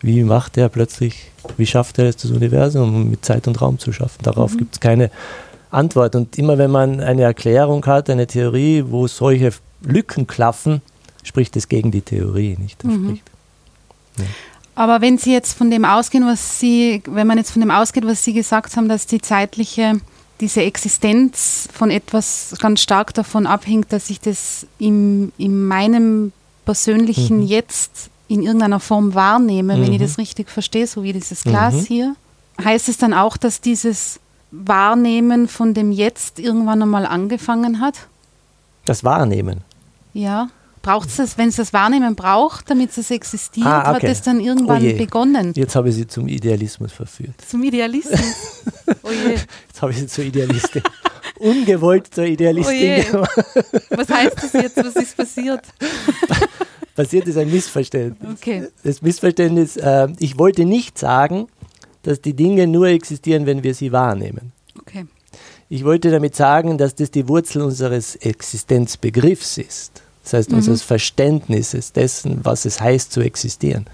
Wie 0.00 0.22
macht 0.22 0.56
er 0.56 0.68
plötzlich, 0.68 1.32
wie 1.56 1.66
schafft 1.66 1.98
er 1.98 2.06
es, 2.06 2.16
das 2.16 2.30
Universum 2.30 3.10
mit 3.10 3.24
Zeit 3.24 3.48
und 3.48 3.60
Raum 3.60 3.78
zu 3.78 3.92
schaffen? 3.92 4.22
Darauf 4.22 4.54
mhm. 4.54 4.58
gibt 4.58 4.74
es 4.74 4.80
keine 4.80 5.10
Antwort. 5.72 6.14
Und 6.14 6.38
immer 6.38 6.58
wenn 6.58 6.70
man 6.70 7.00
eine 7.00 7.22
Erklärung 7.22 7.84
hat, 7.86 8.10
eine 8.10 8.26
Theorie, 8.26 8.84
wo 8.86 9.06
solche 9.06 9.52
Lücken 9.82 10.26
klaffen, 10.26 10.82
spricht 11.22 11.56
es 11.56 11.68
gegen 11.68 11.90
die 11.90 12.02
Theorie, 12.02 12.56
nicht? 12.58 12.84
Mhm. 12.84 13.20
Ja. 14.18 14.24
Aber 14.74 15.00
wenn 15.00 15.18
Sie 15.18 15.32
jetzt 15.32 15.52
von 15.52 15.70
dem 15.70 15.84
ausgehen, 15.84 16.26
was 16.26 16.58
Sie, 16.58 17.02
wenn 17.06 17.26
man 17.26 17.38
jetzt 17.38 17.50
von 17.50 17.60
dem 17.60 17.70
ausgeht, 17.70 18.06
was 18.06 18.24
Sie 18.24 18.32
gesagt 18.32 18.76
haben, 18.76 18.88
dass 18.88 19.06
die 19.06 19.20
zeitliche, 19.20 20.00
diese 20.40 20.62
Existenz 20.62 21.68
von 21.72 21.90
etwas 21.90 22.54
ganz 22.58 22.80
stark 22.80 23.12
davon 23.14 23.46
abhängt, 23.46 23.92
dass 23.92 24.08
ich 24.10 24.20
das 24.20 24.66
im, 24.78 25.32
in 25.36 25.66
meinem 25.66 26.32
persönlichen 26.64 27.38
mhm. 27.38 27.46
Jetzt 27.46 28.10
in 28.28 28.42
irgendeiner 28.42 28.80
Form 28.80 29.14
wahrnehme, 29.14 29.76
mhm. 29.76 29.82
wenn 29.82 29.92
ich 29.92 29.98
mhm. 29.98 30.04
das 30.04 30.18
richtig 30.18 30.48
verstehe, 30.48 30.86
so 30.86 31.02
wie 31.02 31.12
dieses 31.12 31.44
Glas 31.44 31.74
mhm. 31.74 31.84
hier. 31.84 32.16
Heißt 32.62 32.88
es 32.88 32.96
dann 32.96 33.12
auch, 33.12 33.36
dass 33.36 33.60
dieses 33.60 34.20
Wahrnehmen 34.52 35.48
von 35.48 35.74
dem 35.74 35.90
Jetzt 35.90 36.38
irgendwann 36.38 36.82
einmal 36.82 37.06
angefangen 37.06 37.80
hat? 37.80 38.06
Das 38.84 39.02
Wahrnehmen? 39.02 39.62
Ja. 40.12 40.48
Braucht 40.82 41.08
es 41.08 41.16
das, 41.16 41.38
wenn 41.38 41.48
es 41.48 41.56
das 41.56 41.72
Wahrnehmen 41.72 42.16
braucht, 42.16 42.68
damit 42.68 42.96
es 42.96 43.10
existiert, 43.10 43.66
ah, 43.66 43.92
okay. 43.92 43.94
hat 43.94 44.02
es 44.04 44.22
dann 44.22 44.40
irgendwann 44.40 44.84
oh 44.84 44.96
begonnen? 44.96 45.52
Jetzt 45.54 45.76
habe 45.76 45.88
ich 45.88 45.94
sie 45.94 46.08
zum 46.08 46.26
Idealismus 46.26 46.92
verführt. 46.92 47.34
Zum 47.46 47.62
Idealismus? 47.62 48.20
Oh 49.04 49.10
je. 49.10 49.34
Jetzt 49.34 49.80
habe 49.80 49.92
ich 49.92 49.98
sie 49.98 50.06
zur 50.06 50.24
Idealistin. 50.24 50.82
Ungewollt 51.38 52.12
zur 52.12 52.24
Idealistin. 52.24 53.04
Oh 53.14 53.24
Was 53.90 54.08
heißt 54.08 54.36
das 54.36 54.52
jetzt? 54.52 54.76
Was 54.76 54.96
ist 54.96 55.16
passiert? 55.16 55.62
passiert 56.94 57.26
ist 57.26 57.38
ein 57.38 57.50
Missverständnis. 57.50 58.38
Okay. 58.38 58.68
Das 58.84 59.02
Missverständnis, 59.02 59.76
äh, 59.76 60.08
ich 60.18 60.38
wollte 60.38 60.64
nicht 60.64 60.98
sagen, 60.98 61.48
dass 62.02 62.20
die 62.20 62.34
Dinge 62.34 62.66
nur 62.66 62.88
existieren, 62.88 63.46
wenn 63.46 63.62
wir 63.62 63.74
sie 63.74 63.92
wahrnehmen. 63.92 64.52
Okay. 64.80 65.06
Ich 65.68 65.84
wollte 65.84 66.10
damit 66.10 66.36
sagen, 66.36 66.76
dass 66.76 66.94
das 66.94 67.10
die 67.10 67.28
Wurzel 67.28 67.62
unseres 67.62 68.16
Existenzbegriffs 68.16 69.58
ist. 69.58 70.02
Das 70.22 70.34
heißt, 70.34 70.50
mhm. 70.50 70.58
unseres 70.58 70.82
Verständnisses 70.82 71.92
dessen, 71.92 72.40
was 72.44 72.64
es 72.64 72.80
heißt 72.80 73.12
zu 73.12 73.20
existieren. 73.20 73.86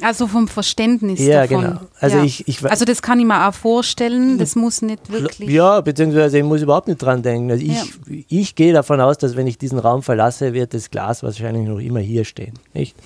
Also 0.00 0.26
vom 0.26 0.48
Verständnis 0.48 1.20
ja, 1.20 1.46
davon. 1.46 1.64
Genau. 1.64 1.80
Also, 2.00 2.18
ja. 2.18 2.24
ich, 2.24 2.48
ich, 2.48 2.64
also 2.64 2.84
das 2.84 3.02
kann 3.02 3.20
ich 3.20 3.26
mir 3.26 3.48
auch 3.48 3.54
vorstellen, 3.54 4.38
das 4.38 4.56
muss 4.56 4.82
nicht 4.82 5.10
wirklich. 5.10 5.48
Ja, 5.48 5.80
beziehungsweise 5.80 6.38
ich 6.38 6.44
muss 6.44 6.62
überhaupt 6.62 6.88
nicht 6.88 7.00
dran 7.00 7.22
denken. 7.22 7.50
Also 7.50 7.64
ich, 7.64 7.72
ja. 7.72 7.84
ich 8.28 8.54
gehe 8.54 8.72
davon 8.72 9.00
aus, 9.00 9.18
dass 9.18 9.36
wenn 9.36 9.46
ich 9.46 9.58
diesen 9.58 9.78
Raum 9.78 10.02
verlasse, 10.02 10.52
wird 10.52 10.74
das 10.74 10.90
Glas 10.90 11.22
wahrscheinlich 11.22 11.68
noch 11.68 11.78
immer 11.78 12.00
hier 12.00 12.24
stehen. 12.24 12.54
Nicht? 12.72 12.96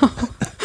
Ja. 0.00 0.10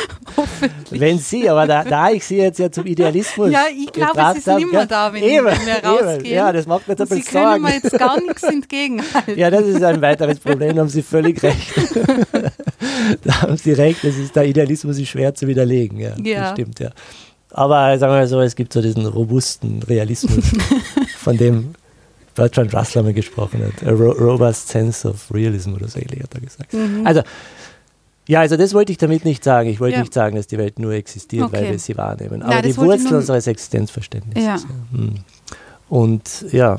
Wenn 0.90 1.20
Sie, 1.20 1.50
aber 1.50 1.68
da, 1.68 1.84
da 1.84 2.12
ich 2.12 2.26
Sie 2.26 2.38
jetzt 2.38 2.60
ja 2.60 2.72
zum 2.72 2.86
Idealismus. 2.86 3.52
Ja, 3.52 3.66
ich 3.76 3.92
glaube, 3.92 4.20
es 4.32 4.38
ist 4.40 4.48
nicht 4.48 4.72
mehr 4.72 4.86
da, 4.86 5.14
wenn, 5.14 5.24
eben, 5.24 5.46
wenn 5.46 5.66
wir 5.66 5.84
rausgehen. 5.84 6.36
Ja, 6.36 6.52
das 6.52 6.68
macht 6.68 6.88
mir 6.88 6.94
jetzt 6.94 7.02
ein 7.02 7.08
bisschen. 7.08 7.24
Sie 7.24 7.32
können 7.32 7.62
mir 7.62 7.74
jetzt 7.74 7.98
gar 7.98 8.22
nichts 8.22 8.44
entgegenhalten. 8.44 9.38
Ja, 9.38 9.50
das 9.50 9.66
ist 9.66 9.84
ein 9.84 10.02
weiteres 10.02 10.40
Problem, 10.40 10.76
da 10.76 10.82
haben 10.82 10.90
Sie 10.90 11.02
völlig 11.02 11.42
recht. 11.44 11.74
da 13.24 13.42
haben 13.42 13.58
Sie 13.58 13.74
recht, 13.74 14.04
das 14.04 14.16
ist, 14.16 14.36
der 14.36 14.46
Idealismus 14.46 14.98
ist 14.98 15.10
schwer 15.10 15.34
zu 15.34 15.48
widerlegen. 15.48 16.00
Ja, 16.00 16.16
ja. 16.24 16.42
das 16.42 16.52
stimmt, 16.52 16.80
ja. 16.80 16.90
Aber 17.52 17.98
sagen 17.98 18.14
wir 18.14 18.20
mal 18.20 18.28
so, 18.28 18.40
es 18.40 18.56
gibt 18.56 18.72
so 18.72 18.82
diesen 18.82 19.06
robusten 19.06 19.84
Realismus, 19.84 20.52
von 21.18 21.38
dem 21.38 21.76
Bertrand 22.36 22.74
Russell 22.74 23.04
mal 23.04 23.14
gesprochen 23.14 23.62
hat. 23.66 23.88
A 23.88 23.92
robust 23.92 24.70
sense 24.70 25.08
of 25.08 25.32
realism 25.34 25.74
oder 25.74 25.88
so 25.88 26.00
ähnlich 26.00 26.24
hat 26.24 26.34
er 26.34 26.42
gesagt. 26.42 26.74
Mhm. 26.74 27.06
Also, 27.06 27.22
ja, 28.32 28.40
also 28.40 28.56
das 28.56 28.74
wollte 28.74 28.94
ich 28.94 28.98
damit 28.98 29.26
nicht 29.26 29.44
sagen. 29.44 29.68
Ich 29.68 29.82
wollte 29.82 29.96
ja. 29.96 30.00
nicht 30.00 30.14
sagen, 30.14 30.38
dass 30.38 30.48
die 30.48 30.58
Welt 30.58 30.80
nur 30.80 30.94
existiert, 30.94 31.44
okay. 31.44 31.54
weil 31.54 31.72
wir 31.72 31.80
sie 31.80 31.98
wahrnehmen. 31.98 32.42
Aber 32.42 32.54
Nein, 32.54 32.64
die 32.64 32.78
Wurzel 32.78 33.18
unseres 33.18 33.46
Existenzverständnisses. 33.46 34.64
Ja. 34.64 34.98
Hm. 34.98 35.16
Und 35.90 36.46
ja, 36.54 36.78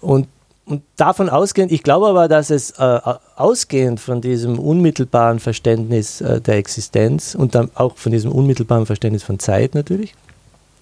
und, 0.00 0.26
und 0.64 0.82
davon 0.96 1.28
ausgehend, 1.28 1.70
ich 1.70 1.84
glaube 1.84 2.08
aber, 2.08 2.26
dass 2.26 2.50
es 2.50 2.72
äh, 2.72 3.00
ausgehend 3.36 4.00
von 4.00 4.20
diesem 4.20 4.58
unmittelbaren 4.58 5.38
Verständnis 5.38 6.20
äh, 6.20 6.40
der 6.40 6.56
Existenz 6.56 7.36
und 7.36 7.54
dann 7.54 7.70
auch 7.76 7.96
von 7.96 8.10
diesem 8.10 8.32
unmittelbaren 8.32 8.84
Verständnis 8.84 9.22
von 9.22 9.38
Zeit 9.38 9.76
natürlich, 9.76 10.12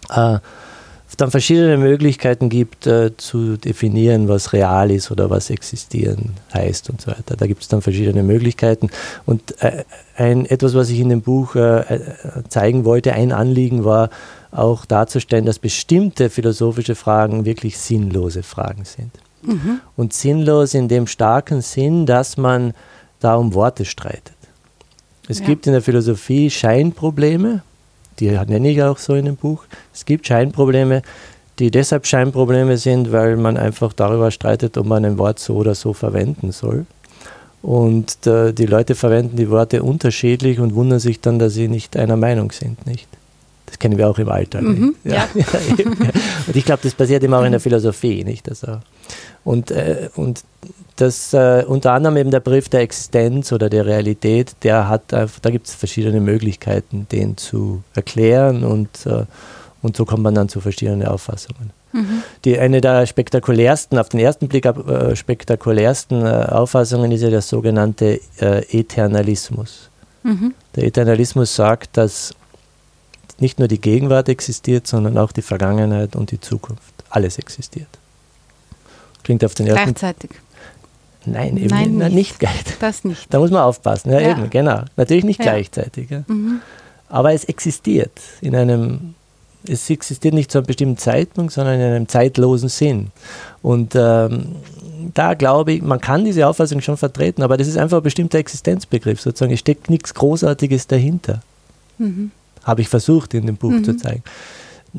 äh, 0.09 0.39
dann 1.17 1.31
verschiedene 1.31 1.77
Möglichkeiten 1.77 2.49
gibt, 2.49 2.87
äh, 2.87 3.17
zu 3.17 3.57
definieren, 3.57 4.29
was 4.29 4.53
real 4.53 4.91
ist 4.91 5.11
oder 5.11 5.31
was 5.31 5.51
existieren 5.51 6.35
heißt 6.53 6.91
und 6.91 7.01
so 7.01 7.11
weiter. 7.11 7.37
Da 7.37 7.47
gibt 7.47 7.63
es 7.63 7.69
dann 7.69 7.83
verschiedene 7.83 8.23
Möglichkeiten. 8.23 8.91
Und 9.27 9.61
äh, 9.63 9.85
ein, 10.17 10.47
etwas, 10.47 10.75
was 10.75 10.91
ich 10.91 11.01
in 11.01 11.09
dem 11.09 11.23
Buch 11.23 11.57
äh, 11.57 11.81
äh, 11.81 12.01
zeigen 12.49 12.85
wollte, 12.85 13.13
ein 13.13 13.33
Anliegen 13.33 13.85
war 13.85 14.11
auch 14.53 14.85
darzustellen, 14.85 15.47
dass 15.47 15.59
bestimmte 15.59 16.31
philosophische 16.31 16.95
Fragen 16.95 17.45
wirklich 17.45 17.79
sinnlose 17.79 18.43
Fragen 18.43 18.85
sind. 18.85 19.11
Mhm. 19.43 19.81
Und 19.97 20.13
sinnlos 20.13 20.75
in 20.75 20.89
dem 20.89 21.07
starken 21.07 21.63
Sinn, 21.63 22.07
dass 22.07 22.37
man 22.37 22.75
da 23.21 23.37
um 23.37 23.55
Worte 23.55 23.85
streitet. 23.85 24.35
Es 25.29 25.41
ja. 25.41 25.47
gibt 25.47 25.67
in 25.67 25.73
der 25.73 25.83
Philosophie 25.83 26.51
Scheinprobleme, 26.51 27.63
die 28.21 28.31
nenne 28.31 28.71
ich 28.71 28.83
auch 28.83 28.99
so 28.99 29.15
in 29.15 29.25
dem 29.25 29.37
Buch. 29.37 29.65
Es 29.93 30.05
gibt 30.05 30.27
Scheinprobleme, 30.27 31.03
die 31.59 31.71
deshalb 31.71 32.07
Scheinprobleme 32.07 32.77
sind, 32.77 33.13
weil 33.13 33.37
man 33.37 33.57
einfach 33.57 33.93
darüber 33.93 34.31
streitet, 34.31 34.79
ob 34.79 34.87
man 34.87 35.05
ein 35.05 35.19
Wort 35.19 35.39
so 35.39 35.57
oder 35.57 35.75
so 35.75 35.93
verwenden 35.93 36.53
soll. 36.53 36.87
Und 37.63 38.27
äh, 38.27 38.53
die 38.53 38.67
Leute 38.67 38.95
verwenden 38.95 39.37
die 39.37 39.51
Worte 39.51 39.83
unterschiedlich 39.83 40.61
und 40.61 40.75
wundern 40.75 40.99
sich 40.99 41.21
dann, 41.21 41.39
dass 41.39 41.55
sie 41.55 41.69
nicht 41.69 41.97
einer 41.97 42.17
Meinung 42.17 42.53
sind, 42.53 42.87
nicht? 42.87 43.07
Das 43.67 43.79
kennen 43.79 43.99
wir 43.99 44.09
auch 44.09 44.19
im 44.19 44.29
Alltag. 44.29 44.63
Mhm, 44.63 44.95
ja. 45.05 45.29
Ja. 45.35 45.45
und 46.47 46.57
ich 46.57 46.65
glaube, 46.65 46.81
das 46.83 46.95
passiert 46.95 47.23
immer 47.23 47.39
auch 47.39 47.45
in 47.45 47.53
der 47.53 47.61
Philosophie, 47.61 48.25
nicht? 48.25 48.49
Also, 48.49 48.79
und, 49.45 49.71
äh, 49.71 50.09
und 50.17 50.43
das 51.01 51.33
äh, 51.33 51.65
unter 51.67 51.93
anderem 51.93 52.17
eben 52.17 52.31
der 52.31 52.41
Brief 52.41 52.69
der 52.69 52.81
Existenz 52.81 53.53
oder 53.53 53.71
der 53.71 53.87
Realität, 53.87 54.55
der 54.63 54.89
hat, 54.89 55.13
äh, 55.13 55.27
da 55.43 55.51
gibt 55.51 55.67
es 55.67 55.75
verschiedene 55.75 56.21
Möglichkeiten, 56.21 57.07
den 57.11 57.37
zu 57.37 57.83
erklären 57.95 58.65
und, 58.65 59.07
äh, 59.07 59.25
und 59.83 59.97
so 59.97 60.05
kommt 60.05 60.23
man 60.23 60.35
dann 60.35 60.49
zu 60.49 60.61
verschiedenen 60.61 61.07
Auffassungen. 61.07 61.71
Mhm. 61.93 62.23
Die, 62.45 62.59
eine 62.59 62.81
der 62.81 63.07
spektakulärsten, 63.07 63.99
auf 63.99 64.11
den 64.11 64.21
ersten 64.21 64.49
Blick 64.49 64.67
äh, 64.67 65.17
spektakulärsten 65.17 66.25
äh, 66.25 66.47
Auffassungen 66.51 67.11
ist 67.13 67.23
ja 67.23 67.31
der 67.31 67.43
sogenannte 67.43 68.21
Eternalismus. 68.39 69.91
Mhm. 70.23 70.55
Der 70.77 70.85
Eternalismus 70.85 71.55
sagt, 71.55 71.97
dass 71.97 72.35
nicht 73.39 73.59
nur 73.59 73.69
die 73.69 73.81
Gegenwart 73.81 74.29
existiert, 74.29 74.87
sondern 74.87 75.17
auch 75.17 75.33
die 75.33 75.43
Vergangenheit 75.43 76.15
und 76.15 76.31
die 76.31 76.41
Zukunft. 76.41 76.93
Alles 77.09 77.39
existiert. 77.39 77.89
Klingt 79.23 79.45
auf 79.45 79.55
den 79.55 79.67
ersten 79.67 79.95
Gleichzeitig. 79.95 80.31
Nein, 81.27 81.57
eben 81.57 81.69
Nein, 81.69 81.97
nicht. 81.97 82.15
nicht 82.15 82.39
gleichzeitig. 82.39 82.77
Das 82.81 83.05
nicht. 83.05 83.33
Da 83.33 83.39
muss 83.39 83.51
man 83.51 83.63
aufpassen. 83.63 84.11
Ja, 84.11 84.21
ja. 84.21 84.31
Eben, 84.31 84.51
genau. 84.51 84.83
Natürlich 84.97 85.25
nicht 85.25 85.41
ja. 85.41 85.45
gleichzeitig. 85.45 86.11
Ja. 86.11 86.25
Mhm. 86.27 86.61
Aber 87.09 87.33
es 87.33 87.45
existiert 87.45 88.13
in 88.41 88.55
einem, 88.57 89.15
es 89.67 89.91
existiert 89.91 90.35
nicht 90.35 90.51
zu 90.51 90.59
einem 90.59 90.67
bestimmten 90.67 90.97
Zeitpunkt, 90.97 91.53
sondern 91.53 91.75
in 91.75 91.83
einem 91.83 92.09
zeitlosen 92.09 92.69
Sinn. 92.69 93.09
Und 93.63 93.95
ähm, 93.95 94.57
da 95.13 95.35
glaube 95.35 95.73
ich, 95.73 95.83
man 95.83 96.01
kann 96.01 96.25
diese 96.25 96.47
Auffassung 96.47 96.81
schon 96.81 96.97
vertreten, 96.97 97.43
aber 97.43 97.57
das 97.57 97.69
ist 97.69 97.77
einfach 97.77 97.99
ein 97.99 98.03
bestimmter 98.03 98.39
Existenzbegriff 98.39 99.21
sozusagen. 99.21 99.53
Es 99.53 99.61
steckt 99.61 99.91
nichts 99.91 100.15
Großartiges 100.15 100.87
dahinter. 100.87 101.43
Mhm. 101.99 102.31
Habe 102.65 102.83
ich 102.83 102.89
versucht 102.89 103.35
in 103.35 103.47
dem 103.47 103.57
Buch 103.57 103.71
mhm. 103.71 103.85
zu 103.85 103.97
zeigen 103.97 104.23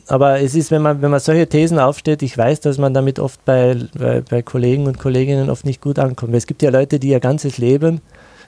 aber 0.08 0.40
es 0.40 0.56
ist, 0.56 0.72
wenn 0.72 0.82
man, 0.82 1.02
wenn 1.02 1.12
man 1.12 1.20
solche 1.20 1.48
Thesen 1.48 1.80
aufstellt, 1.80 2.22
ich 2.22 2.38
weiß, 2.38 2.62
dass 2.62 2.78
man 2.78 2.94
damit 2.94 3.20
oft 3.20 3.44
bei, 3.46 3.76
bei, 3.98 4.22
bei 4.22 4.42
Kollegen 4.42 4.88
und 4.88 5.00
Kolleginnen 5.00 5.50
oft 5.50 5.66
nicht 5.66 5.82
gut 5.82 6.00
ankommt. 6.00 6.34
Es 6.34 6.48
gibt 6.48 6.62
ja 6.62 6.70
Leute, 6.70 7.00
die 7.00 7.10
ihr 7.10 7.20
ganzes 7.20 7.58
Leben 7.58 8.02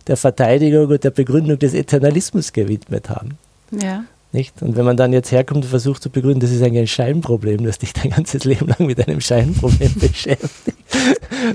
der 0.08 0.18
Verteidigung 0.18 0.88
und 0.88 1.04
der 1.04 1.12
Begründung 1.12 1.60
des 1.60 1.74
Eternalismus 1.74 2.54
gewidmet 2.54 3.10
haben. 3.10 3.38
Ja. 3.72 4.04
Nicht? 4.34 4.64
Und 4.64 4.76
wenn 4.76 4.84
man 4.84 4.98
dann 4.98 5.14
jetzt 5.14 5.32
herkommt 5.32 5.64
und 5.64 5.70
versucht 5.70 6.02
zu 6.02 6.10
begründen, 6.10 6.40
das 6.40 6.50
ist 6.50 6.64
eigentlich 6.64 6.82
ein 6.82 6.88
Scheinproblem, 6.88 7.64
das 7.66 7.78
dich 7.78 7.94
dein 7.94 8.10
ganzes 8.10 8.44
Leben 8.46 8.68
lang 8.68 8.88
mit 8.88 9.08
einem 9.08 9.22
Scheinproblem 9.22 9.94
beschäftigt, 10.00 10.78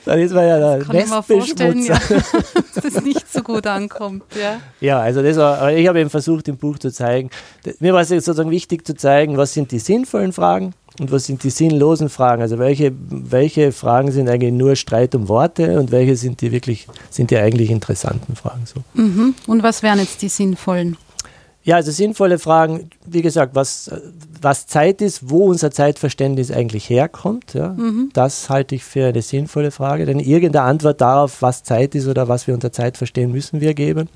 dann 0.04 0.20
ist 0.20 0.32
man 0.32 0.46
ja 0.46 0.60
da 0.60 0.84
Kann 0.84 0.96
ich 0.96 1.08
mir 1.08 1.22
vorstellen, 1.24 1.84
ja, 1.84 1.98
dass 2.74 2.84
das 2.84 3.02
nicht 3.02 3.30
so 3.32 3.42
gut 3.42 3.66
ankommt. 3.66 4.22
Ja, 4.40 4.60
ja 4.80 5.00
also 5.00 5.24
das 5.24 5.36
war, 5.38 5.72
ich 5.72 5.88
habe 5.88 5.98
eben 5.98 6.08
versucht, 6.08 6.46
im 6.46 6.56
Buch 6.56 6.78
zu 6.78 6.92
zeigen, 6.92 7.30
mir 7.80 7.92
war 7.92 8.02
es 8.02 8.10
sozusagen 8.10 8.52
wichtig 8.52 8.86
zu 8.86 8.94
zeigen, 8.94 9.36
was 9.36 9.54
sind 9.54 9.72
die 9.72 9.80
sinnvollen 9.80 10.32
Fragen 10.32 10.72
und 11.00 11.10
was 11.10 11.26
sind 11.26 11.42
die 11.42 11.50
sinnlosen 11.50 12.08
Fragen. 12.08 12.42
Also 12.42 12.60
welche, 12.60 12.92
welche 13.10 13.72
Fragen 13.72 14.12
sind 14.12 14.28
eigentlich 14.28 14.52
nur 14.52 14.76
Streit 14.76 15.16
um 15.16 15.26
Worte 15.26 15.80
und 15.80 15.90
welche 15.90 16.14
sind 16.14 16.40
die 16.42 16.52
wirklich, 16.52 16.86
sind 17.10 17.32
die 17.32 17.38
eigentlich 17.38 17.70
interessanten 17.70 18.36
Fragen 18.36 18.66
so. 18.66 18.84
Mhm. 18.94 19.34
Und 19.48 19.64
was 19.64 19.82
wären 19.82 19.98
jetzt 19.98 20.22
die 20.22 20.28
sinnvollen? 20.28 20.96
Ja, 21.68 21.76
also 21.76 21.90
sinnvolle 21.90 22.38
Fragen, 22.38 22.88
wie 23.04 23.20
gesagt, 23.20 23.54
was, 23.54 23.90
was 24.40 24.66
Zeit 24.66 25.02
ist, 25.02 25.28
wo 25.28 25.44
unser 25.50 25.70
Zeitverständnis 25.70 26.50
eigentlich 26.50 26.88
herkommt, 26.88 27.52
ja, 27.52 27.74
mhm. 27.76 28.08
das 28.14 28.48
halte 28.48 28.74
ich 28.74 28.84
für 28.84 29.08
eine 29.08 29.20
sinnvolle 29.20 29.70
Frage. 29.70 30.06
Denn 30.06 30.18
irgendeine 30.18 30.64
Antwort 30.64 31.02
darauf, 31.02 31.42
was 31.42 31.64
Zeit 31.64 31.94
ist 31.94 32.06
oder 32.06 32.26
was 32.26 32.46
wir 32.46 32.54
unter 32.54 32.72
Zeit 32.72 32.96
verstehen, 32.96 33.32
müssen 33.32 33.60
wir 33.60 33.74
geben. 33.74 34.08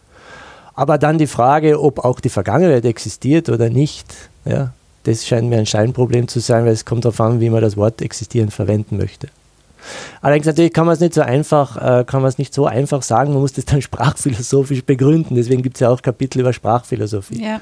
Aber 0.72 0.97
dann 0.97 1.18
die 1.18 1.26
Frage, 1.26 1.79
ob 1.79 2.07
auch 2.07 2.20
die 2.20 2.31
Vergangenheit 2.31 2.87
existiert 2.87 3.51
oder 3.51 3.68
nicht, 3.68 4.07
ja, 4.47 4.72
das 5.05 5.26
scheint 5.26 5.51
mir 5.51 5.59
ein 5.59 5.66
Scheinproblem 5.66 6.29
zu 6.29 6.41
sein, 6.41 6.64
weil 6.64 6.72
es 6.72 6.87
kommt 6.87 7.05
darauf 7.05 7.20
an, 7.20 7.41
wie 7.43 7.51
man 7.51 7.61
das 7.61 7.76
Wort 7.76 8.01
existieren 8.01 8.51
verwenden 8.51 8.97
möchte. 8.97 9.29
Allerdings 10.20 10.47
natürlich 10.47 10.72
kann 10.72 10.87
man 10.87 10.95
es 10.95 11.01
nicht 11.01 11.14
so 11.14 11.20
einfach, 11.20 11.76
äh, 11.76 12.05
kann 12.05 12.22
man 12.22 12.28
es 12.28 12.39
nicht 12.39 12.55
so 12.55 12.66
einfach 12.66 13.03
sagen, 13.03 13.33
man 13.33 13.43
muss 13.43 13.53
das 13.53 13.64
dann 13.64 13.83
sprachphilosophisch 13.83 14.85
begründen. 14.85 15.37
Deswegen 15.37 15.62
gibt 15.62 15.76
es 15.76 15.80
ja 15.80 15.91
auch 15.91 16.03
Kapitel 16.03 16.41
über 16.41 16.53
Sprachphilosophie. 16.53 17.43
Ja. 17.43 17.61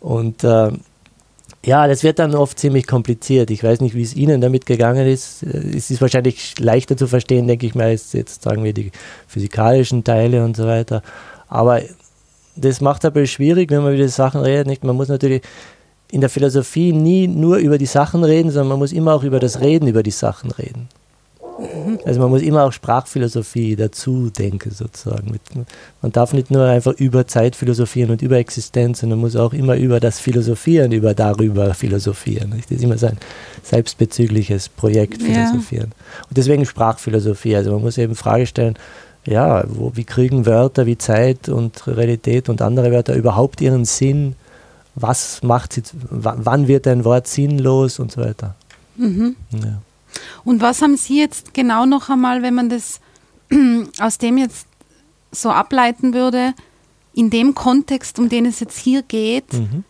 Und 0.00 0.44
äh, 0.44 0.70
Ja, 1.64 1.86
das 1.86 2.02
wird 2.02 2.18
dann 2.18 2.34
oft 2.34 2.58
ziemlich 2.58 2.86
kompliziert. 2.86 3.50
Ich 3.50 3.62
weiß 3.62 3.82
nicht, 3.82 3.94
wie 3.94 4.02
es 4.02 4.16
Ihnen 4.16 4.40
damit 4.40 4.64
gegangen 4.64 5.06
ist. 5.06 5.42
Es 5.42 5.90
ist 5.90 6.00
wahrscheinlich 6.00 6.58
leichter 6.58 6.96
zu 6.96 7.06
verstehen, 7.06 7.46
denke 7.46 7.66
ich 7.66 7.74
mal, 7.74 7.88
als 7.88 8.14
jetzt 8.14 8.42
sagen 8.42 8.64
wir 8.64 8.72
die 8.72 8.92
physikalischen 9.26 10.02
Teile 10.02 10.42
und 10.42 10.56
so 10.56 10.66
weiter. 10.66 11.02
Aber 11.48 11.82
das 12.56 12.80
macht 12.80 13.04
aber 13.04 13.26
schwierig, 13.26 13.70
wenn 13.70 13.82
man 13.82 13.92
über 13.92 14.02
die 14.02 14.08
Sachen 14.08 14.40
redet. 14.40 14.68
Nicht? 14.68 14.84
Man 14.84 14.96
muss 14.96 15.08
natürlich 15.08 15.42
in 16.10 16.20
der 16.22 16.30
Philosophie 16.30 16.92
nie 16.92 17.28
nur 17.28 17.58
über 17.58 17.76
die 17.76 17.86
Sachen 17.86 18.24
reden, 18.24 18.50
sondern 18.50 18.68
man 18.68 18.78
muss 18.78 18.92
immer 18.92 19.14
auch 19.14 19.22
über 19.22 19.38
das 19.38 19.60
Reden 19.60 19.86
über 19.86 20.02
die 20.02 20.10
Sachen 20.10 20.50
reden. 20.50 20.88
Also 22.04 22.20
man 22.20 22.30
muss 22.30 22.42
immer 22.42 22.64
auch 22.64 22.72
Sprachphilosophie 22.72 23.76
dazu 23.76 24.30
denken, 24.30 24.70
sozusagen. 24.70 25.38
Man 26.02 26.12
darf 26.12 26.32
nicht 26.32 26.50
nur 26.50 26.64
einfach 26.64 26.92
über 26.94 27.26
Zeit 27.26 27.56
philosophieren 27.56 28.10
und 28.10 28.22
über 28.22 28.36
Existenz, 28.36 29.00
sondern 29.00 29.18
man 29.18 29.26
muss 29.26 29.36
auch 29.36 29.52
immer 29.52 29.76
über 29.76 30.00
das 30.00 30.20
Philosophieren, 30.20 30.92
über 30.92 31.14
darüber 31.14 31.74
philosophieren. 31.74 32.54
Das 32.56 32.70
ist 32.70 32.82
immer 32.82 32.98
sein 32.98 33.18
selbstbezügliches 33.62 34.68
Projekt 34.68 35.22
philosophieren. 35.22 35.90
Ja. 35.90 36.24
Und 36.28 36.36
deswegen 36.36 36.64
Sprachphilosophie. 36.64 37.56
Also 37.56 37.72
man 37.72 37.82
muss 37.82 37.98
eben 37.98 38.14
Frage 38.14 38.46
stellen, 38.46 38.76
ja, 39.26 39.64
wo, 39.68 39.92
wie 39.94 40.04
kriegen 40.04 40.46
Wörter 40.46 40.86
wie 40.86 40.98
Zeit 40.98 41.48
und 41.48 41.86
Realität 41.86 42.48
und 42.48 42.62
andere 42.62 42.90
Wörter 42.90 43.14
überhaupt 43.14 43.60
ihren 43.60 43.84
Sinn? 43.84 44.34
Was 44.94 45.42
macht 45.42 45.74
sie, 45.74 45.82
wann 46.10 46.68
wird 46.68 46.86
ein 46.86 47.04
Wort 47.04 47.26
sinnlos 47.26 47.98
und 47.98 48.12
so 48.12 48.20
weiter? 48.22 48.54
Mhm. 48.96 49.36
Ja. 49.52 49.82
Und 50.44 50.60
was 50.60 50.82
haben 50.82 50.96
Sie 50.96 51.18
jetzt 51.18 51.54
genau 51.54 51.86
noch 51.86 52.08
einmal, 52.08 52.42
wenn 52.42 52.54
man 52.54 52.68
das 52.68 53.00
aus 54.00 54.18
dem 54.18 54.38
jetzt 54.38 54.66
so 55.32 55.50
ableiten 55.50 56.14
würde, 56.14 56.54
in 57.14 57.30
dem 57.30 57.54
Kontext, 57.54 58.18
um 58.18 58.28
den 58.28 58.46
es 58.46 58.60
jetzt 58.60 58.78
hier 58.78 59.02
geht, 59.02 59.52
mhm. 59.52 59.84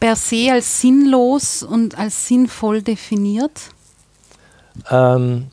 per 0.00 0.16
se 0.16 0.52
als 0.52 0.80
sinnlos 0.80 1.62
und 1.62 1.98
als 1.98 2.26
sinnvoll 2.26 2.82
definiert? 2.82 3.60
Ähm, 4.90 5.46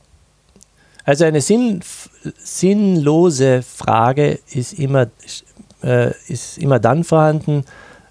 also 1.04 1.26
eine 1.26 1.42
sinn, 1.42 1.82
sinnlose 2.44 3.64
Frage 3.64 4.39
ist 4.52 4.74
immer, 4.74 5.08
äh, 5.84 6.14
ist 6.28 6.58
immer 6.58 6.80
dann 6.80 7.04
vorhanden, 7.04 7.66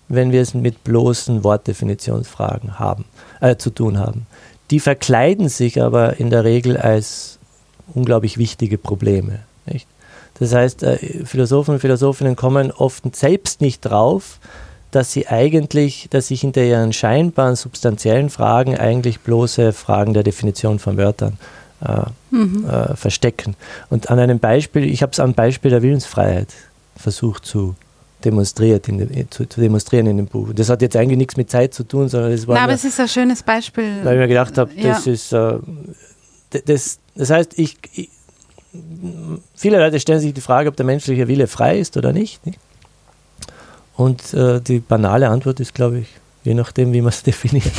wenn 0.08 0.32
wir 0.32 0.42
es 0.42 0.54
mit 0.54 0.82
bloßen 0.82 1.44
Wortdefinitionsfragen 1.44 2.78
haben, 2.78 3.04
äh, 3.40 3.56
zu 3.56 3.70
tun 3.70 3.98
haben. 3.98 4.26
Die 4.70 4.80
verkleiden 4.80 5.48
sich 5.48 5.82
aber 5.82 6.18
in 6.18 6.30
der 6.30 6.44
Regel 6.44 6.76
als 6.76 7.38
unglaublich 7.94 8.38
wichtige 8.38 8.78
Probleme. 8.78 9.40
Nicht? 9.66 9.86
Das 10.38 10.54
heißt, 10.54 10.82
äh, 10.82 11.24
Philosophen 11.24 11.74
und 11.74 11.80
Philosophinnen 11.80 12.36
kommen 12.36 12.70
oft 12.70 13.14
selbst 13.14 13.60
nicht 13.60 13.82
drauf, 13.82 14.38
dass 14.90 15.12
sie 15.12 15.28
eigentlich, 15.28 16.08
dass 16.10 16.28
sich 16.28 16.40
hinter 16.40 16.62
ihren 16.62 16.92
scheinbaren 16.92 17.56
substanziellen 17.56 18.30
Fragen 18.30 18.76
eigentlich 18.76 19.20
bloße 19.20 19.72
Fragen 19.72 20.14
der 20.14 20.22
Definition 20.22 20.78
von 20.78 20.96
Wörtern 20.96 21.38
äh, 21.84 22.34
mhm. 22.34 22.68
äh, 22.68 22.96
verstecken. 22.96 23.54
Und 23.88 24.10
an 24.10 24.18
einem 24.18 24.38
Beispiel, 24.38 24.84
ich 24.84 25.02
habe 25.02 25.12
es 25.12 25.20
am 25.20 25.34
Beispiel 25.34 25.70
der 25.70 25.82
Willensfreiheit 25.82 26.48
versucht 26.96 27.44
zu 27.44 27.76
demonstriert 28.24 28.88
in 28.88 28.98
dem, 28.98 29.30
zu, 29.30 29.48
zu, 29.48 29.60
demonstrieren 29.60 30.06
in 30.06 30.16
dem 30.16 30.26
Buch. 30.26 30.48
Das 30.54 30.68
hat 30.68 30.82
jetzt 30.82 30.96
eigentlich 30.96 31.18
nichts 31.18 31.36
mit 31.36 31.50
Zeit 31.50 31.74
zu 31.74 31.84
tun, 31.84 32.08
sondern 32.08 32.32
das 32.32 32.46
war. 32.46 32.54
Na, 32.54 32.64
aber 32.64 32.72
es 32.72 32.84
ist 32.84 32.98
ein 33.00 33.08
schönes 33.08 33.42
Beispiel. 33.42 34.04
Weil 34.04 34.14
ich 34.14 34.20
mir 34.20 34.28
gedacht 34.28 34.56
habe, 34.58 34.70
das 34.74 35.04
ja. 35.04 35.12
ist. 35.12 35.32
Äh, 35.32 35.58
das, 36.66 36.98
das 37.14 37.30
heißt, 37.30 37.58
ich, 37.58 37.76
ich, 37.94 38.10
viele 39.54 39.78
Leute 39.78 40.00
stellen 40.00 40.20
sich 40.20 40.34
die 40.34 40.40
Frage, 40.40 40.68
ob 40.68 40.76
der 40.76 40.86
menschliche 40.86 41.28
Wille 41.28 41.46
frei 41.46 41.78
ist 41.78 41.96
oder 41.96 42.12
nicht. 42.12 42.44
nicht? 42.44 42.58
Und 43.96 44.34
äh, 44.34 44.60
die 44.60 44.80
banale 44.80 45.28
Antwort 45.28 45.60
ist, 45.60 45.74
glaube 45.74 45.98
ich, 46.00 46.08
je 46.42 46.54
nachdem, 46.54 46.92
wie 46.92 47.00
man 47.00 47.10
es 47.10 47.22
definiert. 47.24 47.70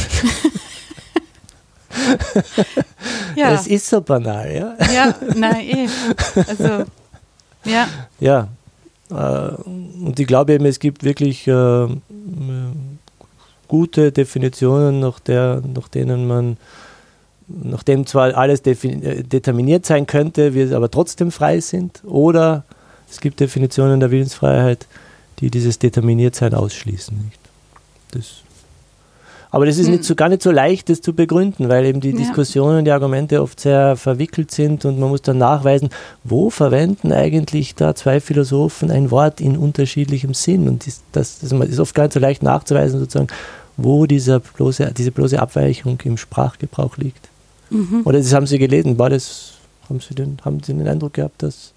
ja. 3.35 3.53
Es 3.53 3.67
ist 3.67 3.89
so 3.89 4.01
banal, 4.01 4.51
ja? 4.51 4.77
Ja, 4.93 5.15
nein, 5.35 5.61
eh. 5.61 5.87
Also, 6.47 6.85
ja. 7.65 7.87
Ja, 8.19 8.41
äh, 8.41 8.45
und 9.11 10.19
ich 10.19 10.27
glaube 10.27 10.53
eben, 10.53 10.65
es 10.65 10.79
gibt 10.79 11.03
wirklich 11.03 11.47
äh, 11.47 11.87
gute 13.67 14.11
Definitionen, 14.11 14.99
nach, 14.99 15.19
der, 15.19 15.61
nach 15.73 15.87
denen 15.87 16.27
man, 16.27 16.57
nachdem 17.47 18.05
zwar 18.05 18.35
alles 18.35 18.61
äh, 18.61 19.23
determiniert 19.23 19.85
sein 19.85 20.07
könnte, 20.07 20.53
wir 20.53 20.75
aber 20.75 20.89
trotzdem 20.89 21.31
frei 21.31 21.59
sind, 21.59 22.01
oder 22.05 22.63
es 23.09 23.19
gibt 23.19 23.39
Definitionen 23.39 23.99
der 23.99 24.11
Willensfreiheit, 24.11 24.87
die 25.39 25.51
dieses 25.51 25.77
Determiniertsein 25.79 26.53
ausschließen. 26.53 27.17
Nicht? 27.17 27.39
Das 28.11 28.41
aber 29.53 29.65
das 29.65 29.77
ist 29.77 29.87
nicht 29.87 29.99
hm. 29.99 30.03
so, 30.03 30.15
gar 30.15 30.29
nicht 30.29 30.41
so 30.41 30.49
leicht, 30.49 30.87
das 30.87 31.01
zu 31.01 31.13
begründen, 31.13 31.67
weil 31.67 31.85
eben 31.85 31.99
die 31.99 32.11
ja. 32.11 32.17
Diskussionen, 32.17 32.85
die 32.85 32.91
Argumente 32.91 33.41
oft 33.41 33.59
sehr 33.59 33.97
verwickelt 33.97 34.49
sind 34.49 34.85
und 34.85 34.97
man 34.97 35.09
muss 35.09 35.21
dann 35.21 35.37
nachweisen, 35.37 35.89
wo 36.23 36.49
verwenden 36.49 37.11
eigentlich 37.11 37.75
da 37.75 37.93
zwei 37.93 38.21
Philosophen 38.21 38.89
ein 38.89 39.11
Wort 39.11 39.41
in 39.41 39.57
unterschiedlichem 39.57 40.33
Sinn. 40.33 40.69
Und 40.69 40.87
das, 40.87 41.01
das, 41.11 41.39
das 41.39 41.51
ist 41.51 41.79
oft 41.79 41.93
gar 41.93 42.03
nicht 42.03 42.13
so 42.13 42.21
leicht 42.21 42.43
nachzuweisen, 42.43 43.01
sozusagen, 43.01 43.27
wo 43.75 44.05
dieser 44.05 44.39
bloße, 44.39 44.93
diese 44.95 45.11
bloße 45.11 45.37
Abweichung 45.37 45.99
im 46.05 46.17
Sprachgebrauch 46.17 46.95
liegt. 46.95 47.27
Mhm. 47.69 48.03
Oder 48.05 48.19
das 48.19 48.33
haben 48.33 48.47
Sie 48.47 48.57
gelesen, 48.57 48.97
war 48.97 49.09
das, 49.09 49.55
haben 49.89 49.99
Sie 49.99 50.15
den, 50.15 50.37
haben 50.45 50.63
Sie 50.63 50.73
den 50.73 50.87
Eindruck 50.87 51.15
gehabt, 51.15 51.43
dass 51.43 51.73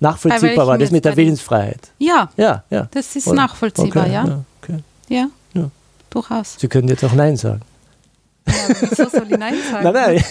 nachvollziehbar 0.00 0.66
war, 0.66 0.78
das 0.78 0.90
mit 0.90 1.04
der 1.04 1.16
Willensfreiheit? 1.16 1.92
Ja, 2.00 2.28
ja, 2.36 2.64
ja. 2.70 2.88
das 2.90 3.14
ist 3.14 3.28
Oder? 3.28 3.36
nachvollziehbar, 3.36 4.02
okay, 4.02 4.12
ja. 4.12 4.26
Ja, 4.26 4.44
okay. 4.60 4.78
ja 5.08 5.28
durchaus. 6.14 6.56
Sie 6.58 6.68
können 6.68 6.88
jetzt 6.88 7.04
auch 7.04 7.12
Nein 7.12 7.36
sagen. 7.36 7.62
Ja, 8.46 8.54
wieso 8.80 9.08
soll 9.08 9.26
ich 9.30 9.38
Nein 9.38 9.54
sagen? 9.70 9.84
Nein, 9.92 9.92
nein, 9.92 10.24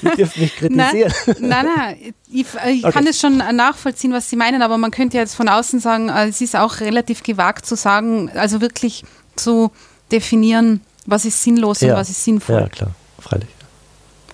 Sie 0.00 0.16
dürfen 0.16 0.42
mich 0.42 0.56
kritisieren. 0.56 1.12
Nein, 1.40 1.66
nein, 1.76 1.96
ich, 2.30 2.46
ich 2.68 2.84
okay. 2.84 2.92
kann 2.92 3.06
es 3.06 3.18
schon 3.18 3.38
nachvollziehen, 3.38 4.12
was 4.12 4.30
Sie 4.30 4.36
meinen, 4.36 4.62
aber 4.62 4.78
man 4.78 4.92
könnte 4.92 5.16
jetzt 5.16 5.34
von 5.34 5.48
außen 5.48 5.80
sagen, 5.80 6.08
äh, 6.08 6.28
es 6.28 6.40
ist 6.40 6.54
auch 6.54 6.80
relativ 6.80 7.22
gewagt 7.22 7.66
zu 7.66 7.74
sagen, 7.74 8.30
also 8.34 8.60
wirklich 8.60 9.04
zu 9.34 9.72
definieren, 10.12 10.82
was 11.06 11.24
ist 11.24 11.42
sinnlos 11.42 11.80
ja. 11.80 11.92
und 11.92 12.00
was 12.00 12.10
ist 12.10 12.22
sinnvoll. 12.22 12.60
Ja, 12.60 12.68
klar, 12.68 12.90
freilich. 13.18 13.48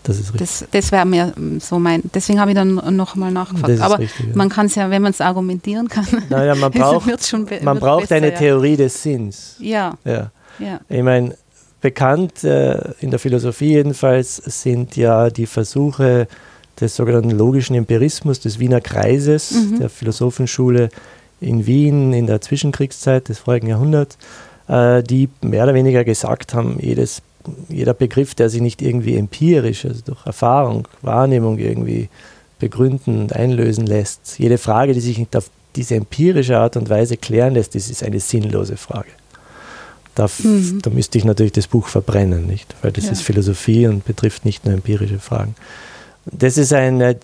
Das 0.03 0.19
ist 0.19 0.35
richtig. 0.35 0.41
Das, 0.41 0.67
das 0.71 0.93
wäre 0.93 1.07
mir 1.07 1.33
so 1.61 1.79
mein, 1.79 2.03
deswegen 2.15 2.39
habe 2.39 2.51
ich 2.51 2.55
dann 2.55 2.75
nochmal 2.95 3.33
nachgefragt. 3.33 3.81
Aber 3.81 3.99
richtig, 3.99 4.27
ja. 4.27 4.37
man 4.37 4.51
kann 4.51 4.67
es 4.67 4.75
ja, 4.75 4.91
wenn 4.91 5.01
man 5.01 5.13
es 5.13 5.21
argumentieren 5.23 5.89
kann, 5.89 6.07
naja, 6.29 6.55
man 6.55 6.71
braucht, 6.73 7.27
schon 7.27 7.49
man 7.63 7.81
braucht 7.81 8.03
besser, 8.03 8.17
eine 8.17 8.35
Theorie 8.35 8.77
des 8.77 9.03
Sinns. 9.03 9.57
Ja. 9.59 9.95
ja. 10.05 10.31
Ja. 10.59 10.81
Ich 10.89 11.03
meine, 11.03 11.37
bekannt 11.81 12.45
äh, 12.45 12.93
in 13.01 13.11
der 13.11 13.19
Philosophie 13.19 13.73
jedenfalls 13.73 14.37
sind 14.37 14.97
ja 14.97 15.31
die 15.31 15.47
Versuche 15.47 16.29
des 16.81 16.97
sogenannten 16.97 17.31
logischen 17.31 17.77
Empirismus 17.77 18.41
des 18.41 18.59
Wiener 18.59 18.81
Kreises, 18.81 19.53
mhm. 19.53 19.81
der 19.81 19.91
Philosophenschule 19.91 20.89
in 21.41 21.67
Wien 21.67 22.13
in 22.13 22.27
der 22.27 22.41
Zwischenkriegszeit 22.41 23.29
des 23.29 23.41
vorigen 23.41 23.69
Jahrhunderts, 23.69 24.17
äh, 24.69 25.03
die 25.03 25.29
mehr 25.43 25.65
oder 25.65 25.75
weniger 25.75 26.05
gesagt 26.05 26.55
haben, 26.55 26.79
jedes, 26.81 27.23
jeder 27.69 27.95
Begriff, 27.95 28.35
der 28.35 28.49
sich 28.49 28.63
nicht 28.63 28.81
irgendwie 28.81 29.17
empirisch, 29.17 29.85
also 29.85 30.01
durch 30.07 30.25
Erfahrung, 30.27 30.89
Wahrnehmung 31.03 31.59
irgendwie 31.59 32.09
begründen 32.59 33.21
und 33.21 33.35
einlösen 33.35 33.87
lässt, 33.87 34.39
jede 34.39 34.59
Frage, 34.59 34.95
die 34.95 35.01
sich 35.01 35.19
nicht 35.19 35.37
auf 35.37 35.51
diese 35.77 35.97
empirische 35.97 36.59
Art 36.59 36.77
und 36.77 36.89
Weise 36.89 37.17
klären 37.17 37.55
lässt, 37.55 37.75
das 37.75 37.91
ist 37.91 38.03
eine 38.03 38.21
sinnlose 38.21 38.77
Frage. 38.77 39.11
Da, 40.15 40.29
mhm. 40.43 40.81
da 40.83 40.91
müsste 40.91 41.19
ich 41.19 41.25
natürlich 41.25 41.53
das 41.53 41.67
Buch 41.67 41.89
verbrennen, 41.89 42.47
nicht? 42.47 42.75
Weil 42.83 42.93
das 42.93 43.07
ja. 43.07 43.13
ist 43.13 43.23
Philosophie 43.23 43.87
und 43.87 44.05
betrifft 44.05 44.45
nicht 44.45 44.65
nur 44.65 44.75
empirische 44.75 45.19
Fragen. 45.19 45.55
Das 46.27 46.57
ist 46.57 46.73
ein, 46.73 47.01
äh, 47.01 47.17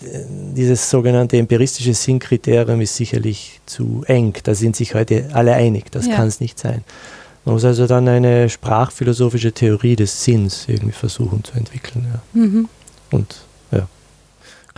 dieses 0.55 0.91
sogenannte 0.91 1.39
empiristische 1.39 1.95
Sinnkriterium 1.95 2.81
ist 2.81 2.97
sicherlich 2.97 3.61
zu 3.65 4.05
eng. 4.07 4.35
Da 4.43 4.55
sind 4.55 4.77
sich 4.77 4.95
heute 4.95 5.31
alle 5.33 5.55
einig. 5.55 5.91
Das 5.91 6.07
ja. 6.07 6.17
kann 6.17 6.29
es 6.29 6.41
nicht 6.41 6.59
sein. 6.59 6.85
Man 7.45 7.55
muss 7.55 7.65
also 7.65 7.87
dann 7.87 8.07
eine 8.09 8.49
sprachphilosophische 8.49 9.53
Theorie 9.53 9.97
des 9.97 10.25
Sinns 10.25 10.67
irgendwie 10.69 10.93
versuchen 10.93 11.43
zu 11.45 11.55
entwickeln. 11.55 12.07
Ja. 12.13 12.41
Mhm. 12.41 12.69
Und 13.11 13.37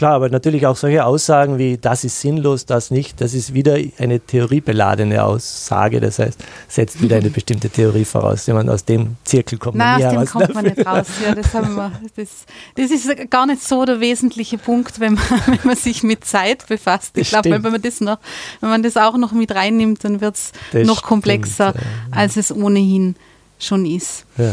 Klar, 0.03 0.14
aber 0.14 0.30
natürlich 0.30 0.66
auch 0.66 0.74
solche 0.74 1.05
Aussagen 1.05 1.59
wie 1.59 1.78
das 1.78 2.03
ist 2.03 2.20
sinnlos, 2.20 2.66
das 2.66 2.90
nicht, 2.90 3.20
das 3.20 3.34
ist 3.34 3.55
wieder 3.55 3.76
eine 3.98 4.18
theoriebeladene 4.18 5.22
Aussage. 5.22 6.00
Das 6.00 6.18
heißt, 6.18 6.42
setzt 6.66 7.00
wieder 7.00 7.18
eine 7.18 7.30
bestimmte 7.30 7.70
Theorie 7.70 8.05
voraus. 8.05 8.48
Wenn 8.48 8.57
man 8.57 8.68
aus 8.68 8.84
dem 8.84 9.14
Zirkel 9.22 9.59
kommt 9.59 9.76
Nein, 9.76 10.03
man 10.03 10.18
aus 10.18 10.32
dem 10.32 10.40
kommt 10.40 10.55
man 10.55 10.64
nicht 10.64 10.84
raus. 10.86 11.07
Ja, 11.24 11.36
das, 11.36 11.55
wir, 11.55 11.92
das, 12.16 12.28
das 12.74 12.90
ist 12.90 13.30
gar 13.30 13.46
nicht 13.46 13.62
so 13.62 13.84
der 13.84 14.00
wesentliche 14.00 14.59
Punkt, 14.59 14.98
wenn 14.98 15.14
man, 15.14 15.22
wenn 15.46 15.61
man 15.62 15.76
sich 15.76 16.03
mit 16.03 16.24
Zeit 16.24 16.66
befasst. 16.66 17.16
Ich 17.16 17.28
glaube, 17.28 17.53
wenn 17.53 17.62
man 17.62 17.80
das 17.80 18.00
noch, 18.00 18.18
wenn 18.59 18.70
man 18.70 18.82
das 18.82 18.96
auch 18.96 19.16
noch 19.16 19.30
mit 19.30 19.55
reinnimmt, 19.55 20.03
dann 20.03 20.20
wird 20.20 20.34
es 20.34 20.53
noch 20.84 21.05
komplexer, 21.05 21.74
stimmt, 21.78 21.84
ja. 22.11 22.18
als 22.18 22.36
es 22.36 22.50
ohnehin 22.50 23.14
schon 23.61 23.86
ist. 23.86 24.24
Ja. 24.36 24.53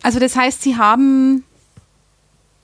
Also 0.00 0.20
das 0.20 0.36
heißt, 0.36 0.62
Sie 0.62 0.76
haben 0.76 1.42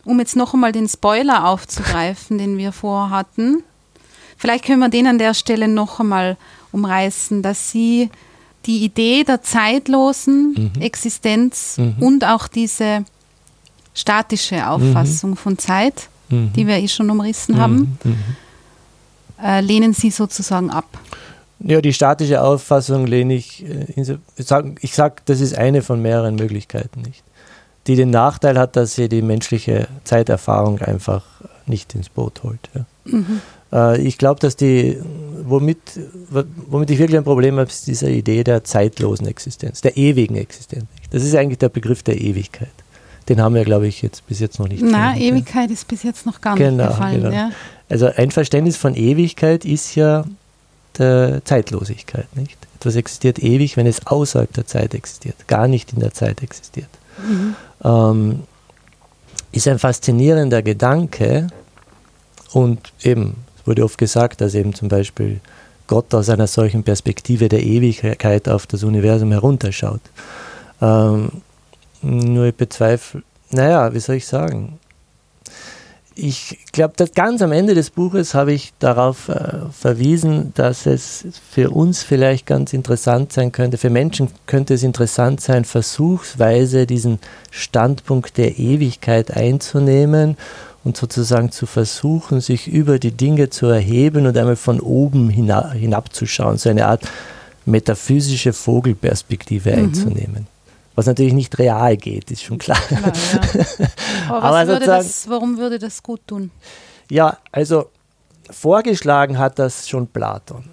um 0.08 0.18
jetzt 0.18 0.36
noch 0.36 0.54
einmal 0.54 0.72
den 0.72 0.88
Spoiler 0.88 1.46
aufzugreifen, 1.46 2.38
den 2.38 2.56
wir 2.56 2.72
vorhatten, 2.72 3.62
vielleicht 4.36 4.64
können 4.64 4.80
wir 4.80 4.88
den 4.88 5.06
an 5.06 5.18
der 5.18 5.34
Stelle 5.34 5.68
noch 5.68 6.00
einmal 6.00 6.36
umreißen, 6.72 7.42
dass 7.42 7.70
Sie 7.70 8.10
die 8.64 8.84
Idee 8.84 9.24
der 9.24 9.42
zeitlosen 9.42 10.72
mhm. 10.74 10.80
Existenz 10.80 11.78
mhm. 11.78 11.96
und 12.00 12.24
auch 12.24 12.48
diese 12.48 13.04
statische 13.94 14.68
Auffassung 14.68 15.30
mhm. 15.30 15.36
von 15.36 15.58
Zeit, 15.58 16.08
mhm. 16.28 16.52
die 16.54 16.66
wir 16.66 16.76
eh 16.76 16.88
schon 16.88 17.10
umrissen 17.10 17.58
haben, 17.58 17.98
mhm. 18.04 18.16
äh, 19.42 19.60
lehnen 19.60 19.92
Sie 19.92 20.10
sozusagen 20.10 20.70
ab. 20.70 20.86
Ja, 21.60 21.80
die 21.80 21.92
statische 21.92 22.40
Auffassung 22.42 23.06
lehne 23.06 23.34
ich, 23.34 23.64
äh, 23.64 23.86
ich 24.36 24.46
sage, 24.46 24.74
ich 24.80 24.94
sag, 24.94 25.26
das 25.26 25.40
ist 25.40 25.56
eine 25.56 25.82
von 25.82 26.00
mehreren 26.00 26.36
Möglichkeiten 26.36 27.02
nicht, 27.02 27.22
die 27.88 27.96
den 27.96 28.10
Nachteil 28.10 28.58
hat, 28.58 28.76
dass 28.76 28.94
sie 28.94 29.08
die 29.08 29.22
menschliche 29.22 29.88
Zeiterfahrung 30.04 30.80
einfach 30.80 31.24
nicht 31.66 31.94
ins 31.94 32.08
Boot 32.08 32.42
holt. 32.44 32.70
Ja. 32.74 32.84
Mhm. 33.04 33.40
Äh, 33.72 34.00
ich 34.02 34.18
glaube, 34.18 34.40
dass 34.40 34.56
die, 34.56 34.98
womit, 35.44 35.78
womit 36.68 36.90
ich 36.90 36.98
wirklich 36.98 37.18
ein 37.18 37.24
Problem 37.24 37.56
habe, 37.56 37.68
ist 37.68 37.86
diese 37.86 38.10
Idee 38.10 38.44
der 38.44 38.62
zeitlosen 38.62 39.26
Existenz, 39.26 39.80
der 39.80 39.96
ewigen 39.96 40.36
Existenz. 40.36 40.84
Das 41.10 41.24
ist 41.24 41.34
eigentlich 41.34 41.58
der 41.58 41.70
Begriff 41.70 42.02
der 42.02 42.20
Ewigkeit. 42.20 42.68
Den 43.28 43.40
haben 43.40 43.54
wir, 43.54 43.64
glaube 43.64 43.86
ich, 43.86 44.02
jetzt 44.02 44.26
bis 44.26 44.40
jetzt 44.40 44.58
noch 44.58 44.68
nicht. 44.68 44.82
Na, 44.82 45.16
Ewigkeit 45.16 45.68
ja. 45.68 45.74
ist 45.74 45.88
bis 45.88 46.02
jetzt 46.02 46.24
noch 46.24 46.40
gar 46.40 46.56
genau, 46.56 46.84
nicht 46.84 46.88
gefallen. 46.88 47.22
Genau. 47.22 47.34
Ja. 47.34 47.50
Also 47.88 48.06
ein 48.06 48.30
Verständnis 48.30 48.76
von 48.76 48.94
Ewigkeit 48.94 49.64
ist 49.64 49.94
ja 49.94 50.24
der 50.98 51.42
Zeitlosigkeit, 51.44 52.26
nicht? 52.36 52.56
Etwas 52.76 52.96
existiert 52.96 53.38
ewig, 53.38 53.76
wenn 53.76 53.86
es 53.86 54.06
außerhalb 54.06 54.52
der 54.52 54.66
Zeit 54.66 54.94
existiert, 54.94 55.48
gar 55.48 55.68
nicht 55.68 55.92
in 55.92 56.00
der 56.00 56.12
Zeit 56.12 56.42
existiert. 56.42 56.88
Mhm. 57.26 57.54
Ähm, 57.84 58.42
ist 59.52 59.68
ein 59.68 59.78
faszinierender 59.78 60.62
Gedanke 60.62 61.48
und 62.52 62.92
eben, 63.02 63.36
es 63.58 63.66
wurde 63.66 63.84
oft 63.84 63.98
gesagt, 63.98 64.40
dass 64.40 64.54
eben 64.54 64.74
zum 64.74 64.88
Beispiel 64.88 65.40
Gott 65.86 66.14
aus 66.14 66.28
einer 66.28 66.46
solchen 66.46 66.82
Perspektive 66.82 67.48
der 67.48 67.62
Ewigkeit 67.62 68.48
auf 68.48 68.66
das 68.66 68.84
Universum 68.84 69.32
herunterschaut. 69.32 70.02
Ähm, 70.80 71.30
nur 72.02 72.46
ich 72.46 72.54
bezweifle, 72.54 73.22
naja, 73.50 73.92
wie 73.92 74.00
soll 74.00 74.16
ich 74.16 74.26
sagen? 74.26 74.78
Ich 76.20 76.58
glaube, 76.72 76.94
ganz 77.14 77.42
am 77.42 77.52
Ende 77.52 77.76
des 77.76 77.90
Buches 77.90 78.34
habe 78.34 78.52
ich 78.52 78.72
darauf 78.80 79.28
äh, 79.28 79.70
verwiesen, 79.70 80.52
dass 80.56 80.84
es 80.84 81.24
für 81.48 81.70
uns 81.70 82.02
vielleicht 82.02 82.44
ganz 82.44 82.72
interessant 82.72 83.32
sein 83.32 83.52
könnte, 83.52 83.78
für 83.78 83.88
Menschen 83.88 84.28
könnte 84.46 84.74
es 84.74 84.82
interessant 84.82 85.40
sein, 85.40 85.64
versuchsweise 85.64 86.86
diesen 86.88 87.20
Standpunkt 87.52 88.36
der 88.36 88.58
Ewigkeit 88.58 89.36
einzunehmen 89.36 90.36
und 90.82 90.96
sozusagen 90.96 91.52
zu 91.52 91.66
versuchen, 91.66 92.40
sich 92.40 92.66
über 92.66 92.98
die 92.98 93.12
Dinge 93.12 93.48
zu 93.50 93.66
erheben 93.66 94.26
und 94.26 94.36
einmal 94.36 94.56
von 94.56 94.80
oben 94.80 95.30
hinab, 95.30 95.74
hinabzuschauen, 95.74 96.58
so 96.58 96.68
eine 96.68 96.86
Art 96.86 97.02
metaphysische 97.64 98.52
Vogelperspektive 98.52 99.70
mhm. 99.70 99.78
einzunehmen 99.78 100.46
was 100.98 101.06
natürlich 101.06 101.32
nicht 101.32 101.56
real 101.60 101.96
geht, 101.96 102.28
ist 102.32 102.42
schon 102.42 102.58
klar. 102.58 102.80
klar 102.80 103.12
ja. 103.78 103.86
Aber, 104.28 104.42
Aber 104.42 104.68
würde 104.68 104.86
das, 104.86 105.28
warum 105.28 105.58
würde 105.58 105.78
das 105.78 106.02
gut 106.02 106.20
tun? 106.26 106.50
Ja, 107.10 107.38
also 107.52 107.90
vorgeschlagen 108.50 109.38
hat 109.38 109.58
das 109.58 109.88
schon 109.88 110.06
Platon. 110.06 110.64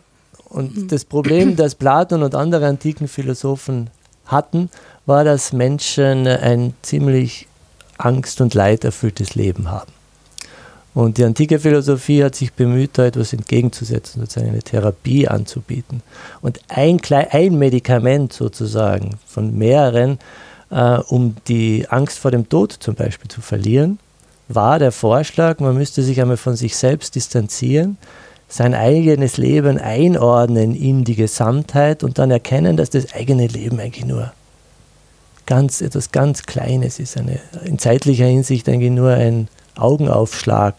Und 0.50 0.78
mhm. 0.78 0.88
das 0.88 1.06
Problem, 1.06 1.56
das 1.56 1.76
Platon 1.76 2.24
und 2.24 2.36
andere 2.36 2.68
antiken 2.68 3.08
Philosophen 3.08 3.90
hatten, 4.26 4.70
war, 5.06 5.24
dass 5.24 5.54
Menschen 5.54 6.28
ein 6.28 6.74
ziemlich 6.82 7.48
angst- 7.98 8.42
und 8.42 8.54
leiderfülltes 8.54 9.36
Leben 9.36 9.70
haben. 9.70 9.92
Und 10.94 11.18
die 11.18 11.26
antike 11.26 11.60
Philosophie 11.60 12.24
hat 12.24 12.36
sich 12.36 12.54
bemüht, 12.54 12.92
da 12.94 13.06
etwas 13.06 13.34
entgegenzusetzen, 13.34 14.22
sozusagen 14.22 14.52
eine 14.52 14.64
Therapie 14.64 15.28
anzubieten. 15.28 16.02
Und 16.42 16.62
ein, 16.70 17.02
ein 17.32 17.60
Medikament 17.60 18.32
sozusagen 18.32 19.18
von 19.28 19.58
mehreren, 19.58 20.20
äh, 20.70 20.98
um 21.08 21.36
die 21.48 21.88
Angst 21.90 22.20
vor 22.20 22.32
dem 22.32 22.50
Tod 22.50 22.72
zum 22.72 22.96
Beispiel 22.96 23.30
zu 23.30 23.42
verlieren, 23.42 24.00
war 24.48 24.80
der 24.80 24.92
Vorschlag, 24.92 25.60
man 25.60 25.76
müsste 25.76 26.04
sich 26.04 26.22
einmal 26.22 26.38
von 26.38 26.56
sich 26.56 26.76
selbst 26.76 27.16
distanzieren, 27.16 27.98
sein 28.48 28.76
eigenes 28.76 29.38
Leben 29.38 29.80
einordnen 29.80 30.76
in 30.76 31.04
die 31.04 31.16
Gesamtheit 31.16 32.04
und 32.04 32.20
dann 32.20 32.30
erkennen, 32.30 32.78
dass 32.78 32.92
das 32.92 33.14
eigene 33.14 33.48
Leben 33.48 33.80
eigentlich 33.80 34.06
nur 34.06 34.32
ganz 35.46 35.82
etwas 35.82 36.12
ganz 36.12 36.44
Kleines 36.44 37.00
ist, 37.00 37.18
eine, 37.18 37.40
in 37.64 37.80
zeitlicher 37.80 38.26
Hinsicht 38.26 38.68
eigentlich 38.70 38.92
nur 38.92 39.12
ein 39.12 39.48
Augenaufschlag 39.76 40.76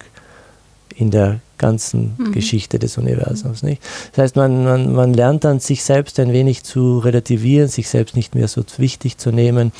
in 0.95 1.11
der 1.11 1.41
ganzen 1.59 2.15
mhm. 2.19 2.33
Geschichte 2.33 2.79
des 2.79 2.99
Universums. 2.99 3.63
Nicht? 3.63 3.83
Das 4.13 4.25
heißt, 4.25 4.37
man, 4.37 4.65
man, 4.65 4.93
man 4.93 5.15
lernt 5.15 5.45
dann, 5.45 5.61
sich 5.61 5.85
selbst 5.85 6.19
ein 6.21 6.33
wenig 6.33 6.65
zu 6.65 6.99
relativieren, 6.99 7.69
sich 7.69 7.89
selbst 7.89 8.17
nicht 8.17 8.35
mehr 8.35 8.49
so 8.49 8.63
wichtig 8.79 9.19
zu 9.19 9.31
nehmen. 9.31 9.73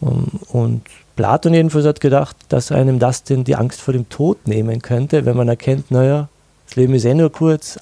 Und, 0.00 0.40
und 0.48 0.82
Platon 1.16 1.54
jedenfalls 1.54 1.86
hat 1.86 2.00
gedacht, 2.00 2.36
dass 2.48 2.72
einem 2.72 2.98
das 2.98 3.24
denn 3.24 3.44
die 3.44 3.56
Angst 3.56 3.80
vor 3.80 3.92
dem 3.92 4.08
Tod 4.08 4.48
nehmen 4.48 4.80
könnte, 4.80 5.26
wenn 5.26 5.36
man 5.36 5.48
erkennt, 5.48 5.90
naja, 5.90 6.28
das 6.66 6.76
Leben 6.76 6.94
ist 6.94 7.04
eh 7.04 7.14
nur 7.14 7.30
kurz, 7.30 7.78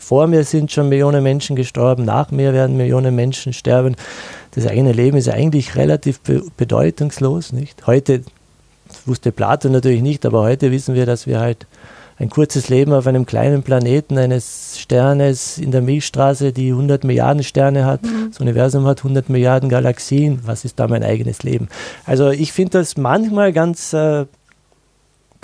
vor 0.00 0.26
mir 0.26 0.44
sind 0.44 0.72
schon 0.72 0.88
Millionen 0.88 1.22
Menschen 1.22 1.56
gestorben, 1.56 2.04
nach 2.04 2.30
mir 2.30 2.52
werden 2.52 2.76
Millionen 2.76 3.14
Menschen 3.14 3.52
sterben. 3.52 3.96
Das 4.52 4.66
eigene 4.66 4.92
Leben 4.92 5.16
ist 5.18 5.28
eigentlich 5.28 5.76
relativ 5.76 6.20
be 6.20 6.42
bedeutungslos. 6.56 7.52
Nicht? 7.52 7.86
Heute 7.86 8.22
wusste 9.06 9.30
Plato 9.30 9.68
natürlich 9.68 10.02
nicht, 10.02 10.24
aber 10.26 10.40
heute 10.40 10.72
wissen 10.72 10.94
wir, 10.94 11.06
dass 11.06 11.26
wir 11.26 11.38
halt 11.38 11.66
ein 12.20 12.28
kurzes 12.28 12.68
Leben 12.68 12.92
auf 12.92 13.06
einem 13.06 13.24
kleinen 13.24 13.62
Planeten 13.62 14.18
eines 14.18 14.78
Sternes 14.78 15.56
in 15.56 15.70
der 15.70 15.80
Milchstraße, 15.80 16.52
die 16.52 16.68
100 16.68 17.02
Milliarden 17.02 17.42
Sterne 17.42 17.86
hat. 17.86 18.02
Mhm. 18.02 18.28
Das 18.28 18.40
Universum 18.40 18.84
hat 18.84 18.98
100 18.98 19.30
Milliarden 19.30 19.70
Galaxien. 19.70 20.40
Was 20.44 20.66
ist 20.66 20.78
da 20.78 20.86
mein 20.86 21.02
eigenes 21.02 21.42
Leben? 21.42 21.68
Also 22.04 22.28
ich 22.28 22.52
finde 22.52 22.78
das 22.78 22.98
manchmal 22.98 23.54
ganz 23.54 23.94
äh, 23.94 24.26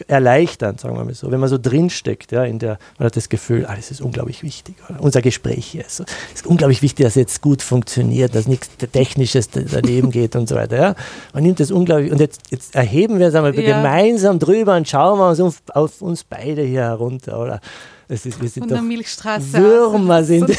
erleichternd, 0.08 0.80
sagen 0.80 0.96
wir 0.96 1.04
mal 1.04 1.14
so, 1.14 1.30
wenn 1.30 1.40
man 1.40 1.48
so 1.48 1.58
drinsteckt, 1.58 2.32
ja, 2.32 2.44
in 2.44 2.58
der, 2.58 2.78
man 2.98 3.06
hat 3.06 3.16
das 3.16 3.28
Gefühl, 3.28 3.66
ah, 3.66 3.74
das 3.76 3.90
ist 3.90 4.00
unglaublich 4.00 4.42
wichtig. 4.42 4.76
Oder? 4.88 5.00
Unser 5.02 5.22
Gespräch 5.22 5.66
hier 5.66 5.84
ist, 5.86 6.04
ist 6.34 6.46
unglaublich 6.46 6.82
wichtig, 6.82 7.04
dass 7.04 7.12
es 7.12 7.20
jetzt 7.20 7.40
gut 7.42 7.62
funktioniert, 7.62 8.34
dass 8.34 8.46
nichts 8.46 8.68
Technisches 8.92 9.48
daneben 9.50 10.10
geht 10.10 10.36
und 10.36 10.48
so 10.48 10.54
weiter. 10.54 10.76
Ja. 10.76 10.94
Man 11.32 11.42
nimmt 11.42 11.60
das 11.60 11.70
unglaublich, 11.70 12.12
und 12.12 12.20
jetzt, 12.20 12.42
jetzt 12.50 12.74
erheben 12.74 13.18
wir 13.18 13.28
es 13.28 13.34
einmal 13.34 13.54
ja. 13.54 13.76
gemeinsam 13.76 14.38
drüber 14.38 14.76
und 14.76 14.88
schauen 14.88 15.18
wir 15.18 15.28
uns 15.28 15.40
auf, 15.40 15.62
auf 15.72 16.02
uns 16.02 16.24
beide 16.24 16.62
hier 16.62 16.82
herunter, 16.82 17.40
oder? 17.40 17.60
Es 18.08 18.24
ist, 18.24 18.40
wir 18.40 18.48
sind 18.48 18.62
Von 18.62 18.68
der 18.68 18.82
Milchstraße. 18.82 19.54
Würmer 19.54 20.22
sind. 20.22 20.46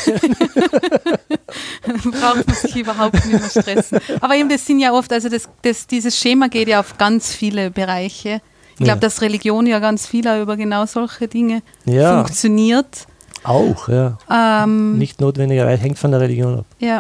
Braucht 1.88 2.46
man 2.46 2.56
sich 2.56 2.76
überhaupt 2.76 3.14
nicht 3.14 3.40
mehr 3.40 3.50
stressen. 3.50 4.00
Aber 4.20 4.36
eben, 4.36 4.50
das 4.50 4.66
sind 4.66 4.80
ja 4.80 4.92
oft, 4.92 5.14
also 5.14 5.30
das, 5.30 5.48
das, 5.62 5.88
dieses 5.88 6.18
Schema 6.18 6.50
geht 6.50 6.68
ja 6.68 6.82
auf 6.82 6.98
ganz 6.98 7.34
viele 7.34 7.72
Bereiche. 7.72 8.42
Ich 8.80 8.84
glaube, 8.84 8.98
ja. 8.98 9.08
dass 9.08 9.22
Religion 9.22 9.66
ja 9.66 9.80
ganz 9.80 10.06
vieler 10.06 10.40
über 10.40 10.56
genau 10.56 10.86
solche 10.86 11.28
Dinge 11.28 11.64
ja. 11.86 12.18
funktioniert. 12.18 13.08
Auch, 13.44 13.90
ja. 13.90 14.18
Ähm, 14.30 14.98
Nicht 15.00 15.20
notwendigerweise, 15.20 15.82
hängt 15.82 15.98
von 15.98 16.12
der 16.12 16.20
Religion 16.20 16.60
ab. 16.60 16.66
Ja. 16.80 17.00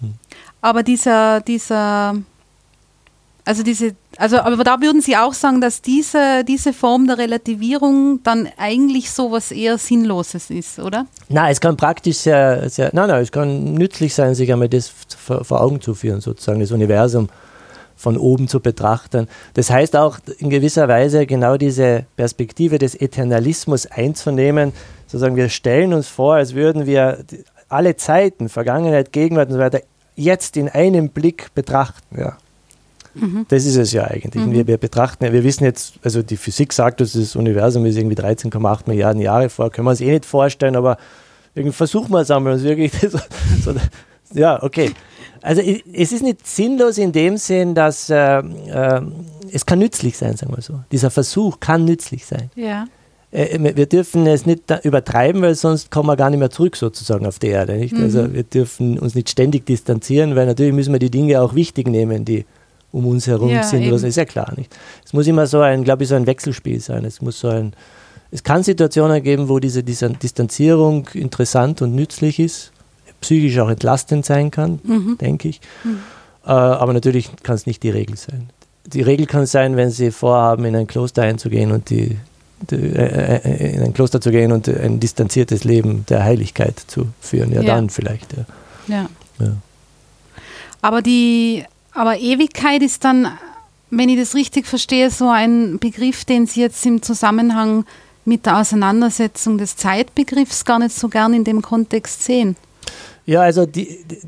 Hm. 0.00 0.14
Aber 0.60 0.82
dieser, 0.82 1.40
dieser, 1.40 2.16
also 3.44 3.62
diese, 3.62 3.94
also 4.16 4.38
aber 4.38 4.64
da 4.64 4.80
würden 4.80 5.00
Sie 5.02 5.16
auch 5.16 5.34
sagen, 5.34 5.60
dass 5.60 5.82
diese, 5.82 6.42
diese 6.44 6.72
Form 6.72 7.06
der 7.06 7.18
Relativierung 7.18 8.20
dann 8.24 8.48
eigentlich 8.56 9.10
so 9.10 9.30
was 9.30 9.52
eher 9.52 9.78
Sinnloses 9.78 10.50
ist, 10.50 10.80
oder? 10.80 11.06
Nein, 11.28 11.52
es 11.52 11.60
kann 11.60 11.76
praktisch 11.76 12.18
sehr, 12.18 12.68
sehr 12.70 12.90
nein, 12.92 13.08
nein, 13.08 13.22
es 13.22 13.30
kann 13.30 13.74
nützlich 13.74 14.14
sein, 14.14 14.34
sich 14.34 14.52
einmal 14.52 14.68
das 14.68 14.90
vor 15.16 15.60
Augen 15.60 15.80
zu 15.80 15.94
führen, 15.94 16.20
sozusagen 16.20 16.58
das 16.58 16.72
Universum 16.72 17.28
von 18.04 18.18
oben 18.18 18.48
zu 18.48 18.60
betrachten. 18.60 19.28
Das 19.54 19.70
heißt 19.70 19.96
auch 19.96 20.18
in 20.38 20.50
gewisser 20.50 20.88
Weise 20.88 21.24
genau 21.24 21.56
diese 21.56 22.04
Perspektive 22.16 22.78
des 22.78 22.94
Eternalismus 22.94 23.86
einzunehmen. 23.86 24.72
Sozusagen, 25.06 25.36
wir 25.36 25.48
stellen 25.48 25.94
uns 25.94 26.06
vor, 26.06 26.34
als 26.34 26.54
würden 26.54 26.84
wir 26.84 27.24
alle 27.70 27.96
Zeiten, 27.96 28.50
Vergangenheit, 28.50 29.10
Gegenwart 29.10 29.48
und 29.48 29.54
so 29.54 29.58
weiter, 29.58 29.80
jetzt 30.16 30.58
in 30.58 30.68
einem 30.68 31.08
Blick 31.08 31.54
betrachten. 31.54 32.20
Ja. 32.20 32.36
Mhm. 33.14 33.46
Das 33.48 33.64
ist 33.64 33.76
es 33.76 33.92
ja 33.92 34.04
eigentlich. 34.04 34.44
Mhm. 34.44 34.52
Wir, 34.52 34.66
wir, 34.66 34.76
betrachten, 34.76 35.32
wir 35.32 35.44
wissen 35.44 35.64
jetzt, 35.64 35.94
also 36.02 36.22
die 36.22 36.36
Physik 36.36 36.74
sagt 36.74 37.00
uns, 37.00 37.14
das 37.14 37.36
Universum 37.36 37.86
ist 37.86 37.96
irgendwie 37.96 38.16
13,8 38.16 38.80
Milliarden 38.86 39.22
Jahre 39.22 39.48
vor, 39.48 39.70
können 39.70 39.86
wir 39.86 39.92
uns 39.92 40.02
eh 40.02 40.10
nicht 40.10 40.26
vorstellen, 40.26 40.76
aber 40.76 40.98
versuchen 41.70 42.10
wir 42.10 42.20
es 42.20 42.30
einmal, 42.30 42.52
uns 42.52 42.64
wirklich 42.64 42.92
so, 43.00 43.18
so, 43.64 43.74
ja, 44.34 44.62
okay. 44.62 44.92
Also 45.44 45.60
es 45.60 46.10
ist 46.10 46.22
nicht 46.22 46.46
sinnlos 46.46 46.96
in 46.96 47.12
dem 47.12 47.36
Sinn, 47.36 47.74
dass 47.74 48.08
äh, 48.08 48.38
äh, 48.38 49.02
es 49.52 49.66
kann 49.66 49.78
nützlich 49.78 50.16
sein, 50.16 50.36
sagen 50.38 50.56
wir 50.56 50.62
so. 50.62 50.80
Dieser 50.90 51.10
Versuch 51.10 51.60
kann 51.60 51.84
nützlich 51.84 52.24
sein. 52.24 52.50
Ja. 52.56 52.86
Äh, 53.30 53.76
wir 53.76 53.84
dürfen 53.84 54.26
es 54.26 54.46
nicht 54.46 54.62
übertreiben, 54.84 55.42
weil 55.42 55.54
sonst 55.54 55.90
kommen 55.90 56.08
wir 56.08 56.16
gar 56.16 56.30
nicht 56.30 56.38
mehr 56.38 56.48
zurück 56.48 56.76
sozusagen 56.76 57.26
auf 57.26 57.38
die 57.38 57.48
Erde. 57.48 57.76
Nicht? 57.76 57.92
Mhm. 57.92 58.04
Also 58.04 58.32
wir 58.32 58.44
dürfen 58.44 58.98
uns 58.98 59.14
nicht 59.14 59.28
ständig 59.28 59.66
distanzieren, 59.66 60.34
weil 60.34 60.46
natürlich 60.46 60.72
müssen 60.72 60.94
wir 60.94 60.98
die 60.98 61.10
Dinge 61.10 61.42
auch 61.42 61.54
wichtig 61.54 61.88
nehmen, 61.88 62.24
die 62.24 62.46
um 62.90 63.06
uns 63.06 63.26
herum 63.26 63.50
ja, 63.50 63.64
sind. 63.64 63.90
Das 63.90 64.02
ist 64.02 64.16
ja 64.16 64.24
klar 64.24 64.50
nicht. 64.56 64.74
Es 65.04 65.12
muss 65.12 65.26
immer 65.26 65.46
so 65.46 65.60
ein, 65.60 65.84
glaube 65.84 66.04
ich, 66.04 66.08
so 66.08 66.14
ein 66.14 66.26
Wechselspiel 66.26 66.80
sein. 66.80 67.04
Es 67.04 67.20
muss 67.20 67.38
so 67.38 67.48
ein, 67.48 67.74
es 68.30 68.42
kann 68.42 68.62
Situationen 68.62 69.22
geben, 69.22 69.50
wo 69.50 69.58
diese 69.58 69.82
Distanzierung 69.82 71.06
interessant 71.12 71.82
und 71.82 71.94
nützlich 71.94 72.38
ist 72.38 72.72
psychisch 73.24 73.58
auch 73.58 73.70
entlastend 73.70 74.26
sein 74.26 74.50
kann, 74.50 74.80
mhm. 74.84 75.18
denke 75.18 75.48
ich. 75.48 75.60
Mhm. 75.82 76.00
Äh, 76.46 76.50
aber 76.50 76.92
natürlich 76.92 77.30
kann 77.42 77.54
es 77.54 77.66
nicht 77.66 77.82
die 77.82 77.90
Regel 77.90 78.16
sein. 78.16 78.50
Die 78.86 79.00
Regel 79.00 79.26
kann 79.26 79.46
sein, 79.46 79.76
wenn 79.76 79.90
Sie 79.90 80.10
vorhaben, 80.10 80.66
in 80.66 80.76
ein 80.76 80.86
Kloster 80.86 81.22
einzugehen 81.22 81.72
und 81.72 81.88
die, 81.88 82.18
die 82.70 82.76
äh, 82.76 83.40
äh, 83.42 83.74
in 83.76 83.82
ein 83.82 83.94
Kloster 83.94 84.20
zu 84.20 84.30
gehen 84.30 84.52
und 84.52 84.68
ein 84.68 85.00
distanziertes 85.00 85.64
Leben 85.64 86.04
der 86.08 86.22
Heiligkeit 86.22 86.78
zu 86.78 87.08
führen. 87.20 87.50
Ja, 87.52 87.62
ja. 87.62 87.74
dann 87.74 87.88
vielleicht. 87.88 88.34
Ja. 88.34 88.44
ja. 88.88 89.08
ja. 89.40 89.52
Aber 90.82 91.00
die, 91.00 91.64
aber 91.92 92.18
Ewigkeit 92.18 92.82
ist 92.82 93.04
dann, 93.04 93.28
wenn 93.88 94.10
ich 94.10 94.18
das 94.18 94.34
richtig 94.34 94.66
verstehe, 94.66 95.10
so 95.10 95.30
ein 95.30 95.78
Begriff, 95.78 96.26
den 96.26 96.46
Sie 96.46 96.60
jetzt 96.60 96.84
im 96.84 97.00
Zusammenhang 97.00 97.86
mit 98.26 98.44
der 98.44 98.58
Auseinandersetzung 98.58 99.56
des 99.56 99.76
Zeitbegriffs 99.76 100.66
gar 100.66 100.78
nicht 100.78 100.94
so 100.94 101.08
gern 101.08 101.32
in 101.32 101.44
dem 101.44 101.62
Kontext 101.62 102.22
sehen. 102.22 102.56
Ja, 103.26 103.40
also 103.40 103.66
die, 103.66 104.04
die 104.04 104.18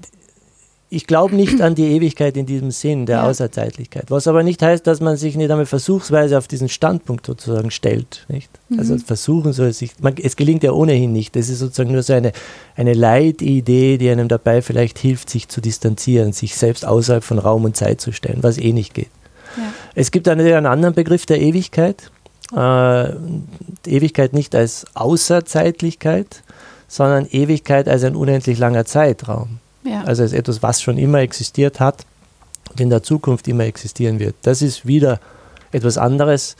ich 0.89 1.07
glaube 1.07 1.35
nicht 1.35 1.61
an 1.61 1.75
die 1.75 1.87
Ewigkeit 1.87 2.37
in 2.37 2.47
diesem 2.47 2.71
Sinn 2.71 3.07
der 3.07 3.19
ja. 3.19 3.25
Außerzeitlichkeit. 3.25 4.05
Was 4.09 4.29
aber 4.29 4.45
nicht 4.45 4.63
heißt, 4.63 4.87
dass 4.87 5.01
man 5.01 5.17
sich 5.17 5.37
nicht 5.37 5.51
einmal 5.51 5.67
versuchsweise 5.67 6.39
auf 6.39 6.47
diesen 6.47 6.69
Standpunkt 6.69 7.27
sozusagen 7.27 7.73
stellt. 7.73 8.25
Nicht? 8.29 8.51
Mhm. 8.69 8.79
Also 8.79 8.97
versuchen 8.99 9.53
soll 9.53 9.69
es 9.69 9.79
sich, 9.79 9.93
man, 10.01 10.15
es 10.23 10.37
gelingt 10.37 10.63
ja 10.63 10.71
ohnehin 10.71 11.13
nicht. 11.13 11.35
Das 11.35 11.49
ist 11.49 11.59
sozusagen 11.59 11.91
nur 11.91 12.03
so 12.03 12.13
eine, 12.13 12.31
eine 12.77 12.95
Leitidee, 12.95 13.99
die 13.99 14.09
einem 14.09 14.29
dabei 14.29 14.63
vielleicht 14.63 14.99
hilft, 14.99 15.29
sich 15.29 15.49
zu 15.49 15.61
distanzieren, 15.61 16.33
sich 16.33 16.55
selbst 16.55 16.87
außerhalb 16.87 17.25
von 17.25 17.41
Raum 17.41 17.65
und 17.65 17.77
Zeit 17.77 18.01
zu 18.01 18.13
stellen, 18.13 18.39
was 18.43 18.57
eh 18.57 18.73
nicht 18.73 18.95
geht. 18.95 19.11
Ja. 19.57 19.73
Es 19.97 20.13
gibt 20.13 20.29
einen, 20.29 20.47
einen 20.47 20.67
anderen 20.67 20.95
Begriff 20.95 21.27
der 21.27 21.41
Ewigkeit. 21.41 22.13
Äh, 22.55 23.11
Ewigkeit 23.87 24.33
nicht 24.35 24.55
als 24.55 24.87
Außerzeitlichkeit, 24.95 26.45
sondern 26.89 27.27
Ewigkeit 27.27 27.89
als 27.89 28.05
ein 28.05 28.17
unendlich 28.17 28.59
langer 28.59 28.85
Zeitraum. 28.85 29.59
Ja. 29.85 30.03
Also 30.03 30.23
als 30.23 30.33
etwas, 30.33 30.63
was 30.63 30.83
schon 30.83 30.99
immer 30.99 31.21
existiert 31.21 31.81
hat 31.81 32.05
und 32.71 32.81
in 32.81 32.91
der 32.91 33.03
Zukunft 33.03 33.49
immer 33.49 33.65
existieren 33.65 34.19
wird. 34.19 34.35
Das 34.43 34.63
ist 34.63 34.87
wieder 34.87 35.21
etwas 35.73 35.99
anderes, 35.99 36.57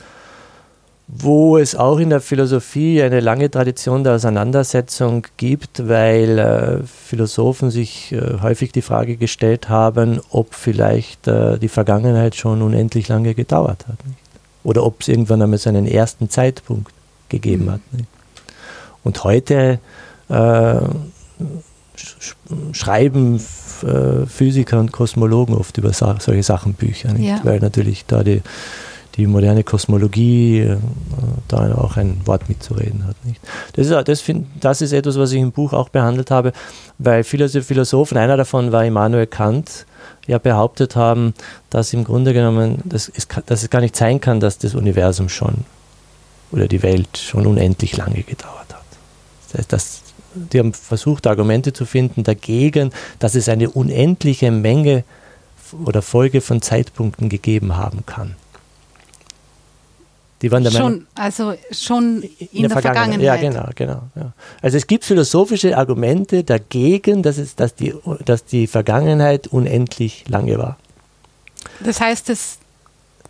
wo 1.07 1.57
es 1.57 1.73
auch 1.73 1.99
in 1.99 2.09
der 2.09 2.19
Philosophie 2.19 3.01
eine 3.01 3.21
lange 3.21 3.49
Tradition 3.49 4.03
der 4.03 4.15
Auseinandersetzung 4.15 5.25
gibt, 5.37 5.87
weil 5.87 6.37
äh, 6.37 6.83
Philosophen 6.85 7.71
sich 7.71 8.11
äh, 8.11 8.41
häufig 8.41 8.73
die 8.73 8.81
Frage 8.81 9.15
gestellt 9.15 9.69
haben, 9.69 10.19
ob 10.31 10.53
vielleicht 10.53 11.27
äh, 11.27 11.57
die 11.59 11.69
Vergangenheit 11.69 12.35
schon 12.35 12.61
unendlich 12.61 13.07
lange 13.07 13.35
gedauert 13.35 13.87
hat. 13.87 14.05
Nicht? 14.05 14.19
Oder 14.65 14.83
ob 14.83 15.01
es 15.01 15.07
irgendwann 15.07 15.41
einmal 15.41 15.59
so 15.59 15.69
einen 15.69 15.87
ersten 15.87 16.29
Zeitpunkt 16.29 16.91
gegeben 17.29 17.65
mhm. 17.65 17.71
hat. 17.71 17.81
Nicht? 17.93 18.09
Und 19.05 19.23
heute 19.23 19.79
äh, 20.29 20.79
schreiben 22.71 23.37
äh, 23.37 24.25
Physiker 24.27 24.79
und 24.79 24.91
Kosmologen 24.91 25.55
oft 25.55 25.77
über 25.77 25.93
solche 25.93 26.43
Sachenbücher, 26.43 27.15
ja. 27.17 27.39
weil 27.43 27.59
natürlich 27.59 28.05
da 28.05 28.23
die, 28.23 28.41
die 29.15 29.27
moderne 29.27 29.63
Kosmologie 29.63 30.59
äh, 30.59 30.77
da 31.47 31.73
auch 31.75 31.97
ein 31.97 32.21
Wort 32.25 32.49
mitzureden 32.49 33.05
hat. 33.07 33.15
Nicht? 33.25 33.41
Das, 33.73 33.87
ist, 33.87 34.07
das, 34.07 34.21
find, 34.21 34.47
das 34.59 34.81
ist 34.81 34.93
etwas, 34.93 35.17
was 35.17 35.31
ich 35.31 35.41
im 35.41 35.51
Buch 35.51 35.73
auch 35.73 35.89
behandelt 35.89 36.31
habe, 36.31 36.53
weil 36.97 37.23
viele 37.23 37.49
Philosophen, 37.49 38.17
einer 38.17 38.37
davon 38.37 38.71
war 38.71 38.85
Immanuel 38.85 39.27
Kant, 39.27 39.85
ja 40.27 40.37
behauptet 40.37 40.95
haben, 40.95 41.33
dass 41.69 41.93
im 41.93 42.03
Grunde 42.03 42.33
genommen, 42.33 42.79
dass 42.83 43.09
es, 43.13 43.27
dass 43.45 43.63
es 43.63 43.69
gar 43.69 43.81
nicht 43.81 43.95
sein 43.95 44.19
kann, 44.21 44.39
dass 44.39 44.57
das 44.57 44.75
Universum 44.75 45.29
schon 45.29 45.65
oder 46.51 46.67
die 46.67 46.83
Welt 46.83 47.17
schon 47.17 47.47
unendlich 47.47 47.95
lange 47.97 48.23
gedauert 48.23 48.73
hat. 48.73 48.83
Das 49.47 49.59
heißt, 49.59 49.73
dass 49.73 50.01
die 50.51 50.59
haben 50.59 50.73
versucht, 50.73 51.27
Argumente 51.27 51.73
zu 51.73 51.85
finden 51.85 52.23
dagegen, 52.23 52.91
dass 53.19 53.35
es 53.35 53.49
eine 53.49 53.69
unendliche 53.69 54.51
Menge 54.51 55.03
oder 55.85 56.01
Folge 56.01 56.41
von 56.41 56.61
Zeitpunkten 56.61 57.29
gegeben 57.29 57.75
haben 57.77 58.05
kann. 58.05 58.35
Die 60.41 60.51
waren 60.51 60.63
der 60.63 60.71
schon, 60.71 60.81
Meinung, 60.81 61.07
also 61.15 61.53
schon 61.71 62.21
in, 62.21 62.47
in 62.51 62.61
der, 62.61 62.69
der 62.69 62.81
Vergangenheit. 62.81 63.21
Ja, 63.21 63.35
genau, 63.37 63.69
genau. 63.73 64.01
Ja. 64.15 64.33
Also 64.61 64.77
es 64.77 64.85
gibt 64.85 65.03
philosophische 65.03 65.75
Argumente 65.75 66.43
dagegen, 66.43 67.23
dass, 67.23 67.39
es, 67.39 67.55
dass, 67.55 67.73
die, 67.73 67.95
dass 68.23 68.45
die 68.45 68.67
Vergangenheit 68.67 69.47
unendlich 69.47 70.25
lange 70.27 70.59
war. 70.59 70.77
Das 71.79 71.99
heißt, 71.99 72.29
es 72.29 72.59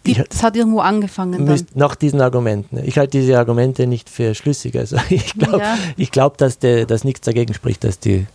die, 0.08 0.24
das 0.30 0.44
hat 0.44 0.56
irgendwo 0.56 0.80
angefangen. 0.80 1.46
Müsst, 1.46 1.76
nach 1.76 1.96
diesen 1.96 2.22
Argumenten. 2.22 2.80
Ich 2.84 2.98
halte 2.98 3.18
diese 3.20 3.38
Argumente 3.38 3.88
nicht 3.88 4.10
für 4.10 4.34
schlüssig. 4.36 4.76
Also 4.76 4.98
ich 5.10 5.34
glaube, 5.34 5.64
ja. 5.98 6.08
glaub, 6.12 6.38
dass, 6.38 6.60
dass 6.60 7.04
nichts 7.04 7.22
dagegen 7.22 7.54
spricht, 7.54 7.84
dass 7.84 8.00
die 8.00 8.26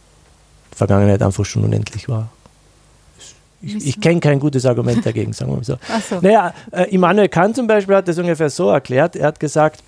Vergangenheit 0.75 1.23
einfach 1.23 1.45
schon 1.45 1.64
unendlich 1.64 2.09
war. 2.09 2.29
Ich, 3.62 3.87
ich 3.87 4.01
kenne 4.01 4.20
kein 4.20 4.41
gutes 4.41 4.66
Argument 4.66 5.05
dagegen, 5.07 5.33
sagen 5.33 5.53
wir 5.53 5.57
mal 5.57 5.64
so. 5.64 5.77
so. 6.09 6.20
Naja, 6.20 6.53
äh, 6.73 6.91
Immanuel 6.91 7.29
Kant 7.29 7.57
zum 7.57 7.66
Beispiel 7.66 7.95
hat 7.95 8.09
das 8.09 8.18
ungefähr 8.18 8.51
so 8.51 8.70
erklärt. 8.70 9.14
Er 9.14 9.29
hat 9.29 9.41
gesagt, 9.41 9.83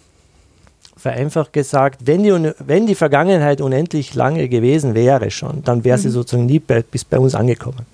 vereinfacht 0.96 1.52
gesagt, 1.52 2.06
wenn 2.06 2.22
die, 2.22 2.52
wenn 2.60 2.86
die 2.86 2.94
Vergangenheit 2.94 3.60
unendlich 3.60 4.14
lange 4.14 4.48
gewesen 4.48 4.94
wäre 4.94 5.30
schon, 5.30 5.62
dann 5.64 5.84
wäre 5.84 5.98
sie 5.98 6.08
mhm. 6.08 6.12
sozusagen 6.12 6.46
nie 6.46 6.60
bei, 6.60 6.82
bis 6.82 7.04
bei 7.04 7.18
uns 7.18 7.34
angekommen. 7.34 7.84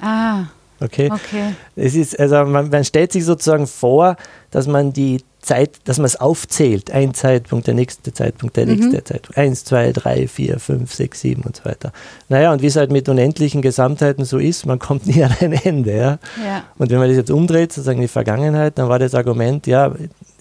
Ah. 0.00 0.44
Okay. 0.80 1.10
okay. 1.12 1.54
Es 1.76 1.94
ist, 1.94 2.18
also 2.18 2.44
man, 2.44 2.70
man 2.70 2.84
stellt 2.84 3.12
sich 3.12 3.24
sozusagen 3.24 3.66
vor, 3.66 4.16
dass 4.50 4.66
man 4.66 4.92
die 4.92 5.18
Zeit, 5.40 5.78
dass 5.84 5.98
man 5.98 6.04
es 6.04 6.16
aufzählt. 6.16 6.90
Ein 6.90 7.14
Zeitpunkt, 7.14 7.66
der 7.66 7.74
nächste 7.74 8.12
Zeitpunkt, 8.12 8.56
der 8.56 8.66
mhm. 8.66 8.72
nächste 8.72 9.04
Zeitpunkt. 9.04 9.38
Eins, 9.38 9.64
zwei, 9.64 9.92
drei, 9.92 10.28
vier, 10.28 10.58
fünf, 10.58 10.94
sechs, 10.94 11.20
sieben 11.20 11.42
und 11.42 11.56
so 11.56 11.64
weiter. 11.64 11.92
Naja, 12.28 12.52
und 12.52 12.62
wie 12.62 12.66
es 12.66 12.76
halt 12.76 12.90
mit 12.90 13.08
unendlichen 13.08 13.62
Gesamtheiten 13.62 14.24
so 14.24 14.38
ist, 14.38 14.66
man 14.66 14.78
kommt 14.78 15.06
nie 15.14 15.22
an 15.22 15.34
ein 15.40 15.52
Ende. 15.52 15.96
Ja? 15.96 16.18
ja. 16.44 16.64
Und 16.76 16.90
wenn 16.90 16.98
man 16.98 17.08
das 17.08 17.16
jetzt 17.16 17.30
umdreht, 17.30 17.72
sozusagen 17.72 18.00
die 18.00 18.08
Vergangenheit, 18.08 18.78
dann 18.78 18.88
war 18.88 18.98
das 18.98 19.14
Argument, 19.14 19.66
ja, 19.66 19.94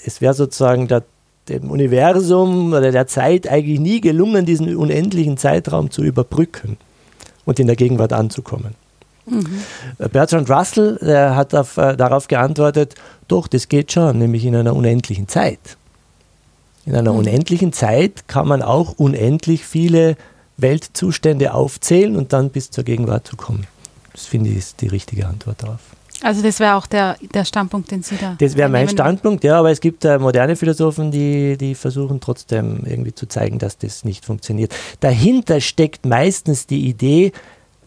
es 0.03 0.21
wäre 0.21 0.33
sozusagen 0.33 0.87
der, 0.87 1.03
dem 1.47 1.71
Universum 1.71 2.73
oder 2.73 2.91
der 2.91 3.07
Zeit 3.07 3.47
eigentlich 3.47 3.79
nie 3.79 4.01
gelungen, 4.01 4.45
diesen 4.45 4.75
unendlichen 4.75 5.37
Zeitraum 5.37 5.89
zu 5.89 6.03
überbrücken 6.03 6.77
und 7.45 7.59
in 7.59 7.67
der 7.67 7.75
Gegenwart 7.75 8.13
anzukommen. 8.13 8.75
Mhm. 9.27 10.09
Bertrand 10.11 10.49
Russell 10.49 10.97
hat 11.35 11.53
auf, 11.53 11.77
äh, 11.77 11.95
darauf 11.95 12.27
geantwortet, 12.27 12.95
doch, 13.27 13.47
das 13.47 13.67
geht 13.67 13.91
schon, 13.91 14.17
nämlich 14.19 14.45
in 14.45 14.55
einer 14.55 14.75
unendlichen 14.75 15.27
Zeit. 15.27 15.59
In 16.85 16.95
einer 16.95 17.11
mhm. 17.11 17.19
unendlichen 17.19 17.73
Zeit 17.73 18.27
kann 18.27 18.47
man 18.47 18.61
auch 18.61 18.93
unendlich 18.97 19.65
viele 19.65 20.15
Weltzustände 20.55 21.53
aufzählen 21.53 22.15
und 22.15 22.33
dann 22.33 22.49
bis 22.49 22.71
zur 22.71 22.83
Gegenwart 22.83 23.27
zu 23.27 23.35
kommen. 23.35 23.67
Das 24.13 24.25
finde 24.25 24.49
ich 24.49 24.57
ist 24.57 24.81
die 24.81 24.87
richtige 24.87 25.27
Antwort 25.27 25.61
darauf. 25.61 25.79
Also 26.23 26.41
das 26.41 26.59
wäre 26.59 26.75
auch 26.75 26.87
der, 26.87 27.15
der 27.33 27.45
Standpunkt, 27.45 27.91
den 27.91 28.01
Sie 28.01 28.15
da. 28.17 28.35
Das 28.39 28.57
wäre 28.57 28.69
mein 28.69 28.89
Standpunkt, 28.89 29.43
ja, 29.43 29.59
aber 29.59 29.69
es 29.69 29.79
gibt 29.79 30.03
äh, 30.03 30.17
moderne 30.17 30.55
Philosophen, 30.55 31.11
die, 31.11 31.57
die 31.57 31.75
versuchen 31.75 32.19
trotzdem 32.19 32.83
irgendwie 32.85 33.13
zu 33.13 33.27
zeigen, 33.27 33.59
dass 33.59 33.77
das 33.77 34.03
nicht 34.03 34.25
funktioniert. 34.25 34.73
Dahinter 34.99 35.61
steckt 35.61 36.07
meistens 36.07 36.65
die 36.65 36.87
Idee, 36.87 37.33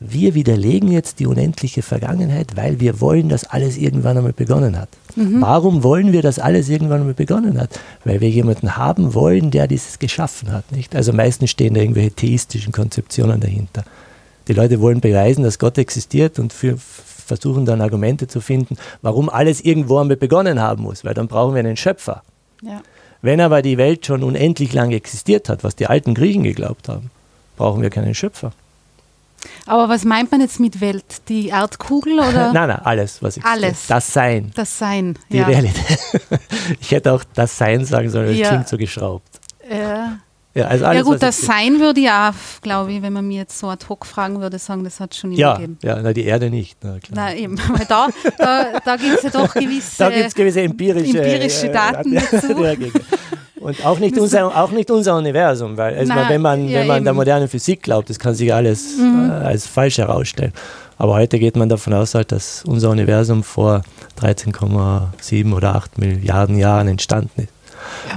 wir 0.02 0.34
widerlegen 0.34 0.90
jetzt 0.90 1.20
die 1.20 1.26
unendliche 1.26 1.82
Vergangenheit, 1.82 2.56
weil 2.56 2.80
wir 2.80 3.02
wollen, 3.02 3.28
dass 3.28 3.44
alles 3.44 3.76
irgendwann 3.76 4.16
einmal 4.16 4.32
begonnen 4.32 4.78
hat. 4.78 4.88
Mhm. 5.14 5.42
Warum 5.42 5.82
wollen 5.82 6.12
wir, 6.12 6.22
dass 6.22 6.38
alles 6.38 6.70
irgendwann 6.70 7.00
einmal 7.00 7.14
begonnen 7.14 7.60
hat? 7.60 7.78
Weil 8.04 8.22
wir 8.22 8.30
jemanden 8.30 8.78
haben 8.78 9.12
wollen, 9.12 9.50
der 9.50 9.68
dieses 9.68 9.98
geschaffen 9.98 10.50
hat. 10.52 10.72
Nicht? 10.72 10.96
Also 10.96 11.12
meistens 11.12 11.50
stehen 11.50 11.74
da 11.74 11.82
irgendwelche 11.82 12.12
theistischen 12.12 12.72
Konzeptionen 12.72 13.40
dahinter. 13.40 13.84
Die 14.48 14.54
Leute 14.54 14.80
wollen 14.80 15.00
beweisen, 15.00 15.44
dass 15.44 15.58
Gott 15.58 15.76
existiert 15.76 16.38
und 16.38 16.54
für, 16.54 16.78
versuchen 16.78 17.66
dann 17.66 17.82
Argumente 17.82 18.26
zu 18.26 18.40
finden, 18.40 18.78
warum 19.02 19.28
alles 19.28 19.60
irgendwo 19.60 19.98
einmal 19.98 20.16
begonnen 20.16 20.60
haben 20.60 20.82
muss, 20.82 21.04
weil 21.04 21.12
dann 21.12 21.28
brauchen 21.28 21.54
wir 21.54 21.60
einen 21.60 21.76
Schöpfer. 21.76 22.22
Ja. 22.62 22.80
Wenn 23.20 23.42
aber 23.42 23.60
die 23.60 23.76
Welt 23.76 24.06
schon 24.06 24.24
unendlich 24.24 24.72
lange 24.72 24.94
existiert 24.94 25.50
hat, 25.50 25.62
was 25.62 25.76
die 25.76 25.88
alten 25.88 26.14
Griechen 26.14 26.42
geglaubt 26.42 26.88
haben, 26.88 27.10
brauchen 27.58 27.82
wir 27.82 27.90
keinen 27.90 28.14
Schöpfer. 28.14 28.52
Aber 29.66 29.88
was 29.88 30.04
meint 30.04 30.30
man 30.30 30.40
jetzt 30.40 30.60
mit 30.60 30.80
Welt? 30.80 31.04
Die 31.28 31.48
Erdkugel 31.48 32.14
oder? 32.14 32.52
nein, 32.52 32.68
nein, 32.68 32.80
alles, 32.84 33.22
was 33.22 33.36
ich 33.36 33.44
Alles. 33.44 33.86
Das 33.86 34.12
Sein. 34.12 34.50
Das 34.54 34.78
Sein. 34.78 35.18
Die 35.30 35.38
ja. 35.38 35.46
Realität. 35.46 35.98
ich 36.80 36.90
hätte 36.90 37.12
auch 37.12 37.24
das 37.34 37.56
Sein 37.56 37.84
sagen 37.84 38.10
sollen, 38.10 38.28
das 38.28 38.36
ja. 38.36 38.48
klingt 38.48 38.68
so 38.68 38.76
geschraubt. 38.76 39.40
Ja. 39.70 40.18
Ja, 40.52 40.64
also 40.66 40.84
alles, 40.84 40.98
ja 40.98 41.02
gut, 41.04 41.22
das 41.22 41.40
Sein 41.40 41.78
würde 41.78 42.00
ja, 42.00 42.34
glaube 42.60 42.92
ich, 42.92 43.02
wenn 43.02 43.12
man 43.12 43.26
mir 43.26 43.38
jetzt 43.38 43.56
so 43.56 43.68
ad 43.68 43.86
hoc 43.88 44.04
fragen 44.04 44.40
würde, 44.40 44.58
sagen, 44.58 44.82
das 44.82 44.98
hat 44.98 45.14
schon 45.14 45.30
immer 45.30 45.38
ja, 45.38 45.54
gegeben. 45.54 45.78
Ja, 45.80 46.02
na, 46.02 46.12
die 46.12 46.24
Erde 46.24 46.50
nicht. 46.50 46.76
Na, 46.82 46.98
klar. 46.98 47.14
na 47.14 47.34
eben, 47.36 47.56
weil 47.68 47.86
da, 47.86 48.08
da, 48.36 48.80
da 48.84 48.96
gibt 48.96 49.14
es 49.14 49.22
ja 49.22 49.30
doch 49.30 49.54
gewisse, 49.54 49.98
da 49.98 50.10
gibt's 50.10 50.34
gewisse 50.34 50.62
empirische, 50.62 51.18
empirische 51.22 51.68
äh, 51.68 51.72
Daten 51.72 52.16
äh, 52.16 52.22
dazu. 52.28 52.48
Und 53.60 53.84
auch 53.84 53.98
nicht, 53.98 54.18
unser, 54.18 54.46
auch 54.46 54.70
nicht 54.70 54.90
unser 54.90 55.16
Universum, 55.16 55.76
weil 55.76 55.96
also 55.96 56.12
Na, 56.14 56.28
wenn 56.28 56.40
man, 56.40 56.66
ja, 56.66 56.80
wenn 56.80 56.86
man 56.86 57.04
der 57.04 57.12
modernen 57.12 57.46
Physik 57.46 57.82
glaubt, 57.82 58.08
das 58.08 58.18
kann 58.18 58.34
sich 58.34 58.52
alles 58.52 58.96
mhm. 58.96 59.30
äh, 59.30 59.32
als 59.32 59.66
falsch 59.66 59.98
herausstellen. 59.98 60.52
Aber 60.96 61.14
heute 61.14 61.38
geht 61.38 61.56
man 61.56 61.68
davon 61.68 61.92
aus, 61.92 62.14
halt, 62.14 62.32
dass 62.32 62.64
unser 62.64 62.90
Universum 62.90 63.42
vor 63.42 63.82
13,7 64.20 65.54
oder 65.54 65.74
8 65.74 65.98
Milliarden 65.98 66.58
Jahren 66.58 66.88
entstanden 66.88 67.42
ist. 67.42 67.48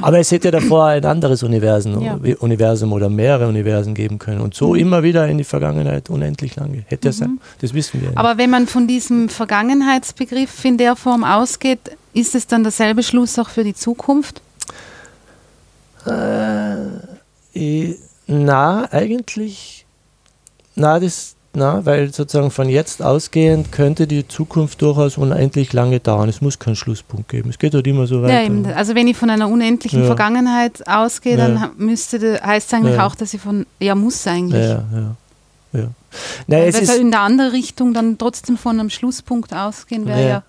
Aber 0.02 0.20
es 0.20 0.32
hätte 0.32 0.52
davor 0.52 0.88
ein 0.88 1.06
anderes 1.06 1.44
Universum, 1.44 2.02
ja. 2.02 2.20
Universum 2.40 2.92
oder 2.94 3.10
mehrere 3.10 3.48
Universen 3.48 3.94
geben 3.94 4.20
können. 4.20 4.42
Und 4.42 4.54
so 4.54 4.74
mhm. 4.74 4.80
immer 4.80 5.04
wieder 5.04 5.28
in 5.28 5.38
die 5.38 5.44
Vergangenheit 5.44 6.10
unendlich 6.10 6.56
lange. 6.56 6.84
Hätte 6.88 7.10
mhm. 7.10 7.14
sein. 7.14 7.40
Das 7.62 7.74
wissen 7.74 8.02
wir. 8.02 8.12
Aber 8.16 8.38
wenn 8.38 8.50
man 8.50 8.68
von 8.68 8.88
diesem 8.88 9.30
Vergangenheitsbegriff 9.30 10.64
in 10.66 10.78
der 10.78 10.96
Form 10.96 11.24
ausgeht, 11.24 11.80
ist 12.14 12.36
es 12.36 12.48
dann 12.48 12.64
derselbe 12.64 13.04
Schluss 13.04 13.40
auch 13.40 13.50
für 13.50 13.64
die 13.64 13.74
Zukunft? 13.74 14.42
Äh, 16.06 17.96
na, 18.28 18.92
eigentlich. 18.92 19.86
Na, 20.76 21.00
das, 21.00 21.36
na, 21.54 21.86
weil 21.86 22.12
sozusagen 22.14 22.52
von 22.52 22.68
jetzt 22.68 23.02
ausgehend 23.04 23.72
könnte 23.72 24.08
die 24.08 24.28
Zukunft 24.28 24.82
durchaus 24.82 25.18
unendlich 25.18 25.72
lange 25.74 26.00
dauern. 26.00 26.30
Es 26.30 26.42
muss 26.42 26.58
keinen 26.58 26.76
Schlusspunkt 26.76 27.30
geben. 27.30 27.50
Es 27.50 27.60
geht 27.60 27.74
halt 27.74 27.86
immer 27.86 28.08
so 28.08 28.22
weiter. 28.24 28.34
Ja, 28.34 28.46
eben. 28.46 28.66
Also 28.66 28.96
wenn 28.96 29.08
ich 29.08 29.18
von 29.18 29.30
einer 29.30 29.48
unendlichen 29.48 30.02
ja. 30.02 30.06
Vergangenheit 30.08 30.88
ausgehe, 30.88 31.38
dann 31.38 31.56
ja. 31.56 31.72
müsste 31.78 32.42
heißt 32.44 32.68
es 32.68 32.74
eigentlich 32.74 32.96
ja. 32.96 33.06
auch, 33.06 33.16
dass 33.16 33.34
ich 33.34 33.42
von 33.42 33.66
ja 33.80 33.94
muss 33.96 34.26
eigentlich. 34.26 34.64
Ja, 34.64 34.84
ja. 34.94 35.16
ja. 35.74 35.88
Naja, 36.48 36.66
es 36.66 36.80
ist 36.80 36.96
in 36.98 37.12
der 37.12 37.22
andere 37.22 37.54
Richtung 37.54 37.94
dann 37.94 38.18
trotzdem 38.18 38.58
von 38.58 38.80
einem 38.80 38.90
Schlusspunkt 38.90 39.54
ausgehen 39.54 40.06
wäre 40.06 40.28
ja 40.28 40.44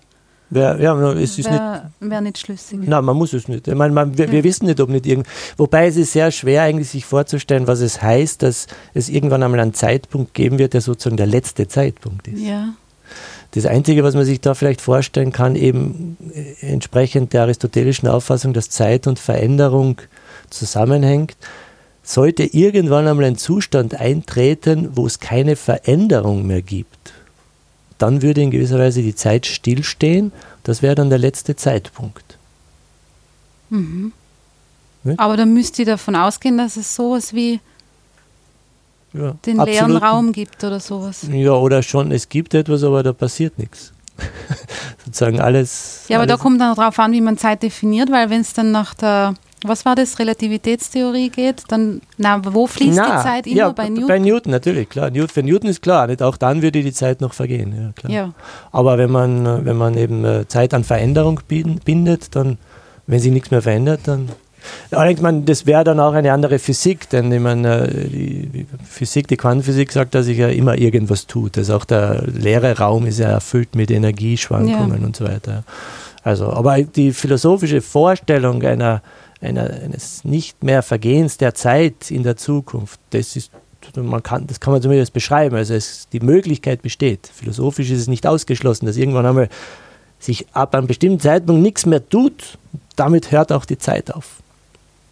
Wär, 0.49 0.79
ja, 0.79 1.11
es 1.13 1.39
ist 1.39 1.49
Wäre 1.49 1.91
wär 1.99 2.21
nicht 2.21 2.37
schlüssig. 2.37 2.79
Nein, 2.83 3.03
man 3.03 3.17
muss 3.17 3.33
es 3.33 3.47
nicht. 3.47 3.67
Ich 3.67 3.73
meine, 3.73 3.93
man, 3.93 4.15
wir, 4.17 4.31
wir, 4.31 4.43
wissen 4.43 4.67
nicht, 4.67 4.79
ob 4.79 4.89
nicht 4.89 5.05
irgend. 5.07 5.27
Wobei 5.57 5.87
es 5.87 5.97
ist 5.97 6.13
sehr 6.13 6.31
schwer, 6.31 6.61
eigentlich 6.61 6.89
sich 6.89 7.05
vorzustellen, 7.05 7.65
was 7.65 7.81
es 7.81 8.01
heißt, 8.01 8.43
dass 8.43 8.67
es 8.93 9.09
irgendwann 9.09 9.41
einmal 9.41 9.59
einen 9.59 9.73
Zeitpunkt 9.73 10.33
geben 10.35 10.59
wird, 10.59 10.73
der 10.73 10.81
sozusagen 10.81 11.17
der 11.17 11.25
letzte 11.25 11.67
Zeitpunkt 11.67 12.27
ist. 12.27 12.41
Ja. 12.41 12.69
Das 13.51 13.65
Einzige, 13.65 14.03
was 14.03 14.13
man 14.13 14.25
sich 14.25 14.39
da 14.39 14.53
vielleicht 14.53 14.81
vorstellen 14.81 15.31
kann, 15.31 15.55
eben 15.55 16.17
äh, 16.33 16.71
entsprechend 16.73 17.33
der 17.33 17.43
aristotelischen 17.43 18.07
Auffassung, 18.07 18.53
dass 18.53 18.69
Zeit 18.69 19.07
und 19.07 19.17
Veränderung 19.17 20.01
zusammenhängt, 20.51 21.37
sollte 22.03 22.43
irgendwann 22.43 23.07
einmal 23.07 23.25
ein 23.25 23.37
Zustand 23.37 23.99
eintreten, 23.99 24.89
wo 24.93 25.07
es 25.07 25.19
keine 25.19 25.55
Veränderung 25.55 26.45
mehr 26.45 26.61
gibt 26.61 27.14
dann 27.97 28.21
würde 28.21 28.41
in 28.41 28.51
gewisser 28.51 28.79
Weise 28.79 29.01
die 29.01 29.15
Zeit 29.15 29.45
stillstehen. 29.45 30.31
Das 30.63 30.81
wäre 30.81 30.95
dann 30.95 31.09
der 31.09 31.19
letzte 31.19 31.55
Zeitpunkt. 31.55 32.37
Mhm. 33.69 34.11
Ja? 35.03 35.13
Aber 35.17 35.37
dann 35.37 35.53
müsst 35.53 35.79
ihr 35.79 35.85
davon 35.85 36.15
ausgehen, 36.15 36.57
dass 36.57 36.77
es 36.77 36.95
sowas 36.95 37.33
wie 37.33 37.59
ja, 39.13 39.35
den 39.45 39.57
leeren 39.63 39.95
Raum 39.95 40.31
gibt 40.31 40.63
oder 40.63 40.79
sowas. 40.79 41.27
Ja, 41.31 41.53
oder 41.53 41.83
schon, 41.83 42.11
es 42.11 42.27
gibt 42.27 42.53
etwas, 42.53 42.83
aber 42.83 43.03
da 43.03 43.13
passiert 43.13 43.57
nichts. 43.57 43.93
Sozusagen 45.05 45.39
alles. 45.39 46.05
Ja, 46.07 46.17
aber 46.17 46.23
alles 46.23 46.37
da 46.37 46.43
kommt 46.43 46.59
dann 46.59 46.75
darauf 46.75 46.97
an, 46.99 47.11
wie 47.11 47.21
man 47.21 47.37
Zeit 47.37 47.63
definiert, 47.63 48.11
weil 48.11 48.29
wenn 48.29 48.41
es 48.41 48.53
dann 48.53 48.71
nach 48.71 48.93
der 48.93 49.35
was 49.67 49.85
war 49.85 49.95
das, 49.95 50.19
Relativitätstheorie 50.19 51.29
geht, 51.29 51.63
dann, 51.67 52.01
na, 52.17 52.41
wo 52.43 52.67
fließt 52.67 52.97
na, 52.97 53.17
die 53.17 53.23
Zeit 53.23 53.47
immer? 53.47 53.55
Ja, 53.57 53.69
bei 53.69 53.89
Newton? 53.89 54.07
Bei 54.07 54.19
Newton, 54.19 54.51
natürlich, 54.51 54.89
klar. 54.89 55.11
Für 55.31 55.43
Newton 55.43 55.69
ist 55.69 55.81
klar, 55.81 56.07
nicht? 56.07 56.21
auch 56.21 56.37
dann 56.37 56.61
würde 56.61 56.83
die 56.83 56.93
Zeit 56.93 57.21
noch 57.21 57.33
vergehen. 57.33 57.73
Ja, 57.77 57.91
klar. 57.93 58.11
Ja. 58.11 58.33
Aber 58.71 58.97
wenn 58.97 59.11
man, 59.11 59.65
wenn 59.65 59.77
man 59.77 59.97
eben 59.97 60.25
äh, 60.25 60.47
Zeit 60.47 60.73
an 60.73 60.83
Veränderung 60.83 61.39
bindet, 61.47 62.35
dann, 62.35 62.57
wenn 63.07 63.19
sich 63.19 63.31
nichts 63.31 63.51
mehr 63.51 63.61
verändert, 63.61 64.01
dann. 64.05 64.29
Allerdings, 64.89 65.21
man, 65.21 65.45
das 65.45 65.67
wäre 65.67 65.83
dann 65.83 65.99
auch 65.99 66.13
eine 66.13 66.33
andere 66.33 66.57
Physik, 66.57 67.07
denn 67.09 67.31
ich 67.31 67.39
meine, 67.39 67.87
äh, 67.87 68.07
die 68.07 68.65
Physik, 68.83 69.27
die 69.27 69.37
Quantenphysik 69.37 69.91
sagt, 69.91 70.15
dass 70.15 70.25
sich 70.25 70.37
ja 70.37 70.47
immer 70.47 70.77
irgendwas 70.77 71.27
tut. 71.27 71.57
Also 71.57 71.75
auch 71.75 71.85
der 71.85 72.23
leere 72.27 72.77
Raum 72.77 73.05
ist 73.05 73.19
ja 73.19 73.29
erfüllt 73.29 73.75
mit 73.75 73.91
Energieschwankungen 73.91 74.99
ja. 74.99 75.05
und 75.05 75.15
so 75.15 75.25
weiter. 75.25 75.63
Also, 76.25 76.51
aber 76.51 76.81
die 76.81 77.11
philosophische 77.11 77.81
Vorstellung 77.81 78.63
einer 78.63 79.03
einer, 79.41 79.69
eines 79.69 80.23
nicht 80.23 80.63
mehr 80.63 80.81
Vergehens 80.81 81.37
der 81.37 81.53
Zeit 81.53 82.11
in 82.11 82.23
der 82.23 82.37
Zukunft, 82.37 82.99
das 83.11 83.35
ist 83.35 83.51
man 83.95 84.23
kann, 84.23 84.47
das 84.47 84.59
kann 84.59 84.73
man 84.73 84.81
zumindest 84.81 85.13
beschreiben. 85.13 85.55
Also 85.55 85.75
es, 85.75 86.07
die 86.11 86.19
Möglichkeit 86.19 86.81
besteht. 86.81 87.29
Philosophisch 87.33 87.91
ist 87.91 88.01
es 88.01 88.07
nicht 88.07 88.25
ausgeschlossen, 88.25 88.87
dass 88.87 88.97
irgendwann 88.97 89.25
einmal 89.25 89.49
sich 90.19 90.47
ab 90.53 90.73
einem 90.75 90.87
bestimmten 90.87 91.19
Zeitpunkt 91.19 91.61
nichts 91.61 91.85
mehr 91.85 92.07
tut. 92.07 92.57
Damit 92.95 93.31
hört 93.31 93.51
auch 93.51 93.65
die 93.65 93.77
Zeit 93.77 94.11
auf. 94.11 94.37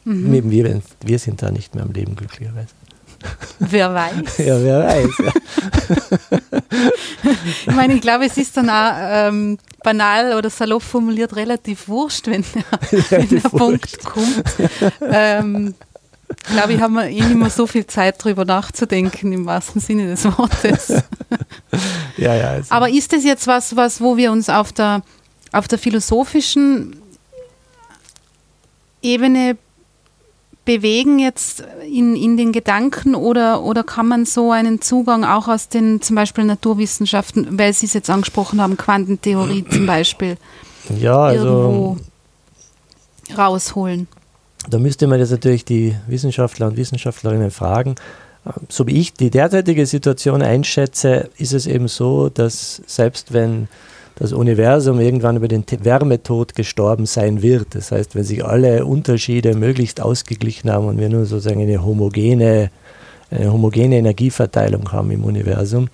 Mhm. 0.05 0.51
Wir, 0.51 0.81
wir 1.05 1.19
sind 1.19 1.41
da 1.41 1.51
nicht 1.51 1.75
mehr 1.75 1.83
am 1.83 1.91
Leben, 1.91 2.15
glücklicherweise. 2.15 2.69
Wer 3.59 3.93
weiß. 3.93 4.37
Ja, 4.37 4.61
wer 4.61 4.83
weiß. 4.83 5.09
Ja. 5.19 5.31
ich 7.67 7.75
meine, 7.75 7.93
ich 7.93 8.01
glaube, 8.01 8.25
es 8.25 8.37
ist 8.37 8.57
dann 8.57 8.69
auch 8.69 8.93
ähm, 8.97 9.57
banal 9.83 10.35
oder 10.37 10.49
salopp 10.49 10.83
formuliert 10.83 11.35
relativ 11.35 11.87
wurscht, 11.87 12.27
wenn 12.27 12.43
der, 12.53 13.01
wenn 13.09 13.29
der 13.29 13.49
Punkt 13.49 14.03
kommt. 14.03 14.43
Ähm, 15.01 15.75
glaube 16.51 16.73
ich, 16.73 16.81
haben 16.81 16.93
wir 16.95 17.07
eh 17.07 17.21
nicht 17.21 17.35
mehr 17.35 17.49
so 17.49 17.67
viel 17.67 17.85
Zeit 17.85 18.23
darüber 18.23 18.45
nachzudenken, 18.45 19.31
im 19.31 19.45
wahrsten 19.45 19.81
Sinne 19.81 20.07
des 20.07 20.25
Wortes. 20.25 21.03
ja, 22.17 22.35
ja, 22.35 22.49
also. 22.51 22.73
Aber 22.73 22.89
ist 22.89 23.13
das 23.13 23.23
jetzt 23.23 23.47
was, 23.47 23.75
was, 23.75 24.01
wo 24.01 24.17
wir 24.17 24.31
uns 24.31 24.49
auf 24.49 24.73
der, 24.73 25.01
auf 25.51 25.67
der 25.67 25.79
philosophischen 25.79 26.95
Ebene 29.01 29.57
bewegen 30.65 31.19
jetzt 31.19 31.63
in, 31.89 32.15
in 32.15 32.37
den 32.37 32.51
Gedanken 32.51 33.15
oder, 33.15 33.63
oder 33.63 33.83
kann 33.83 34.07
man 34.07 34.25
so 34.25 34.51
einen 34.51 34.81
Zugang 34.81 35.25
auch 35.25 35.47
aus 35.47 35.69
den 35.69 36.01
zum 36.01 36.15
Beispiel 36.15 36.45
Naturwissenschaften, 36.45 37.59
weil 37.59 37.73
Sie 37.73 37.85
es 37.85 37.93
jetzt 37.93 38.09
angesprochen 38.09 38.61
haben, 38.61 38.77
Quantentheorie 38.77 39.65
zum 39.69 39.85
Beispiel, 39.85 40.37
ja, 40.99 41.17
also, 41.17 41.97
rausholen? 43.37 44.07
Da 44.69 44.79
müsste 44.79 45.07
man 45.07 45.19
jetzt 45.19 45.31
natürlich 45.31 45.65
die 45.65 45.95
Wissenschaftler 46.07 46.67
und 46.67 46.77
Wissenschaftlerinnen 46.77 47.51
fragen. 47.51 47.95
So 48.69 48.87
wie 48.87 48.99
ich 48.99 49.13
die 49.13 49.29
derzeitige 49.29 49.85
Situation 49.85 50.41
einschätze, 50.41 51.29
ist 51.37 51.53
es 51.53 51.65
eben 51.65 51.87
so, 51.87 52.29
dass 52.29 52.81
selbst 52.87 53.33
wenn 53.33 53.67
das 54.15 54.31
Universum 54.31 54.99
irgendwann 54.99 55.37
über 55.37 55.47
den 55.47 55.65
Wärmetod 55.79 56.55
gestorben 56.55 57.05
sein 57.05 57.41
wird. 57.41 57.75
Das 57.75 57.91
heißt, 57.91 58.15
wenn 58.15 58.23
sich 58.23 58.45
alle 58.45 58.85
Unterschiede 58.85 59.55
möglichst 59.55 60.01
ausgeglichen 60.01 60.71
haben 60.71 60.87
und 60.87 60.99
wir 60.99 61.09
nur 61.09 61.25
sozusagen 61.25 61.61
eine 61.61 61.83
homogene, 61.83 62.69
eine 63.31 63.51
homogene 63.51 63.97
Energieverteilung 63.97 64.91
haben 64.91 65.11
im 65.11 65.23
Universum, 65.23 65.89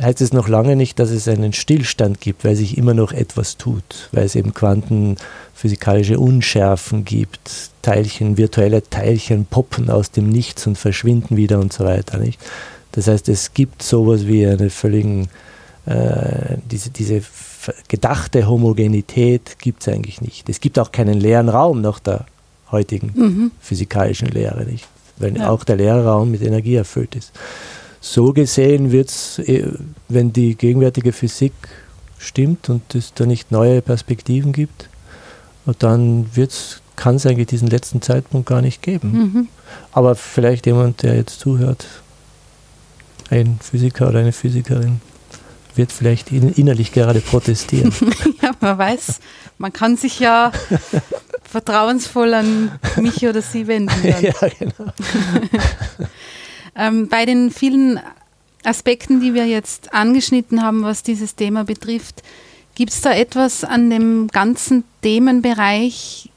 heißt 0.00 0.20
es 0.20 0.32
noch 0.32 0.48
lange 0.48 0.76
nicht, 0.76 0.98
dass 0.98 1.10
es 1.10 1.28
einen 1.28 1.52
Stillstand 1.52 2.20
gibt, 2.20 2.44
weil 2.44 2.56
sich 2.56 2.78
immer 2.78 2.94
noch 2.94 3.12
etwas 3.12 3.58
tut, 3.58 4.08
weil 4.12 4.24
es 4.24 4.36
eben 4.36 4.54
quantenphysikalische 4.54 6.18
Unschärfen 6.18 7.04
gibt, 7.04 7.70
Teilchen, 7.82 8.38
virtuelle 8.38 8.88
Teilchen 8.88 9.44
poppen 9.44 9.90
aus 9.90 10.10
dem 10.10 10.28
Nichts 10.28 10.66
und 10.66 10.78
verschwinden 10.78 11.36
wieder 11.36 11.58
und 11.58 11.72
so 11.72 11.84
weiter. 11.84 12.18
Nicht? 12.18 12.40
Das 12.92 13.08
heißt, 13.08 13.28
es 13.28 13.52
gibt 13.52 13.82
sowas 13.82 14.26
wie 14.26 14.46
einen 14.46 14.70
völligen 14.70 15.28
äh, 15.86 16.58
diese, 16.70 16.90
diese 16.90 17.22
gedachte 17.88 18.46
Homogenität 18.46 19.58
gibt 19.60 19.82
es 19.82 19.88
eigentlich 19.88 20.20
nicht. 20.20 20.48
Es 20.48 20.60
gibt 20.60 20.78
auch 20.78 20.92
keinen 20.92 21.20
leeren 21.20 21.48
Raum 21.48 21.80
nach 21.80 21.98
der 21.98 22.26
heutigen 22.70 23.12
mhm. 23.14 23.50
physikalischen 23.60 24.28
Lehre, 24.28 24.64
nicht? 24.64 24.86
weil 25.18 25.36
ja. 25.36 25.50
auch 25.50 25.64
der 25.64 25.76
leere 25.76 26.04
Raum 26.04 26.30
mit 26.30 26.42
Energie 26.42 26.74
erfüllt 26.74 27.14
ist. 27.14 27.32
So 28.00 28.32
gesehen 28.32 28.90
wird 28.90 29.10
es, 29.10 29.38
äh, 29.40 29.68
wenn 30.08 30.32
die 30.32 30.56
gegenwärtige 30.56 31.12
Physik 31.12 31.52
stimmt 32.18 32.68
und 32.68 32.94
es 32.94 33.14
da 33.14 33.26
nicht 33.26 33.50
neue 33.50 33.82
Perspektiven 33.82 34.52
gibt, 34.52 34.88
dann 35.78 36.26
kann 36.96 37.16
es 37.16 37.26
eigentlich 37.26 37.46
diesen 37.48 37.68
letzten 37.68 38.02
Zeitpunkt 38.02 38.48
gar 38.48 38.62
nicht 38.62 38.82
geben. 38.82 39.12
Mhm. 39.12 39.48
Aber 39.92 40.14
vielleicht 40.14 40.66
jemand, 40.66 41.02
der 41.02 41.16
jetzt 41.16 41.40
zuhört, 41.40 41.86
ein 43.30 43.58
Physiker 43.62 44.08
oder 44.08 44.18
eine 44.20 44.32
Physikerin, 44.32 45.00
wird 45.76 45.92
vielleicht 45.92 46.30
innerlich 46.32 46.92
gerade 46.92 47.20
protestieren. 47.20 47.92
ja, 48.42 48.52
man 48.60 48.78
weiß, 48.78 49.20
man 49.58 49.72
kann 49.72 49.96
sich 49.96 50.20
ja 50.20 50.52
vertrauensvoll 51.44 52.34
an 52.34 52.72
mich 52.96 53.26
oder 53.26 53.42
sie 53.42 53.66
wenden. 53.66 53.94
Dann. 54.02 54.22
Ja, 54.22 54.32
genau. 54.58 54.92
ähm, 56.76 57.08
bei 57.08 57.26
den 57.26 57.50
vielen 57.50 58.00
Aspekten, 58.64 59.20
die 59.20 59.34
wir 59.34 59.46
jetzt 59.46 59.92
angeschnitten 59.92 60.62
haben, 60.62 60.82
was 60.82 61.02
dieses 61.02 61.34
Thema 61.34 61.64
betrifft, 61.64 62.22
gibt 62.74 62.92
es 62.92 63.00
da 63.00 63.12
etwas 63.12 63.64
an 63.64 63.90
dem 63.90 64.28
ganzen 64.28 64.84
Themenbereich, 65.02 66.30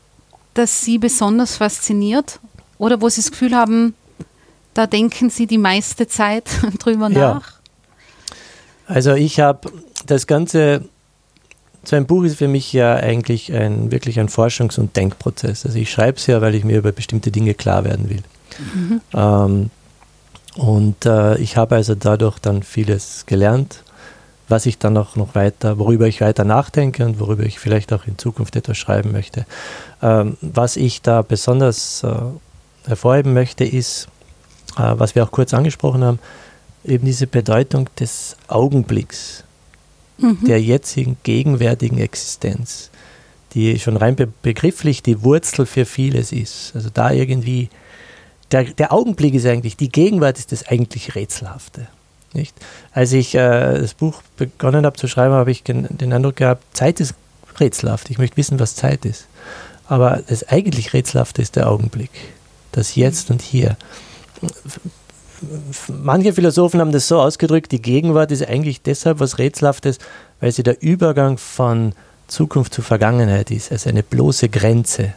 das 0.54 0.82
Sie 0.82 0.98
besonders 0.98 1.58
fasziniert? 1.58 2.40
Oder 2.78 3.02
wo 3.02 3.08
Sie 3.08 3.22
das 3.22 3.32
Gefühl 3.32 3.56
haben, 3.56 3.94
da 4.74 4.86
denken 4.86 5.30
Sie 5.30 5.48
die 5.48 5.58
meiste 5.58 6.08
Zeit 6.08 6.50
drüber 6.80 7.10
nach? 7.10 7.55
Also 8.88 9.14
ich 9.14 9.40
habe 9.40 9.72
das 10.06 10.28
Ganze, 10.28 10.86
so 11.84 11.96
ein 11.96 12.06
Buch 12.06 12.24
ist 12.24 12.38
für 12.38 12.48
mich 12.48 12.72
ja 12.74 12.96
eigentlich 12.96 13.52
ein, 13.54 13.92
wirklich 13.92 14.20
ein 14.20 14.30
Forschungs- 14.30 14.80
und 14.80 14.96
Denkprozess. 14.96 15.66
Also 15.66 15.78
ich 15.78 15.92
schreibe 15.92 16.18
es 16.18 16.28
ja, 16.28 16.42
weil 16.42 16.56
ich 16.56 16.64
mir 16.64 16.78
über 16.78 16.92
bestimmte 16.92 17.32
Dinge 17.32 17.54
klar 17.54 17.84
werden 17.84 18.10
will. 18.10 18.24
Mhm. 18.74 19.02
Ähm, 19.14 19.70
und 20.56 21.06
äh, 21.06 21.38
ich 21.38 21.58
habe 21.58 21.76
also 21.76 21.96
dadurch 21.96 22.40
dann 22.40 22.64
vieles 22.64 23.26
gelernt, 23.26 23.84
was 24.48 24.66
ich 24.66 24.78
dann 24.78 24.96
auch 24.98 25.16
noch 25.16 25.36
weiter, 25.36 25.80
worüber 25.80 26.08
ich 26.08 26.22
weiter 26.22 26.46
nachdenke 26.46 27.06
und 27.06 27.20
worüber 27.20 27.44
ich 27.44 27.60
vielleicht 27.60 27.92
auch 27.92 28.06
in 28.06 28.18
Zukunft 28.18 28.56
etwas 28.56 28.78
schreiben 28.78 29.12
möchte. 29.12 29.46
Ähm, 30.02 30.38
was 30.42 30.78
ich 30.78 31.02
da 31.02 31.24
besonders 31.24 32.04
äh, 32.04 32.16
hervorheben 32.88 33.34
möchte, 33.34 33.66
ist, 33.66 34.08
äh, 34.78 34.94
was 34.96 35.16
wir 35.16 35.24
auch 35.24 35.32
kurz 35.32 35.54
angesprochen 35.54 36.04
haben, 36.04 36.20
eben 36.88 37.06
diese 37.06 37.28
Bedeutung 37.28 37.90
des 38.00 38.38
Augenblicks, 38.48 39.44
mhm. 40.18 40.40
der 40.46 40.62
jetzigen 40.62 41.18
gegenwärtigen 41.24 41.98
Existenz, 41.98 42.90
die 43.54 43.80
schon 43.80 43.98
rein 43.98 44.16
be 44.16 44.28
begrifflich 44.42 45.04
die 45.04 45.24
Wurzel 45.24 45.66
für 45.66 45.86
vieles 45.86 46.32
ist. 46.32 46.72
Also 46.76 46.90
da 46.94 47.12
irgendwie, 47.12 47.70
der, 48.52 48.66
der 48.66 48.94
Augenblick 48.94 49.34
ist 49.34 49.46
eigentlich, 49.46 49.78
die 49.78 49.90
Gegenwart 49.90 50.38
ist 50.38 50.52
das 50.52 50.68
eigentlich 50.68 51.16
Rätselhafte. 51.16 51.88
Nicht? 52.34 52.56
Als 52.92 53.14
ich 53.14 53.34
äh, 53.36 53.80
das 53.80 53.94
Buch 53.94 54.22
begonnen 54.36 54.86
habe 54.86 54.98
zu 54.98 55.08
schreiben, 55.08 55.34
habe 55.34 55.52
ich 55.52 55.64
den 55.64 56.12
Eindruck 56.14 56.36
gehabt, 56.36 56.64
Zeit 56.76 57.00
ist 57.00 57.16
rätselhaft. 57.60 58.10
Ich 58.10 58.18
möchte 58.18 58.38
wissen, 58.38 58.60
was 58.60 58.76
Zeit 58.76 59.06
ist. 59.06 59.28
Aber 59.88 60.22
das 60.28 60.44
eigentlich 60.48 60.94
Rätselhafte 60.94 61.42
ist 61.42 61.56
der 61.56 61.70
Augenblick. 61.70 62.12
Das 62.72 62.96
Jetzt 62.96 63.30
und 63.32 63.42
Hier. 63.42 63.78
Manche 66.04 66.34
Philosophen 66.34 66.80
haben 66.80 66.92
das 66.92 67.08
so 67.08 67.20
ausgedrückt, 67.20 67.72
die 67.72 67.82
Gegenwart 67.82 68.32
ist 68.32 68.48
eigentlich 68.48 68.82
deshalb 68.82 69.20
was 69.20 69.38
Rätselhaftes, 69.38 70.00
weil 70.40 70.52
sie 70.52 70.64
der 70.64 70.82
Übergang 70.82 71.38
von 71.38 71.94
Zukunft 72.28 72.74
zu 72.74 72.82
Vergangenheit 72.82 73.52
ist, 73.52 73.72
also 73.72 73.90
eine 73.90 74.04
bloße 74.04 74.50
Grenze. 74.50 75.14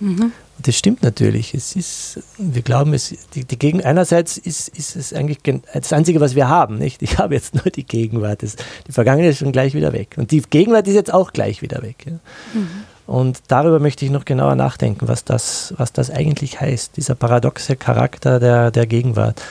Mhm. 0.00 0.32
Und 0.58 0.66
das 0.66 0.76
stimmt 0.76 1.04
natürlich. 1.04 1.54
Es 1.54 1.76
ist, 1.76 2.20
wir 2.36 2.62
glauben, 2.62 2.92
es, 2.92 3.14
die, 3.34 3.44
die 3.44 3.58
Gegen, 3.58 3.84
einerseits 3.84 4.36
ist, 4.38 4.68
ist 4.68 4.96
es 4.96 5.12
eigentlich 5.12 5.38
das 5.72 5.92
Einzige, 5.92 6.20
was 6.20 6.34
wir 6.34 6.48
haben. 6.48 6.78
Nicht? 6.78 7.00
Ich 7.02 7.18
habe 7.18 7.34
jetzt 7.34 7.54
nur 7.54 7.70
die 7.70 7.84
Gegenwart. 7.84 8.42
Das, 8.42 8.56
die 8.86 8.92
Vergangenheit 8.92 9.30
ist 9.30 9.38
schon 9.38 9.52
gleich 9.52 9.74
wieder 9.74 9.92
weg. 9.92 10.16
Und 10.16 10.32
die 10.32 10.42
Gegenwart 10.42 10.88
ist 10.88 10.94
jetzt 10.94 11.14
auch 11.14 11.32
gleich 11.32 11.62
wieder 11.62 11.82
weg. 11.82 12.04
Ja? 12.06 12.12
Mhm. 12.54 12.68
Und 13.08 13.40
darüber 13.48 13.78
möchte 13.78 14.04
ich 14.04 14.10
noch 14.10 14.26
genauer 14.26 14.54
nachdenken, 14.54 15.08
was 15.08 15.24
das, 15.24 15.72
was 15.78 15.94
das 15.94 16.10
eigentlich 16.10 16.60
heißt, 16.60 16.98
dieser 16.98 17.14
paradoxe 17.14 17.74
Charakter 17.74 18.38
der, 18.38 18.70
der 18.70 18.86
Gegenwart. 18.86 19.42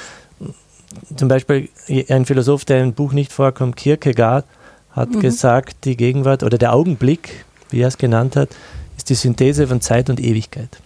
Zum 1.15 1.27
Beispiel 1.27 1.69
ein 2.07 2.27
Philosoph, 2.27 2.65
der 2.65 2.83
im 2.83 2.93
Buch 2.93 3.13
nicht 3.13 3.33
vorkommt, 3.33 3.75
Kierkegaard, 3.75 4.45
hat 4.91 5.09
mhm. 5.09 5.21
gesagt, 5.21 5.85
die 5.85 5.97
Gegenwart 5.97 6.43
oder 6.43 6.59
der 6.59 6.71
Augenblick, 6.71 7.45
wie 7.71 7.81
er 7.81 7.87
es 7.87 7.97
genannt 7.97 8.35
hat, 8.35 8.49
ist 8.95 9.09
die 9.09 9.15
Synthese 9.15 9.65
von 9.65 9.81
Zeit 9.81 10.11
und 10.11 10.19
Ewigkeit. 10.19 10.77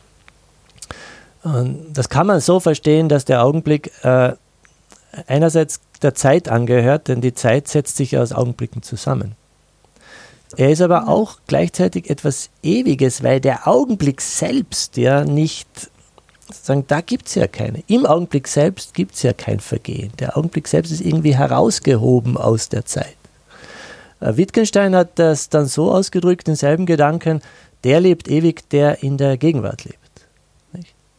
Und 1.44 1.88
das 1.94 2.08
kann 2.08 2.26
man 2.26 2.40
so 2.40 2.62
verstehen, 2.62 3.10
dass 3.10 3.26
der 3.26 3.44
Augenblick 3.44 3.92
äh, 4.06 4.32
einerseits 5.28 5.82
der 6.02 6.16
Zeit 6.16 6.48
angehört, 6.48 7.10
denn 7.10 7.20
die 7.20 7.34
Zeit 7.34 7.68
setzt 7.68 7.98
sich 7.98 8.18
aus 8.18 8.32
Augenblicken 8.32 8.82
zusammen. 8.82 9.36
Er 10.58 10.72
ist 10.72 10.82
aber 10.82 11.08
auch 11.08 11.38
gleichzeitig 11.48 12.10
etwas 12.10 12.50
Ewiges, 12.64 13.24
weil 13.24 13.40
der 13.40 13.68
Augenblick 13.68 14.22
selbst 14.22 14.98
ja 14.98 15.24
nicht, 15.24 15.68
sozusagen, 16.48 16.86
da 16.88 17.02
gibt 17.02 17.28
es 17.28 17.36
ja 17.36 17.48
keine. 17.48 17.84
Im 17.88 18.06
Augenblick 18.06 18.48
selbst 18.48 18.94
gibt 18.94 19.16
es 19.16 19.24
ja 19.24 19.34
kein 19.34 19.60
Vergehen. 19.60 20.12
Der 20.20 20.38
Augenblick 20.38 20.68
selbst 20.68 20.92
ist 20.92 21.02
irgendwie 21.02 21.36
herausgehoben 21.36 22.38
aus 22.38 22.70
der 22.70 22.86
Zeit. 22.86 23.16
Äh, 24.20 24.38
Wittgenstein 24.38 24.96
hat 24.96 25.20
das 25.20 25.50
dann 25.50 25.66
so 25.66 25.92
ausgedrückt, 25.92 26.48
denselben 26.48 26.86
Gedanken, 26.86 27.42
der 27.84 28.00
lebt 28.00 28.28
ewig, 28.30 28.70
der 28.70 29.02
in 29.04 29.18
der 29.18 29.38
Gegenwart 29.38 29.86
lebt. 29.86 29.98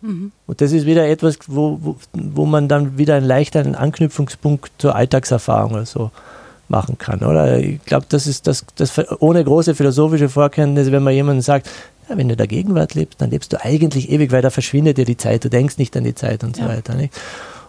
Mhm. 0.02 0.32
Und 0.46 0.60
das 0.60 0.72
ist 0.72 0.84
wieder 0.84 1.08
etwas, 1.08 1.38
wo, 1.46 1.78
wo, 1.80 1.96
wo 2.12 2.44
man 2.44 2.68
dann 2.68 2.98
wieder 2.98 3.14
einen 3.14 3.26
leichten 3.26 3.74
Anknüpfungspunkt 3.74 4.72
zur 4.78 4.94
Alltagserfahrung 4.94 5.72
oder 5.72 5.86
so 5.86 6.10
machen 6.68 6.98
kann. 6.98 7.20
Oder 7.20 7.58
ich 7.58 7.84
glaube, 7.84 8.06
das 8.08 8.26
ist 8.26 8.46
das, 8.46 8.64
das 8.76 8.98
ohne 9.20 9.44
große 9.44 9.74
philosophische 9.74 10.28
Vorkenntnisse, 10.28 10.92
wenn 10.92 11.02
man 11.02 11.14
jemandem 11.14 11.42
sagt, 11.42 11.68
ja, 12.08 12.16
wenn 12.16 12.28
du 12.28 12.34
in 12.34 12.38
der 12.38 12.46
Gegenwart 12.46 12.94
lebst, 12.94 13.20
dann 13.20 13.30
lebst 13.30 13.52
du 13.52 13.62
eigentlich 13.62 14.10
ewig, 14.10 14.32
weil 14.32 14.42
da 14.42 14.50
verschwindet 14.50 14.98
dir 14.98 15.04
die 15.04 15.16
Zeit, 15.16 15.44
du 15.44 15.50
denkst 15.50 15.78
nicht 15.78 15.96
an 15.96 16.04
die 16.04 16.14
Zeit 16.14 16.44
und 16.44 16.56
ja. 16.56 16.64
so 16.64 16.70
weiter. 16.70 16.94
Nicht? 16.94 17.12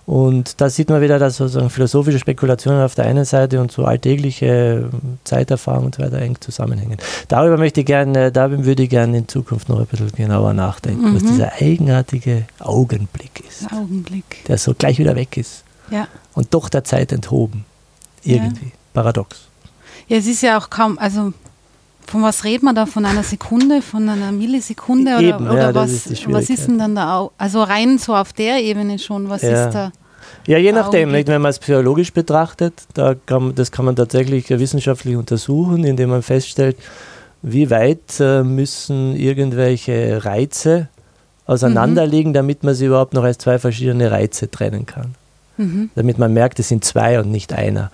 Und 0.06 0.60
da 0.60 0.70
sieht 0.70 0.90
man 0.90 1.02
wieder, 1.02 1.18
dass 1.18 1.38
sozusagen 1.38 1.70
philosophische 1.70 2.20
Spekulationen 2.20 2.84
auf 2.84 2.94
der 2.94 3.06
einen 3.06 3.24
Seite 3.24 3.62
und 3.62 3.72
so 3.72 3.86
alltägliche 3.86 4.90
Zeiterfahrung 5.24 5.86
und 5.86 5.96
so 5.96 6.04
weiter 6.04 6.20
eng 6.20 6.36
zusammenhängen. 6.42 6.98
Darüber 7.30 7.58
möchte 7.58 7.82
ich 7.82 7.86
gerne, 7.86 8.32
darüber 8.32 8.66
würde 8.66 8.84
ich 8.84 8.90
gerne 8.90 9.18
in 9.18 9.28
Zukunft 9.30 9.70
noch 9.70 9.80
ein 9.80 9.86
bisschen 9.86 10.12
genauer 10.12 10.54
nachdenken, 10.54 11.12
mhm. 11.12 11.16
was 11.16 11.24
dieser 11.24 11.54
eigenartige 11.54 12.44
Augenblick 12.60 13.44
ist. 13.48 13.72
Augenblick. 13.72 14.44
Der 14.48 14.58
so 14.58 14.74
gleich 14.74 15.00
wieder 15.00 15.16
weg 15.16 15.38
ist. 15.38 15.64
Ja. 15.90 16.08
Und 16.34 16.54
doch 16.54 16.68
der 16.68 16.84
Zeit 16.84 17.14
enthoben. 17.14 17.64
Irgendwie. 18.24 18.66
Ja. 18.66 18.72
Paradox. 18.94 19.42
Ja, 20.08 20.18
es 20.18 20.28
ist 20.28 20.42
ja 20.42 20.58
auch 20.58 20.70
kaum, 20.70 20.98
also 21.00 21.34
von 22.08 22.22
was 22.22 22.44
redet 22.44 22.64
man 22.64 22.76
da? 22.76 22.86
Von 22.86 23.06
einer 23.06 23.24
Sekunde, 23.24 23.82
von 23.82 24.08
einer 24.08 24.32
Millisekunde 24.32 25.18
oder, 25.18 25.22
Eben, 25.22 25.50
oder 25.50 25.70
ja, 25.70 25.76
was, 25.76 26.08
ist 26.08 26.32
was 26.32 26.50
ist 26.50 26.68
denn 26.68 26.78
dann 26.78 26.96
da? 26.96 27.30
Also 27.38 27.64
rein 27.64 27.98
so 27.98 28.16
auf 28.16 28.34
der 28.34 28.62
Ebene 28.62 29.00
schon, 29.00 29.30
was 29.30 29.42
ja. 29.42 29.68
ist 29.68 29.74
da? 29.74 29.92
Ja, 30.46 30.58
je 30.58 30.74
nachdem, 30.74 31.12
nicht, 31.12 31.28
wenn 31.30 31.42
man 31.42 31.52
es 31.52 31.60
psychologisch 31.60 32.12
betrachtet, 32.12 32.74
da 32.94 33.16
kann, 33.16 33.56
das 33.56 33.72
kann 33.72 33.86
man 33.86 33.96
tatsächlich 33.96 34.50
wissenschaftlich 34.50 35.16
untersuchen, 35.16 35.86
indem 35.86 36.10
man 36.10 36.22
feststellt, 36.22 36.78
wie 37.42 37.70
weit 37.70 38.20
äh, 38.20 38.44
müssen 38.44 39.16
irgendwelche 39.16 40.24
Reize 40.26 40.90
auseinanderliegen, 41.46 42.32
mhm. 42.32 42.36
damit 42.36 42.64
man 42.64 42.76
sie 42.76 42.86
überhaupt 42.86 43.14
noch 43.14 43.24
als 43.24 43.38
zwei 43.38 43.60
verschiedene 43.60 44.12
Reize 44.12 44.50
trennen 44.50 44.86
kann. 44.86 45.16
Mhm. 45.58 45.90
Damit 45.96 46.18
man 46.18 46.34
merkt, 46.34 46.60
es 46.60 46.70
sind 46.70 46.84
zwei 46.84 47.20
und 47.20 47.32
nicht 47.32 47.54
einer. 47.54 47.92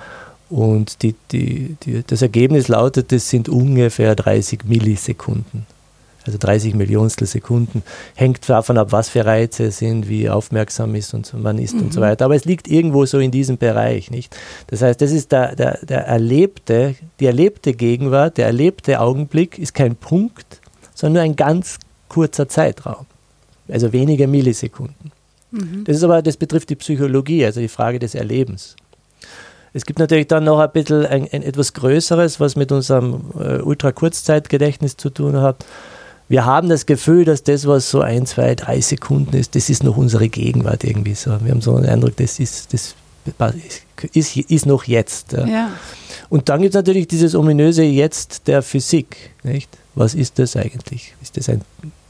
Und 0.49 1.03
die, 1.03 1.15
die, 1.31 1.75
die, 1.83 2.03
das 2.05 2.21
Ergebnis 2.21 2.67
lautet, 2.67 3.11
es 3.13 3.29
sind 3.29 3.49
ungefähr 3.49 4.15
30 4.15 4.63
Millisekunden. 4.65 5.65
Also 6.25 6.37
30 6.37 6.75
Millionstel 6.75 7.27
Sekunden. 7.27 7.83
Hängt 8.15 8.47
davon 8.49 8.77
ab, 8.77 8.91
was 8.91 9.09
für 9.09 9.25
Reize 9.25 9.65
es 9.65 9.77
sind, 9.77 10.09
wie 10.09 10.29
aufmerksam 10.29 10.93
ist 10.95 11.13
und 11.13 11.33
man 11.41 11.57
ist 11.57 11.75
mhm. 11.75 11.83
und 11.83 11.93
so 11.93 11.99
mhm. 12.01 12.05
weiter. 12.05 12.25
Aber 12.25 12.35
es 12.35 12.45
liegt 12.45 12.67
irgendwo 12.67 13.05
so 13.05 13.19
in 13.19 13.31
diesem 13.31 13.57
Bereich, 13.57 14.11
nicht? 14.11 14.35
Das 14.67 14.81
heißt, 14.81 15.01
das 15.01 15.11
ist 15.11 15.31
der, 15.31 15.55
der, 15.55 15.79
der 15.83 16.05
erlebte, 16.05 16.95
die 17.19 17.25
erlebte 17.25 17.73
Gegenwart, 17.73 18.37
der 18.37 18.47
erlebte 18.47 18.99
Augenblick 18.99 19.57
ist 19.57 19.73
kein 19.73 19.95
Punkt, 19.95 20.59
sondern 20.93 21.13
nur 21.13 21.31
ein 21.31 21.35
ganz 21.35 21.77
kurzer 22.09 22.49
Zeitraum. 22.49 23.05
Also 23.67 23.93
wenige 23.93 24.27
Millisekunden. 24.27 25.11
Mhm. 25.51 25.83
Das 25.85 25.95
ist 25.97 26.03
aber, 26.03 26.21
das 26.21 26.37
betrifft 26.37 26.69
die 26.69 26.75
Psychologie, 26.75 27.45
also 27.45 27.59
die 27.59 27.67
Frage 27.67 27.99
des 27.99 28.15
Erlebens. 28.15 28.75
Es 29.73 29.85
gibt 29.85 29.99
natürlich 29.99 30.27
dann 30.27 30.43
noch 30.43 30.59
ein 30.59 30.71
bisschen 30.71 31.05
ein, 31.05 31.27
ein 31.31 31.43
etwas 31.43 31.73
Größeres, 31.73 32.39
was 32.39 32.55
mit 32.55 32.71
unserem 32.71 33.31
äh, 33.39 33.57
Ultra-Kurzzeitgedächtnis 33.57 34.97
zu 34.97 35.09
tun 35.09 35.37
hat. 35.41 35.65
Wir 36.27 36.45
haben 36.45 36.69
das 36.69 36.85
Gefühl, 36.85 37.25
dass 37.25 37.43
das, 37.43 37.67
was 37.67 37.89
so 37.89 38.01
ein, 38.01 38.25
zwei, 38.25 38.53
drei 38.55 38.81
Sekunden 38.81 39.35
ist, 39.35 39.55
das 39.55 39.69
ist 39.69 39.83
noch 39.83 39.97
unsere 39.97 40.29
Gegenwart 40.29 40.83
irgendwie 40.83 41.15
so. 41.15 41.31
Wir 41.43 41.51
haben 41.51 41.61
so 41.61 41.75
einen 41.75 41.87
Eindruck, 41.87 42.17
das 42.17 42.39
ist, 42.39 42.73
das 42.73 42.95
ist, 44.13 44.37
ist 44.37 44.65
noch 44.65 44.83
jetzt. 44.83 45.33
Ja. 45.33 45.47
Ja. 45.47 45.69
Und 46.29 46.49
dann 46.49 46.61
gibt 46.61 46.75
es 46.75 46.77
natürlich 46.77 47.07
dieses 47.07 47.33
ominöse 47.35 47.83
Jetzt 47.83 48.47
der 48.47 48.61
Physik. 48.61 49.31
Nicht? 49.43 49.69
Was 49.95 50.13
ist 50.13 50.37
das 50.37 50.55
eigentlich? 50.55 51.15
Ist 51.21 51.37
das, 51.37 51.49
ein, 51.49 51.61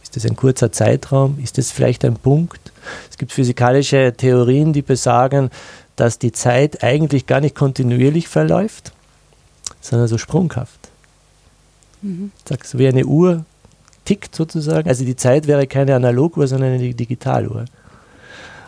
ist 0.04 0.16
das 0.16 0.26
ein 0.26 0.36
kurzer 0.36 0.72
Zeitraum? 0.72 1.40
Ist 1.42 1.58
das 1.58 1.72
vielleicht 1.72 2.04
ein 2.04 2.16
Punkt? 2.16 2.74
Es 3.10 3.18
gibt 3.18 3.32
physikalische 3.32 4.14
Theorien, 4.16 4.74
die 4.74 4.82
besagen, 4.82 5.50
dass 6.00 6.20
die 6.20 6.32
Zeit 6.32 6.84
eigentlich 6.84 7.26
gar 7.26 7.42
nicht 7.42 7.56
kontinuierlich 7.56 8.28
verläuft, 8.28 8.94
sondern 9.82 10.08
so 10.08 10.18
sprunghaft. 10.18 10.90
Mhm. 12.02 12.32
Sagst 12.48 12.78
wie 12.78 12.88
eine 12.88 13.06
Uhr 13.06 13.46
tickt 14.06 14.34
sozusagen. 14.34 14.88
Also 14.88 15.04
die 15.04 15.16
Zeit 15.16 15.48
wäre 15.48 15.68
keine 15.68 15.96
Analoguhr, 15.96 16.48
sondern 16.48 16.74
eine 16.74 16.94
Digitaluhr. 16.94 17.66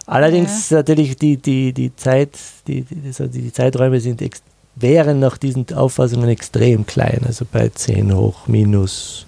Allerdings 0.05 0.69
ja. 0.69 0.77
natürlich 0.77 1.15
die, 1.15 1.37
die, 1.37 1.71
die 1.71 1.95
Zeit, 1.95 2.37
die, 2.67 2.81
die, 2.81 3.11
die 3.29 3.53
Zeiträume 3.53 4.01
sind 4.01 4.21
wären 4.75 5.19
nach 5.19 5.37
diesen 5.37 5.71
Auffassungen 5.73 6.29
extrem 6.29 6.85
klein, 6.85 7.21
also 7.25 7.45
bei 7.49 7.69
10 7.69 8.15
hoch 8.15 8.47
minus 8.47 9.25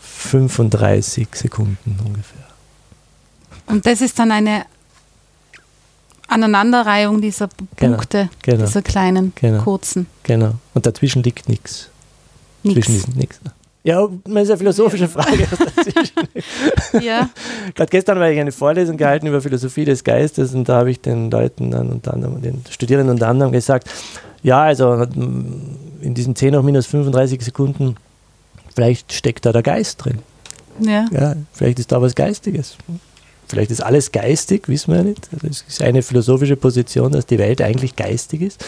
35 0.00 1.28
Sekunden 1.34 1.98
ungefähr. 2.04 2.44
Und 3.66 3.84
das 3.86 4.00
ist 4.00 4.18
dann 4.18 4.30
eine 4.30 4.64
Aneinanderreihung 6.34 7.20
dieser 7.20 7.48
genau, 7.76 7.96
Punkte, 7.96 8.28
genau, 8.42 8.56
genau, 8.56 8.66
dieser 8.66 8.82
kleinen, 8.82 9.32
genau, 9.34 9.62
kurzen. 9.62 10.06
Genau. 10.24 10.54
Und 10.74 10.86
dazwischen 10.86 11.22
liegt 11.22 11.48
nichts. 11.48 11.88
Dazwischen 12.64 12.96
ist 12.96 13.16
nichts. 13.16 13.40
Ja, 13.84 14.08
das 14.24 14.44
ist 14.44 14.50
eine 14.50 14.58
philosophische 14.58 15.08
Frage. 15.08 15.46
ja. 17.02 17.28
Gerade 17.74 17.90
gestern 17.90 18.18
habe 18.18 18.32
ich 18.32 18.40
eine 18.40 18.50
Vorlesung 18.50 18.96
gehalten 18.96 19.26
über 19.26 19.42
Philosophie 19.42 19.84
des 19.84 20.02
Geistes 20.02 20.54
und 20.54 20.68
da 20.68 20.78
habe 20.78 20.90
ich 20.90 21.02
den 21.02 21.30
Leuten 21.30 21.70
dann 21.70 21.90
unter 21.90 22.14
anderem, 22.14 22.40
den 22.40 22.64
Studierenden 22.70 23.10
unter 23.10 23.28
anderem 23.28 23.52
gesagt, 23.52 23.90
ja, 24.42 24.62
also 24.62 25.06
in 26.00 26.14
diesen 26.14 26.34
10 26.34 26.56
hoch 26.56 26.62
minus 26.62 26.86
35 26.86 27.42
Sekunden, 27.42 27.96
vielleicht 28.74 29.12
steckt 29.12 29.44
da 29.44 29.52
der 29.52 29.62
Geist 29.62 30.02
drin. 30.02 30.20
Ja. 30.80 31.06
ja. 31.12 31.34
Vielleicht 31.52 31.78
ist 31.78 31.92
da 31.92 32.00
was 32.00 32.14
Geistiges. 32.14 32.76
Vielleicht 33.54 33.70
ist 33.70 33.84
alles 33.84 34.10
geistig, 34.10 34.68
wissen 34.68 34.90
wir 34.90 34.96
ja 34.96 35.04
nicht. 35.04 35.28
Das 35.30 35.64
ist 35.68 35.80
eine 35.80 36.02
philosophische 36.02 36.56
Position, 36.56 37.12
dass 37.12 37.24
die 37.24 37.38
Welt 37.38 37.62
eigentlich 37.62 37.94
geistig 37.94 38.42
ist. 38.42 38.64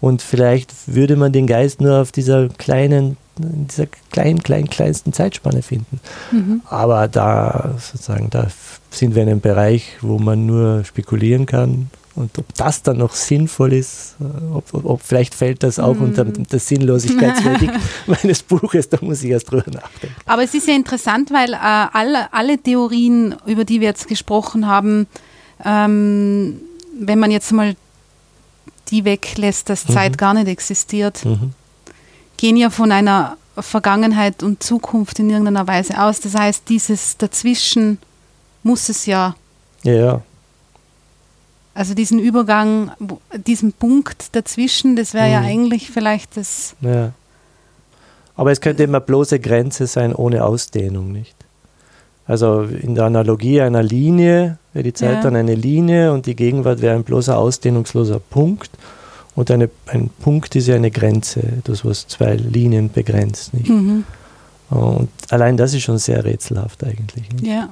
Und 0.00 0.20
vielleicht 0.20 0.72
würde 0.86 1.14
man 1.14 1.30
den 1.30 1.46
Geist 1.46 1.80
nur 1.80 2.00
auf 2.00 2.10
dieser 2.10 2.48
kleinen, 2.48 3.18
dieser 3.38 3.86
kleinen, 4.10 4.42
kleinen, 4.42 4.68
kleinsten 4.68 5.12
Zeitspanne 5.12 5.62
finden. 5.62 6.00
Mhm. 6.32 6.60
Aber 6.68 7.06
da 7.06 7.76
sozusagen, 7.78 8.28
da 8.30 8.48
sind 8.90 9.14
wir 9.14 9.22
in 9.22 9.28
einem 9.28 9.40
Bereich, 9.40 9.92
wo 10.00 10.18
man 10.18 10.44
nur 10.44 10.82
spekulieren 10.82 11.46
kann. 11.46 11.88
Und 12.16 12.38
ob 12.38 12.54
das 12.54 12.82
dann 12.82 12.96
noch 12.96 13.12
sinnvoll 13.12 13.74
ist, 13.74 14.16
ob, 14.54 14.72
ob, 14.72 14.84
ob 14.86 15.02
vielleicht 15.02 15.34
fällt 15.34 15.62
das 15.62 15.78
auch 15.78 15.94
mhm. 15.94 16.02
unter 16.02 16.24
das 16.24 16.66
Sinnlosigkeitsverdikt 16.66 17.74
meines 18.06 18.42
Buches, 18.42 18.88
da 18.88 18.96
muss 19.02 19.22
ich 19.22 19.30
erst 19.30 19.50
drüber 19.50 19.70
nachdenken. 19.70 20.16
Aber 20.24 20.42
es 20.42 20.54
ist 20.54 20.66
ja 20.66 20.74
interessant, 20.74 21.30
weil 21.30 21.52
äh, 21.52 21.56
alle, 21.58 22.32
alle 22.32 22.56
Theorien, 22.56 23.36
über 23.44 23.66
die 23.66 23.80
wir 23.80 23.88
jetzt 23.88 24.08
gesprochen 24.08 24.66
haben, 24.66 25.06
ähm, 25.62 26.58
wenn 26.98 27.18
man 27.18 27.30
jetzt 27.30 27.52
mal 27.52 27.76
die 28.88 29.04
weglässt, 29.04 29.68
dass 29.68 29.86
mhm. 29.86 29.92
Zeit 29.92 30.18
gar 30.18 30.32
nicht 30.32 30.48
existiert, 30.48 31.22
mhm. 31.22 31.52
gehen 32.38 32.56
ja 32.56 32.70
von 32.70 32.92
einer 32.92 33.36
Vergangenheit 33.58 34.42
und 34.42 34.62
Zukunft 34.62 35.18
in 35.18 35.28
irgendeiner 35.28 35.66
Weise 35.66 36.00
aus. 36.02 36.20
Das 36.20 36.34
heißt, 36.34 36.68
dieses 36.70 37.18
dazwischen 37.18 37.98
muss 38.62 38.88
es 38.88 39.04
ja. 39.04 39.36
Ja. 39.82 40.22
Also 41.76 41.92
diesen 41.92 42.18
Übergang, 42.18 42.90
diesen 43.46 43.74
Punkt 43.74 44.34
dazwischen, 44.34 44.96
das 44.96 45.12
wäre 45.12 45.26
mhm. 45.26 45.32
ja 45.32 45.40
eigentlich 45.42 45.90
vielleicht 45.90 46.38
das. 46.38 46.74
Ja. 46.80 47.12
Aber 48.34 48.50
es 48.50 48.62
könnte 48.62 48.82
immer 48.82 49.00
bloße 49.00 49.38
Grenze 49.40 49.86
sein 49.86 50.14
ohne 50.14 50.42
Ausdehnung, 50.42 51.12
nicht? 51.12 51.36
Also 52.26 52.62
in 52.62 52.94
der 52.94 53.04
Analogie 53.04 53.60
einer 53.60 53.82
Linie 53.82 54.58
wäre 54.72 54.84
die 54.84 54.94
Zeit 54.94 55.16
ja. 55.16 55.20
dann 55.20 55.36
eine 55.36 55.54
Linie 55.54 56.12
und 56.12 56.24
die 56.24 56.34
Gegenwart 56.34 56.80
wäre 56.80 56.94
ein 56.94 57.04
bloßer 57.04 57.36
ausdehnungsloser 57.36 58.20
Punkt. 58.20 58.70
Und 59.34 59.50
eine, 59.50 59.68
ein 59.86 60.08
Punkt 60.08 60.56
ist 60.56 60.68
ja 60.68 60.76
eine 60.76 60.90
Grenze, 60.90 61.42
das 61.64 61.84
was 61.84 62.06
zwei 62.08 62.36
Linien 62.36 62.90
begrenzt. 62.90 63.52
Nicht? 63.52 63.68
Mhm. 63.68 64.04
Und 64.70 65.10
allein 65.28 65.58
das 65.58 65.74
ist 65.74 65.82
schon 65.82 65.98
sehr 65.98 66.24
rätselhaft 66.24 66.82
eigentlich. 66.84 67.30
Nicht? 67.32 67.46
Ja. 67.46 67.68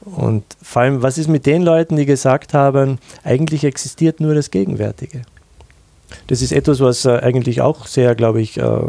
Und 0.00 0.44
vor 0.62 0.82
allem, 0.82 1.02
was 1.02 1.18
ist 1.18 1.28
mit 1.28 1.46
den 1.46 1.62
Leuten, 1.62 1.96
die 1.96 2.06
gesagt 2.06 2.54
haben, 2.54 2.98
eigentlich 3.24 3.64
existiert 3.64 4.20
nur 4.20 4.34
das 4.34 4.50
Gegenwärtige? 4.50 5.22
Das 6.28 6.40
ist 6.40 6.52
etwas, 6.52 6.80
was 6.80 7.04
äh, 7.04 7.18
eigentlich 7.18 7.60
auch 7.60 7.86
sehr, 7.86 8.14
glaube 8.14 8.40
ich, 8.40 8.58
äh, 8.58 8.80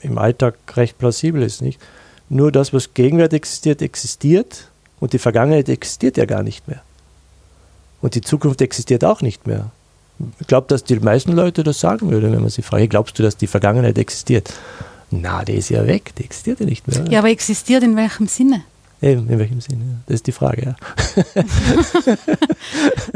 im 0.00 0.18
Alltag 0.18 0.56
recht 0.74 0.98
plausibel 0.98 1.42
ist. 1.42 1.62
Nicht? 1.62 1.80
Nur 2.28 2.50
das, 2.50 2.72
was 2.72 2.94
gegenwärtig 2.94 3.38
existiert, 3.38 3.82
existiert 3.82 4.68
und 4.98 5.12
die 5.12 5.18
Vergangenheit 5.18 5.68
existiert 5.68 6.16
ja 6.16 6.24
gar 6.24 6.42
nicht 6.42 6.66
mehr. 6.68 6.82
Und 8.00 8.14
die 8.14 8.20
Zukunft 8.20 8.60
existiert 8.60 9.04
auch 9.04 9.20
nicht 9.20 9.46
mehr. 9.46 9.70
Ich 10.40 10.46
glaube, 10.46 10.66
dass 10.68 10.84
die 10.84 10.96
meisten 10.96 11.32
Leute 11.32 11.62
das 11.62 11.80
sagen 11.80 12.10
würden, 12.10 12.32
wenn 12.32 12.40
man 12.40 12.50
sie 12.50 12.62
fragt, 12.62 12.90
glaubst 12.90 13.18
du, 13.18 13.22
dass 13.22 13.36
die 13.36 13.46
Vergangenheit 13.46 13.98
existiert? 13.98 14.52
Na, 15.10 15.44
die 15.44 15.54
ist 15.54 15.68
ja 15.68 15.86
weg, 15.86 16.12
die 16.16 16.24
existiert 16.24 16.60
ja 16.60 16.66
nicht 16.66 16.88
mehr. 16.88 17.04
Ja, 17.10 17.18
aber 17.20 17.28
existiert 17.28 17.82
in 17.82 17.96
welchem 17.96 18.26
Sinne? 18.26 18.62
Eben, 19.02 19.28
in 19.28 19.38
welchem 19.38 19.60
Sinne? 19.60 20.00
Das 20.06 20.14
ist 20.16 20.26
die 20.26 20.32
Frage, 20.32 20.62
ja. 20.62 20.76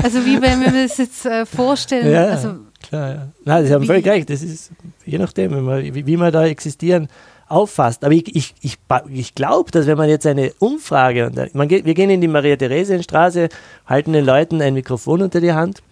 also 0.02 0.24
wie 0.26 0.40
wenn 0.42 0.60
wir 0.60 0.72
das 0.72 0.98
jetzt 0.98 1.24
äh, 1.24 1.46
vorstellen. 1.46 2.12
Ja, 2.12 2.26
also, 2.26 2.56
klar, 2.82 3.10
ja. 3.10 3.28
Nein, 3.44 3.66
Sie 3.66 3.72
haben 3.72 3.86
völlig 3.86 4.06
recht. 4.06 4.28
Das 4.28 4.42
ist 4.42 4.72
je 5.06 5.18
nachdem, 5.18 5.52
wie, 5.52 5.60
man, 5.60 5.82
wie, 5.82 6.06
wie 6.06 6.16
man 6.16 6.32
da 6.32 6.44
existieren 6.46 7.08
auffasst. 7.48 8.04
Aber 8.04 8.14
ich, 8.14 8.34
ich, 8.34 8.54
ich, 8.60 8.78
ich 9.08 9.34
glaube, 9.34 9.70
dass 9.70 9.86
wenn 9.86 9.98
man 9.98 10.08
jetzt 10.08 10.26
eine 10.26 10.52
Umfrage, 10.58 11.26
und 11.26 11.54
man 11.54 11.68
geht, 11.68 11.84
wir 11.84 11.94
gehen 11.94 12.10
in 12.10 12.20
die 12.20 12.28
Maria-Theresien-Straße, 12.28 13.48
halten 13.86 14.12
den 14.12 14.24
Leuten 14.24 14.62
ein 14.62 14.74
Mikrofon 14.74 15.22
unter 15.22 15.40
die 15.40 15.52
Hand. 15.52 15.82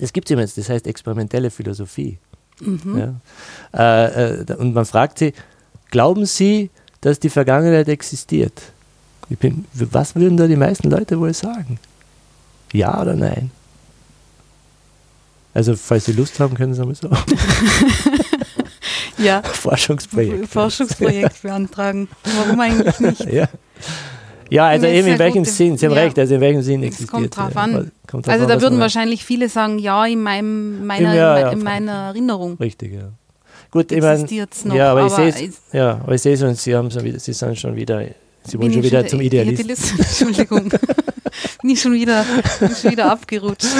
Das 0.00 0.12
gibt 0.12 0.26
es 0.26 0.32
übrigens, 0.32 0.54
das 0.54 0.68
heißt 0.68 0.86
experimentelle 0.86 1.50
Philosophie. 1.50 2.18
Mhm. 2.60 2.98
Ja. 3.72 4.06
Äh, 4.06 4.42
äh, 4.42 4.54
und 4.56 4.74
man 4.74 4.84
fragt 4.84 5.18
sie, 5.18 5.32
glauben 5.90 6.26
Sie, 6.26 6.70
dass 7.00 7.18
die 7.18 7.30
Vergangenheit 7.30 7.88
existiert? 7.88 8.62
Bin, 9.28 9.64
was 9.72 10.14
würden 10.14 10.36
da 10.36 10.46
die 10.46 10.56
meisten 10.56 10.90
Leute 10.90 11.18
wohl 11.18 11.32
sagen? 11.32 11.78
Ja 12.72 13.00
oder 13.00 13.14
nein? 13.14 13.50
Also, 15.54 15.76
falls 15.76 16.06
Sie 16.06 16.12
Lust 16.12 16.40
haben, 16.40 16.54
können 16.54 16.74
Sie 16.74 16.80
einmal 16.80 16.94
so. 16.94 17.10
ja. 19.18 19.42
Forschungsprojekt. 19.42 20.48
Forschungsprojekt 20.48 21.42
beantragen. 21.42 22.08
Warum 22.36 22.60
eigentlich 22.60 23.00
nicht? 23.00 23.24
Ja. 23.32 23.48
Ja, 24.50 24.66
also 24.66 24.86
eben 24.86 25.08
in 25.08 25.18
welchem 25.18 25.46
Sinn, 25.46 25.78
Sie 25.78 25.86
haben 25.86 25.94
ja. 25.94 26.02
recht, 26.02 26.18
also 26.18 26.34
in 26.34 26.40
welchem 26.42 26.60
Sinn 26.60 26.82
existiert. 26.82 27.10
Kommt 27.10 27.34
drauf 27.34 27.56
an. 27.56 27.90
Kommt 28.06 28.26
drauf 28.26 28.34
also 28.34 28.46
da 28.46 28.60
würden 28.60 28.78
wahrscheinlich 28.80 29.24
viele 29.24 29.48
sagen, 29.48 29.78
ja, 29.78 30.04
in, 30.04 30.22
meinem, 30.22 30.84
meiner, 30.84 31.14
ja, 31.14 31.38
ja, 31.38 31.50
in 31.52 31.62
meiner 31.62 32.08
Erinnerung. 32.08 32.58
Richtig, 32.58 32.92
ja. 32.92 33.08
Gut, 33.70 33.90
ich 33.90 34.02
meine, 34.02 34.26
ja, 34.74 34.90
aber, 34.90 35.04
aber 35.04 35.06
ich 35.06 35.34
sehe 35.34 35.48
es, 35.48 35.62
ja, 35.72 35.92
aber 35.92 36.14
ich 36.14 36.20
sehe 36.20 36.34
es 36.34 36.42
und 36.42 36.58
Sie 36.58 36.76
haben 36.76 36.90
so 36.90 37.02
wieder, 37.02 37.18
Sie 37.18 37.32
sind 37.32 37.58
schon 37.58 37.74
wieder, 37.76 38.04
Sie 38.44 38.58
wollen 38.58 38.72
schon 38.72 38.82
wieder 38.82 39.06
zum 39.06 39.20
Idealisten. 39.20 39.66
Idealist. 39.66 39.98
Entschuldigung, 39.98 40.68
bin 40.68 41.70
ich 41.70 41.80
schon 41.80 41.94
wieder, 41.94 42.24
bin 42.60 42.70
schon 42.74 42.90
wieder 42.90 43.10
abgerutscht. 43.10 43.68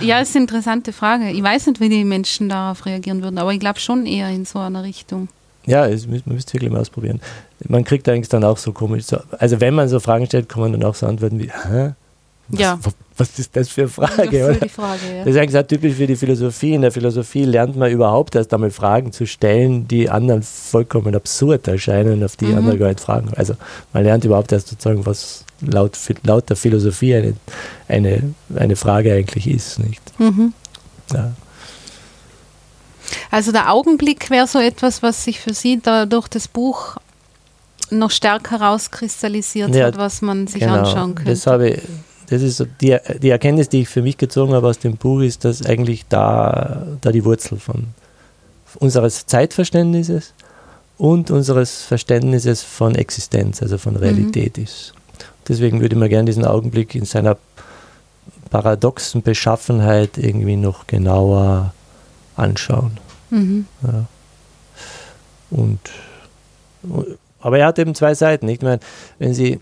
Ja, 0.00 0.20
ist 0.20 0.36
eine 0.36 0.44
interessante 0.44 0.92
Frage. 0.92 1.30
Ich 1.30 1.42
weiß 1.42 1.68
nicht, 1.68 1.80
wie 1.80 1.88
die 1.88 2.04
Menschen 2.04 2.48
darauf 2.48 2.84
reagieren 2.86 3.22
würden, 3.22 3.38
aber 3.38 3.52
ich 3.52 3.60
glaube 3.60 3.80
schon 3.80 4.06
eher 4.06 4.28
in 4.28 4.44
so 4.44 4.58
einer 4.58 4.82
Richtung. 4.82 5.28
Ja, 5.64 5.86
es, 5.86 6.06
man 6.06 6.20
müsste 6.26 6.54
wirklich 6.54 6.70
mal 6.70 6.80
ausprobieren. 6.80 7.20
Man 7.68 7.84
kriegt 7.84 8.08
eigentlich 8.08 8.28
dann 8.28 8.44
auch 8.44 8.58
so 8.58 8.72
komisch. 8.72 9.04
So, 9.04 9.18
also 9.38 9.60
wenn 9.60 9.74
man 9.74 9.88
so 9.88 10.00
Fragen 10.00 10.26
stellt, 10.26 10.48
kann 10.48 10.60
man 10.60 10.72
dann 10.72 10.84
auch 10.84 10.94
so 10.94 11.06
antworten 11.06 11.38
wie, 11.38 11.50
hä? 11.50 11.92
Was, 12.52 12.60
ja. 12.60 12.78
was 13.16 13.38
ist 13.38 13.56
das 13.56 13.68
für 13.70 13.82
eine 13.82 13.90
Frage? 13.90 14.38
Ja, 14.38 14.52
die 14.52 14.68
Frage 14.68 15.00
ja. 15.10 15.24
Das 15.24 15.34
ist 15.34 15.40
eigentlich 15.40 15.58
auch 15.58 15.66
typisch 15.66 15.94
für 15.94 16.06
die 16.06 16.16
Philosophie. 16.16 16.74
In 16.74 16.82
der 16.82 16.92
Philosophie 16.92 17.44
lernt 17.44 17.76
man 17.76 17.90
überhaupt 17.90 18.34
erst 18.34 18.52
einmal 18.52 18.70
Fragen 18.70 19.10
zu 19.10 19.26
stellen, 19.26 19.88
die 19.88 20.10
anderen 20.10 20.42
vollkommen 20.42 21.14
absurd 21.14 21.66
erscheinen, 21.66 22.22
auf 22.22 22.36
die 22.36 22.46
mhm. 22.46 22.58
andere 22.58 22.78
gar 22.78 22.88
nicht 22.88 23.00
fragen. 23.00 23.30
Also 23.34 23.54
man 23.92 24.04
lernt 24.04 24.24
überhaupt 24.24 24.52
erst 24.52 24.68
sozusagen, 24.68 25.06
was 25.06 25.44
laut, 25.62 25.98
laut 26.24 26.48
der 26.50 26.56
Philosophie 26.56 27.14
eine, 27.14 27.34
eine, 27.88 28.34
eine 28.54 28.76
Frage 28.76 29.14
eigentlich 29.14 29.46
ist. 29.46 29.78
Nicht? 29.78 30.02
Mhm. 30.20 30.52
Ja. 31.12 31.32
Also 33.30 33.50
der 33.50 33.72
Augenblick 33.72 34.28
wäre 34.28 34.46
so 34.46 34.58
etwas, 34.58 35.02
was 35.02 35.24
sich 35.24 35.40
für 35.40 35.54
Sie 35.54 35.80
da 35.80 36.04
durch 36.04 36.28
das 36.28 36.48
Buch 36.48 36.96
noch 37.90 38.10
stärker 38.10 38.60
rauskristallisiert 38.60 39.74
ja, 39.74 39.86
hat, 39.86 39.98
was 39.98 40.22
man 40.22 40.46
sich 40.46 40.60
genau, 40.60 40.80
anschauen 40.80 41.14
könnte. 41.14 41.30
Das, 41.30 41.46
habe 41.46 41.70
ich, 41.70 41.80
das 42.32 42.40
ist 42.40 42.66
die, 42.80 42.96
die 43.20 43.28
Erkenntnis, 43.28 43.68
die 43.68 43.82
ich 43.82 43.90
für 43.90 44.00
mich 44.00 44.16
gezogen 44.16 44.54
habe 44.54 44.66
aus 44.66 44.78
dem 44.78 44.96
Buch, 44.96 45.20
ist, 45.20 45.44
dass 45.44 45.66
eigentlich 45.66 46.06
da, 46.08 46.86
da 47.02 47.12
die 47.12 47.26
Wurzel 47.26 47.58
von 47.58 47.88
unseres 48.76 49.26
Zeitverständnisses 49.26 50.32
und 50.96 51.30
unseres 51.30 51.82
Verständnisses 51.82 52.62
von 52.62 52.94
Existenz, 52.94 53.60
also 53.60 53.76
von 53.76 53.96
Realität 53.96 54.56
mhm. 54.56 54.64
ist. 54.64 54.94
Deswegen 55.46 55.82
würde 55.82 55.94
man 55.94 56.08
gerne 56.08 56.24
diesen 56.24 56.46
Augenblick 56.46 56.94
in 56.94 57.04
seiner 57.04 57.36
paradoxen 58.48 59.20
Beschaffenheit 59.20 60.16
irgendwie 60.16 60.56
noch 60.56 60.86
genauer 60.86 61.74
anschauen. 62.34 62.96
Mhm. 63.28 63.66
Ja. 63.82 64.06
Und, 65.50 65.80
aber 67.40 67.58
er 67.58 67.66
hat 67.66 67.78
eben 67.78 67.94
zwei 67.94 68.14
Seiten. 68.14 68.48
Ich 68.48 68.62
meine, 68.62 68.80
wenn 69.18 69.34
Sie 69.34 69.60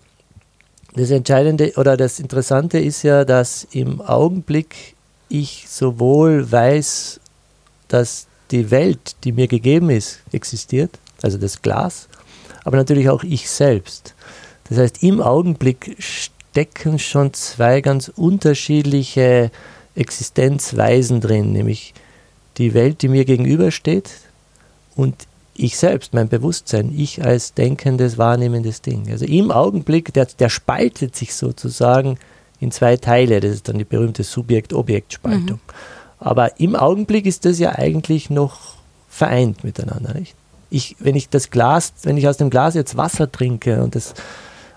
das 0.94 1.10
Entscheidende 1.10 1.72
oder 1.76 1.96
das 1.96 2.18
Interessante 2.18 2.78
ist 2.78 3.02
ja, 3.02 3.24
dass 3.24 3.66
im 3.72 4.00
Augenblick 4.00 4.94
ich 5.28 5.66
sowohl 5.68 6.50
weiß, 6.50 7.20
dass 7.88 8.26
die 8.50 8.70
Welt, 8.70 9.16
die 9.24 9.32
mir 9.32 9.46
gegeben 9.46 9.90
ist, 9.90 10.20
existiert, 10.32 10.98
also 11.22 11.38
das 11.38 11.62
Glas, 11.62 12.08
aber 12.64 12.76
natürlich 12.76 13.08
auch 13.08 13.22
ich 13.22 13.48
selbst. 13.48 14.14
Das 14.68 14.78
heißt, 14.78 15.02
im 15.02 15.20
Augenblick 15.20 15.96
stecken 15.98 16.98
schon 16.98 17.32
zwei 17.34 17.80
ganz 17.80 18.08
unterschiedliche 18.08 19.50
Existenzweisen 19.94 21.20
drin, 21.20 21.52
nämlich 21.52 21.94
die 22.58 22.74
Welt, 22.74 23.02
die 23.02 23.08
mir 23.08 23.24
gegenübersteht 23.24 24.10
und 24.96 25.14
ich 25.54 25.76
selbst, 25.76 26.14
mein 26.14 26.28
Bewusstsein, 26.28 26.92
ich 26.96 27.24
als 27.24 27.54
denkendes, 27.54 28.18
wahrnehmendes 28.18 28.82
Ding. 28.82 29.10
Also 29.10 29.24
im 29.24 29.50
Augenblick, 29.50 30.12
der, 30.14 30.26
der 30.26 30.48
spaltet 30.48 31.16
sich 31.16 31.34
sozusagen 31.34 32.18
in 32.60 32.70
zwei 32.70 32.96
Teile. 32.96 33.40
Das 33.40 33.52
ist 33.52 33.68
dann 33.68 33.78
die 33.78 33.84
berühmte 33.84 34.22
Subjekt-Objekt-Spaltung. 34.22 35.60
Mhm. 35.66 36.18
Aber 36.18 36.60
im 36.60 36.76
Augenblick 36.76 37.26
ist 37.26 37.44
das 37.44 37.58
ja 37.58 37.72
eigentlich 37.72 38.30
noch 38.30 38.74
vereint 39.08 39.64
miteinander. 39.64 40.14
Nicht? 40.14 40.34
Ich, 40.70 40.96
wenn 40.98 41.16
ich 41.16 41.28
das 41.28 41.50
Glas, 41.50 41.92
wenn 42.02 42.16
ich 42.16 42.28
aus 42.28 42.36
dem 42.36 42.50
Glas 42.50 42.74
jetzt 42.74 42.96
Wasser 42.96 43.30
trinke 43.30 43.82
und 43.82 43.94
das 43.94 44.14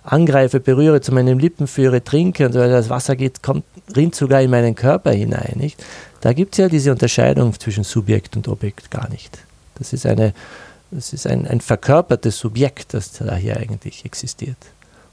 angreife, 0.03 0.59
berühre, 0.59 1.01
zu 1.01 1.13
meinen 1.13 1.39
Lippen 1.39 1.67
führe, 1.67 2.03
trinke 2.03 2.45
und 2.45 2.53
so 2.53 2.59
weiter, 2.59 2.71
das 2.71 2.89
Wasser 2.89 3.15
geht, 3.15 3.43
kommt, 3.43 3.63
rinnt 3.95 4.15
sogar 4.15 4.41
in 4.41 4.49
meinen 4.49 4.75
Körper 4.75 5.11
hinein. 5.11 5.53
Nicht? 5.55 5.83
Da 6.21 6.33
gibt 6.33 6.55
es 6.55 6.57
ja 6.57 6.67
diese 6.67 6.91
Unterscheidung 6.91 7.57
zwischen 7.59 7.83
Subjekt 7.83 8.35
und 8.35 8.47
Objekt 8.47 8.91
gar 8.91 9.09
nicht. 9.09 9.37
Das 9.75 9.93
ist, 9.93 10.05
eine, 10.05 10.33
das 10.91 11.13
ist 11.13 11.27
ein, 11.27 11.47
ein 11.47 11.61
verkörpertes 11.61 12.37
Subjekt, 12.37 12.93
das 12.93 13.11
da 13.13 13.35
hier 13.35 13.57
eigentlich 13.57 14.05
existiert. 14.05 14.57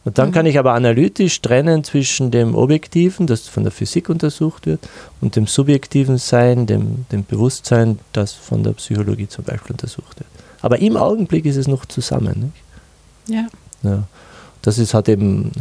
Und 0.05 0.17
dann 0.17 0.29
mhm. 0.29 0.33
kann 0.33 0.47
ich 0.47 0.59
aber 0.59 0.73
analytisch 0.73 1.43
trennen 1.43 1.85
zwischen 1.85 2.31
dem 2.31 2.55
Objektiven, 2.55 3.27
das 3.27 3.49
von 3.49 3.65
der 3.65 3.73
Physik 3.73 4.09
untersucht 4.09 4.67
wird, 4.67 4.81
und 5.21 5.37
dem 5.37 5.47
subjektiven 5.47 6.17
Sein, 6.17 6.67
dem, 6.67 7.05
dem 7.13 7.25
Bewusstsein, 7.25 7.99
das 8.13 8.33
von 8.33 8.63
der 8.63 8.73
Psychologie 8.73 9.29
zum 9.29 9.45
Beispiel 9.45 9.73
untersucht 9.73 10.19
wird. 10.19 10.29
Aber 10.63 10.79
im 10.79 10.97
Augenblick 10.97 11.45
ist 11.45 11.57
es 11.57 11.69
noch 11.69 11.85
zusammen. 11.85 12.53
Nicht? 13.27 13.37
Ja. 13.37 13.47
ja. 13.83 14.05
Das 14.63 14.79
ist, 14.79 14.93
hat 14.93 15.09
eben 15.09 15.53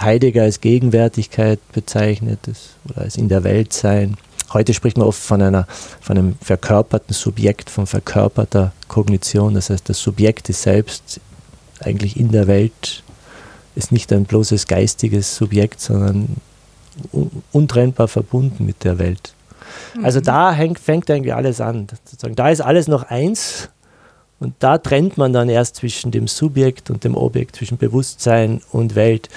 Heidegger 0.00 0.42
als 0.42 0.60
Gegenwärtigkeit 0.60 1.60
bezeichnet 1.72 2.40
das, 2.42 2.70
oder 2.88 3.02
als 3.02 3.16
in 3.16 3.28
der 3.28 3.44
Welt 3.44 3.72
sein. 3.72 4.16
Heute 4.52 4.74
spricht 4.74 4.96
man 4.96 5.06
oft 5.06 5.20
von, 5.20 5.42
einer, 5.42 5.66
von 6.00 6.16
einem 6.16 6.36
verkörperten 6.40 7.14
Subjekt, 7.14 7.70
von 7.70 7.86
verkörperter 7.86 8.72
Kognition. 8.88 9.54
Das 9.54 9.70
heißt, 9.70 9.88
das 9.88 9.98
Subjekt 9.98 10.48
ist 10.48 10.62
selbst 10.62 11.20
eigentlich 11.80 12.18
in 12.18 12.30
der 12.30 12.46
Welt, 12.46 13.02
ist 13.74 13.92
nicht 13.92 14.12
ein 14.12 14.24
bloßes 14.24 14.66
geistiges 14.66 15.36
Subjekt, 15.36 15.80
sondern 15.80 16.36
untrennbar 17.52 18.08
verbunden 18.08 18.64
mit 18.64 18.84
der 18.84 18.98
Welt. 18.98 19.34
Also 20.02 20.20
mhm. 20.20 20.24
da 20.24 20.52
hängt, 20.52 20.78
fängt 20.78 21.10
eigentlich 21.10 21.34
alles 21.34 21.60
an. 21.60 21.86
Sozusagen. 22.04 22.36
Da 22.36 22.50
ist 22.50 22.60
alles 22.60 22.88
noch 22.88 23.02
eins 23.04 23.68
und 24.38 24.54
da 24.58 24.78
trennt 24.78 25.16
man 25.16 25.32
dann 25.32 25.48
erst 25.48 25.76
zwischen 25.76 26.10
dem 26.10 26.28
Subjekt 26.28 26.90
und 26.90 27.04
dem 27.04 27.14
Objekt, 27.14 27.56
zwischen 27.56 27.78
Bewusstsein 27.78 28.60
und 28.70 28.94
Welt, 28.94 29.28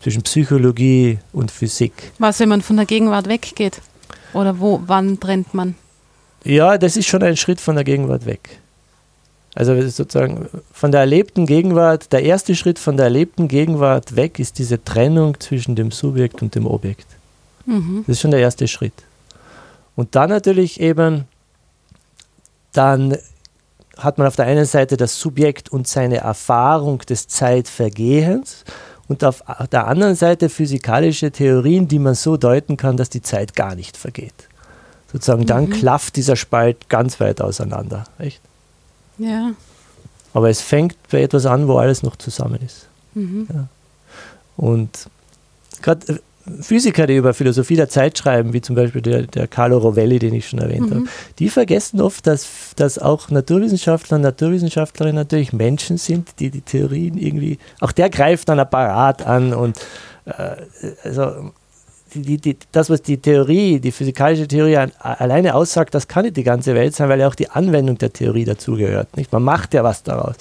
zwischen 0.00 0.22
Psychologie 0.22 1.18
und 1.32 1.50
Physik. 1.50 2.12
Was, 2.18 2.38
wenn 2.40 2.48
man 2.48 2.62
von 2.62 2.76
der 2.76 2.86
Gegenwart 2.86 3.28
weggeht? 3.28 3.80
Oder 4.34 4.60
wo, 4.60 4.82
wann 4.86 5.18
trennt 5.18 5.54
man? 5.54 5.74
Ja, 6.44 6.76
das 6.76 6.96
ist 6.96 7.06
schon 7.06 7.22
ein 7.22 7.36
Schritt 7.36 7.60
von 7.60 7.74
der 7.74 7.84
Gegenwart 7.84 8.26
weg. 8.26 8.60
Also 9.54 9.80
sozusagen 9.88 10.48
von 10.72 10.90
der 10.90 11.00
erlebten 11.00 11.46
Gegenwart, 11.46 12.12
der 12.12 12.24
erste 12.24 12.56
Schritt 12.56 12.78
von 12.78 12.96
der 12.96 13.04
erlebten 13.04 13.46
Gegenwart 13.46 14.16
weg 14.16 14.40
ist 14.40 14.58
diese 14.58 14.82
Trennung 14.82 15.38
zwischen 15.38 15.76
dem 15.76 15.92
Subjekt 15.92 16.42
und 16.42 16.54
dem 16.56 16.66
Objekt. 16.66 17.06
Mhm. 17.64 18.04
Das 18.06 18.16
ist 18.16 18.20
schon 18.20 18.32
der 18.32 18.40
erste 18.40 18.66
Schritt. 18.66 18.94
Und 19.94 20.16
dann 20.16 20.30
natürlich 20.30 20.80
eben, 20.80 21.24
dann 22.72 23.16
hat 23.96 24.18
man 24.18 24.26
auf 24.26 24.34
der 24.34 24.46
einen 24.46 24.64
Seite 24.64 24.96
das 24.96 25.20
Subjekt 25.20 25.68
und 25.70 25.86
seine 25.86 26.16
Erfahrung 26.16 26.98
des 26.98 27.28
Zeitvergehens 27.28 28.64
und 29.08 29.22
auf 29.22 29.42
der 29.70 29.86
anderen 29.86 30.14
Seite 30.14 30.48
physikalische 30.48 31.30
Theorien, 31.30 31.88
die 31.88 31.98
man 31.98 32.14
so 32.14 32.36
deuten 32.36 32.76
kann, 32.76 32.96
dass 32.96 33.10
die 33.10 33.22
Zeit 33.22 33.54
gar 33.54 33.74
nicht 33.74 33.96
vergeht. 33.96 34.48
Sozusagen, 35.12 35.42
mhm. 35.42 35.46
dann 35.46 35.70
klafft 35.70 36.16
dieser 36.16 36.36
Spalt 36.36 36.88
ganz 36.88 37.20
weit 37.20 37.40
auseinander. 37.40 38.04
Echt? 38.18 38.40
Ja. 39.18 39.52
Aber 40.32 40.50
es 40.50 40.60
fängt 40.60 40.96
bei 41.10 41.22
etwas 41.22 41.46
an, 41.46 41.68
wo 41.68 41.76
alles 41.76 42.02
noch 42.02 42.16
zusammen 42.16 42.60
ist. 42.64 42.88
Mhm. 43.14 43.46
Ja. 43.52 43.68
Und 44.56 45.08
gerade 45.82 46.14
äh, 46.14 46.18
Physiker, 46.60 47.06
die 47.06 47.16
über 47.16 47.32
Philosophie 47.32 47.76
der 47.76 47.88
Zeit 47.88 48.18
schreiben, 48.18 48.52
wie 48.52 48.60
zum 48.60 48.76
Beispiel 48.76 49.00
der, 49.00 49.22
der 49.22 49.48
Carlo 49.48 49.78
Rovelli, 49.78 50.18
den 50.18 50.34
ich 50.34 50.48
schon 50.48 50.58
erwähnt 50.58 50.90
mhm. 50.90 50.94
habe, 50.94 51.04
die 51.38 51.48
vergessen 51.48 52.00
oft, 52.00 52.26
dass, 52.26 52.46
dass 52.76 52.98
auch 52.98 53.30
Naturwissenschaftler 53.30 54.16
und 54.16 54.22
Naturwissenschaftlerinnen 54.22 55.16
natürlich 55.16 55.52
Menschen 55.52 55.96
sind, 55.96 56.28
die 56.40 56.50
die 56.50 56.60
Theorien 56.60 57.16
irgendwie, 57.16 57.58
auch 57.80 57.92
der 57.92 58.10
greift 58.10 58.50
ein 58.50 58.60
Apparat 58.60 59.26
an 59.26 59.54
und 59.54 59.78
äh, 60.26 60.56
also 61.02 61.52
die, 62.14 62.38
die, 62.38 62.56
das, 62.72 62.90
was 62.90 63.02
die 63.02 63.18
Theorie, 63.18 63.80
die 63.80 63.90
physikalische 63.90 64.46
Theorie 64.46 64.76
alleine 64.98 65.54
aussagt, 65.54 65.94
das 65.94 66.06
kann 66.06 66.24
nicht 66.24 66.36
die 66.36 66.44
ganze 66.44 66.74
Welt 66.74 66.94
sein, 66.94 67.08
weil 67.08 67.20
ja 67.20 67.26
auch 67.28 67.34
die 67.34 67.50
Anwendung 67.50 67.98
der 67.98 68.12
Theorie 68.12 68.44
dazugehört. 68.44 69.08
Man 69.32 69.42
macht 69.42 69.74
ja 69.74 69.82
was 69.82 70.02
daraus. 70.02 70.36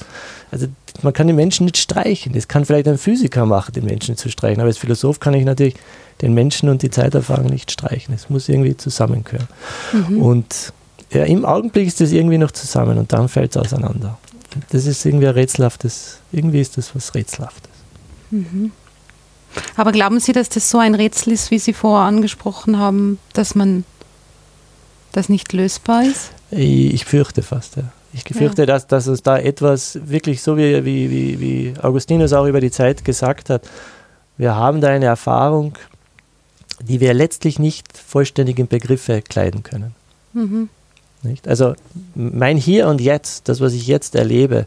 Also 0.51 0.67
man 1.01 1.13
kann 1.13 1.27
den 1.27 1.35
Menschen 1.35 1.65
nicht 1.65 1.77
streichen. 1.77 2.33
Das 2.33 2.47
kann 2.47 2.65
vielleicht 2.65 2.87
ein 2.87 2.97
Physiker 2.97 3.45
machen, 3.45 3.73
den 3.73 3.85
Menschen 3.85 4.15
zu 4.15 4.29
streichen. 4.29 4.61
Aber 4.61 4.67
als 4.67 4.77
Philosoph 4.77 5.19
kann 5.19 5.33
ich 5.33 5.45
natürlich 5.45 5.75
den 6.21 6.33
Menschen 6.33 6.69
und 6.69 6.81
die 6.81 6.91
Zeiterfahrung 6.91 7.47
nicht 7.47 7.71
streichen. 7.71 8.13
Es 8.13 8.29
muss 8.29 8.47
irgendwie 8.47 8.77
zusammengehören. 8.77 9.47
Mhm. 9.91 10.21
Und 10.21 10.73
ja, 11.11 11.23
im 11.23 11.45
Augenblick 11.45 11.87
ist 11.87 12.01
das 12.01 12.11
irgendwie 12.11 12.37
noch 12.37 12.51
zusammen 12.51 12.97
und 12.97 13.11
dann 13.13 13.27
fällt 13.27 13.55
es 13.55 13.57
auseinander. 13.57 14.17
Das 14.69 14.85
ist 14.85 15.03
irgendwie 15.05 15.27
ein 15.27 15.33
rätselhaftes, 15.33 16.19
irgendwie 16.31 16.61
ist 16.61 16.77
das 16.77 16.95
was 16.95 17.15
rätselhaftes. 17.15 17.71
Mhm. 18.29 18.71
Aber 19.75 19.91
glauben 19.91 20.19
Sie, 20.19 20.31
dass 20.31 20.49
das 20.49 20.69
so 20.69 20.79
ein 20.79 20.95
Rätsel 20.95 21.33
ist, 21.33 21.51
wie 21.51 21.59
Sie 21.59 21.73
vorher 21.73 22.07
angesprochen 22.07 22.79
haben, 22.79 23.19
dass 23.33 23.55
man 23.55 23.83
das 25.11 25.29
nicht 25.29 25.53
lösbar 25.53 26.03
ist? 26.03 26.31
Ich 26.49 27.05
fürchte 27.05 27.43
fast, 27.43 27.77
ja. 27.77 27.83
Ich 28.13 28.23
fürchte, 28.23 28.63
ja. 28.63 28.65
dass, 28.67 28.87
dass 28.87 29.07
es 29.07 29.23
da 29.23 29.37
etwas 29.37 29.99
wirklich 30.05 30.41
so 30.41 30.55
wie, 30.57 30.85
wie, 30.85 31.09
wie, 31.09 31.39
wie 31.39 31.73
Augustinus 31.81 32.33
auch 32.33 32.45
über 32.45 32.61
die 32.61 32.71
Zeit 32.71 33.03
gesagt 33.03 33.49
hat, 33.49 33.63
wir 34.37 34.55
haben 34.55 34.81
da 34.81 34.89
eine 34.89 35.05
Erfahrung, 35.05 35.77
die 36.81 36.99
wir 36.99 37.13
letztlich 37.13 37.59
nicht 37.59 37.97
vollständig 37.97 38.59
in 38.59 38.67
Begriffe 38.67 39.21
kleiden 39.21 39.63
können. 39.63 39.95
Mhm. 40.33 40.69
Nicht? 41.23 41.47
Also 41.47 41.75
mein 42.15 42.57
Hier 42.57 42.87
und 42.87 42.99
Jetzt, 43.01 43.47
das, 43.49 43.61
was 43.61 43.73
ich 43.73 43.87
jetzt 43.87 44.15
erlebe, 44.15 44.65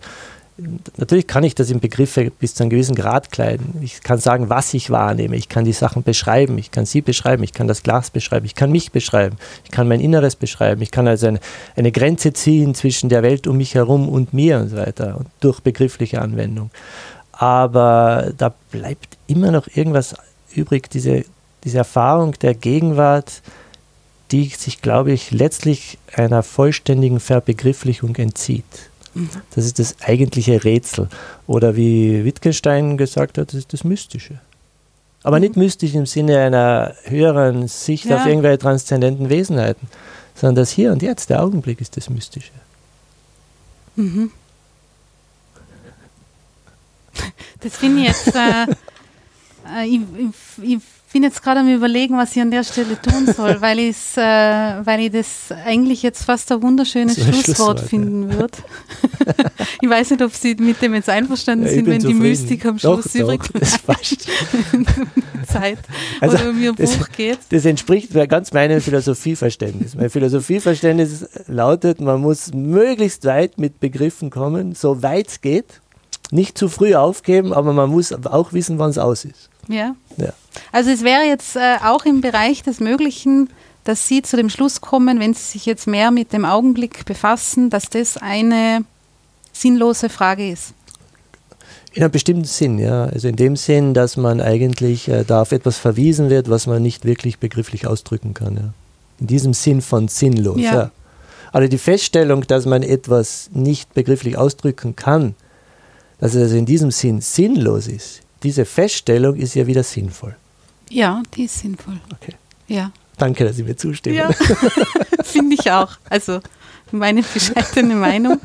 natürlich 0.96 1.26
kann 1.26 1.44
ich 1.44 1.54
das 1.54 1.70
in 1.70 1.80
Begriffe 1.80 2.30
bis 2.30 2.54
zu 2.54 2.62
einem 2.62 2.70
gewissen 2.70 2.94
Grad 2.94 3.30
kleiden. 3.30 3.78
Ich 3.82 4.02
kann 4.02 4.18
sagen, 4.18 4.48
was 4.48 4.72
ich 4.74 4.90
wahrnehme. 4.90 5.36
Ich 5.36 5.48
kann 5.48 5.64
die 5.64 5.72
Sachen 5.72 6.02
beschreiben. 6.02 6.57
Ich 6.59 6.70
kann 6.70 6.86
sie 6.86 7.02
beschreiben. 7.02 7.42
Ich 7.42 7.52
kann 7.52 7.68
das 7.68 7.82
Glas 7.82 8.11
beschreiben. 8.11 8.46
Ich 8.46 8.54
kann 8.54 8.72
mich 8.72 8.92
beschreiben. 8.92 9.36
Ich 9.64 9.70
kann 9.70 9.88
mein 9.88 10.00
Inneres 10.00 10.36
beschreiben. 10.36 10.80
Ich 10.82 10.90
kann 10.90 11.07
also 11.09 11.26
eine, 11.26 11.40
eine 11.76 11.92
Grenze 11.92 12.32
ziehen 12.32 12.74
zwischen 12.74 13.09
der 13.09 13.22
Welt 13.22 13.46
um 13.46 13.59
mich 13.59 13.74
herum 13.74 14.09
und 14.09 14.32
mir 14.32 14.59
und 14.59 14.70
so 14.70 14.76
weiter. 14.76 15.16
Und 15.18 15.28
durch 15.40 15.61
begriffliche 15.61 16.22
Anwendung. 16.22 16.70
Aber 17.32 18.32
da 18.36 18.54
bleibt 18.70 19.18
immer 19.26 19.50
noch 19.50 19.68
irgendwas 19.74 20.14
übrig, 20.54 20.88
diese, 20.88 21.24
diese 21.64 21.78
Erfahrung 21.78 22.32
der 22.40 22.54
Gegenwart, 22.54 23.42
die 24.32 24.46
sich, 24.46 24.80
glaube 24.80 25.12
ich, 25.12 25.30
letztlich 25.30 25.98
einer 26.14 26.42
vollständigen 26.42 27.20
Verbegrifflichung 27.20 28.16
entzieht. 28.16 28.64
Das 29.55 29.64
ist 29.64 29.79
das 29.79 29.97
eigentliche 30.01 30.64
Rätsel. 30.64 31.09
Oder 31.47 31.77
wie 31.77 32.25
Wittgenstein 32.25 32.97
gesagt 32.97 33.39
hat, 33.39 33.49
das 33.49 33.55
ist 33.55 33.73
das 33.73 33.85
Mystische. 33.85 34.41
Aber 35.23 35.37
mhm. 35.37 35.43
nicht 35.43 35.57
mystisch 35.57 35.95
im 35.95 36.07
Sinne 36.07 36.39
einer 36.39 36.95
höheren 37.05 37.69
Sicht 37.69 38.07
ja. 38.07 38.17
auf 38.17 38.27
irgendwelche 38.27 38.59
transzendenten 38.59 39.29
Wesenheiten, 39.29 39.89
sondern 40.35 40.57
das 40.57 40.71
Hier 40.71 40.93
und 40.93 41.03
Jetzt, 41.03 41.31
der 41.31 41.43
Augenblick 41.43 41.81
ist 41.81 41.97
das 41.97 42.11
Mystische. 42.11 42.53
Mhm. 43.97 44.31
Das 47.61 47.77
finde 47.77 48.03
ich 48.03 48.09
jetzt, 48.09 48.35
äh, 48.35 48.67
äh 49.75 49.87
ich, 49.87 50.01
ich, 50.19 50.75
ich 50.75 50.83
bin 51.12 51.22
jetzt 51.22 51.42
gerade 51.42 51.61
am 51.61 51.68
überlegen, 51.68 52.16
was 52.16 52.34
ich 52.34 52.42
an 52.42 52.50
der 52.50 52.64
Stelle 52.64 53.00
tun 53.00 53.26
soll, 53.32 53.57
weil, 53.61 53.78
äh, 53.78 54.22
weil 54.22 55.00
ich 55.00 55.12
das 55.12 55.52
eigentlich 55.64 56.02
jetzt 56.02 56.24
fast 56.24 56.50
ein 56.52 56.62
wunderschönes 56.62 57.14
Schlusswort, 57.14 57.44
Schlusswort, 57.44 57.80
finden 57.80 58.30
ja. 58.30 58.38
würde. 58.38 58.59
ich 59.80 59.88
weiß 59.88 60.11
nicht, 60.11 60.22
ob 60.22 60.32
Sie 60.34 60.54
mit 60.57 60.82
dem 60.82 60.94
jetzt 60.94 61.09
einverstanden 61.09 61.66
ja, 61.66 61.72
sind, 61.72 61.86
wenn 61.86 62.00
zufrieden. 62.00 62.22
die 62.22 62.28
Mystik 62.28 62.66
am 62.66 62.78
Schluss 62.78 63.12
doch, 63.12 63.20
übrig 63.20 63.40
doch, 63.52 63.86
passt. 63.86 64.28
Zeit 65.46 65.78
also, 66.20 66.36
oder 66.36 66.50
um 66.50 66.61
Ihr 66.61 66.72
das, 66.72 66.96
Buch 66.96 67.09
geht. 67.16 67.38
Das 67.50 67.64
entspricht 67.64 68.12
ganz 68.28 68.52
meinem 68.52 68.80
Philosophieverständnis. 68.80 69.94
Mein 69.94 70.11
Philosophieverständnis 70.11 71.28
lautet, 71.46 72.00
man 72.00 72.20
muss 72.20 72.52
möglichst 72.52 73.24
weit 73.24 73.59
mit 73.59 73.80
Begriffen 73.80 74.30
kommen, 74.30 74.74
so 74.74 75.02
weit 75.02 75.28
es 75.28 75.40
geht. 75.40 75.80
Nicht 76.31 76.59
zu 76.59 76.68
früh 76.68 76.95
aufgeben, 76.95 77.53
aber 77.53 77.72
man 77.72 77.91
muss 77.91 78.12
auch 78.12 78.53
wissen, 78.53 78.79
wann 78.79 78.91
es 78.91 78.99
aus 78.99 79.24
ist. 79.24 79.49
Ja. 79.68 79.95
ja. 80.17 80.33
Also 80.72 80.91
es 80.91 81.03
wäre 81.05 81.22
jetzt 81.22 81.57
äh, 81.57 81.76
auch 81.84 82.05
im 82.05 82.21
Bereich 82.21 82.63
des 82.63 82.80
Möglichen, 82.80 83.50
dass 83.84 84.09
Sie 84.09 84.22
zu 84.22 84.37
dem 84.37 84.50
Schluss 84.50 84.80
kommen, 84.80 85.21
wenn 85.21 85.34
Sie 85.34 85.42
sich 85.42 85.67
jetzt 85.67 85.87
mehr 85.87 86.11
mit 86.11 86.33
dem 86.33 86.45
Augenblick 86.45 87.05
befassen, 87.05 87.71
dass 87.71 87.88
das 87.88 88.17
eine 88.17 88.84
sinnlose 89.53 90.09
Frage 90.09 90.50
ist. 90.50 90.75
In 91.92 92.03
einem 92.03 92.13
bestimmten 92.13 92.45
Sinn, 92.45 92.79
ja. 92.79 93.05
Also 93.05 93.29
in 93.29 93.37
dem 93.37 93.57
Sinn, 93.57 93.95
dass 93.95 94.17
man 94.17 94.41
eigentlich 94.41 95.09
äh, 95.09 95.25
da 95.25 95.42
auf 95.42 95.53
etwas 95.53 95.79
verwiesen 95.79 96.29
wird, 96.29 96.50
was 96.50 96.67
man 96.67 96.83
nicht 96.83 97.05
wirklich 97.05 97.38
begrifflich 97.38 97.87
ausdrücken 97.87 98.34
kann. 98.34 98.57
Ja. 98.57 98.75
In 99.18 99.29
diesem 99.29 99.55
Sinn 99.55 99.80
von 99.80 100.09
sinnlos. 100.09 100.61
Ja. 100.61 100.75
ja. 100.75 100.91
Also 101.53 101.68
die 101.68 101.79
Feststellung, 101.79 102.46
dass 102.46 102.67
man 102.67 102.83
etwas 102.83 103.49
nicht 103.53 103.95
begrifflich 103.95 104.37
ausdrücken 104.37 104.95
kann, 104.95 105.34
dass 106.18 106.34
es 106.34 106.43
also 106.43 106.57
in 106.57 106.67
diesem 106.67 106.91
Sinn 106.91 107.21
sinnlos 107.21 107.88
ist, 107.88 108.22
diese 108.43 108.64
Feststellung 108.64 109.37
ist 109.37 109.55
ja 109.55 109.67
wieder 109.67 109.83
sinnvoll. 109.83 110.37
Ja, 110.88 111.22
die 111.34 111.45
ist 111.45 111.59
sinnvoll. 111.59 112.01
Okay. 112.13 112.34
Ja. 112.68 112.93
Danke, 113.18 113.45
dass 113.45 113.57
Sie 113.57 113.63
mir 113.63 113.76
zustimmen. 113.76 114.17
Ja, 114.17 114.30
finde 115.25 115.57
ich 115.59 115.71
auch. 115.71 115.97
Also 116.09 116.41
meine 116.93 117.22
bescheidene 117.22 117.95
Meinung 117.95 118.41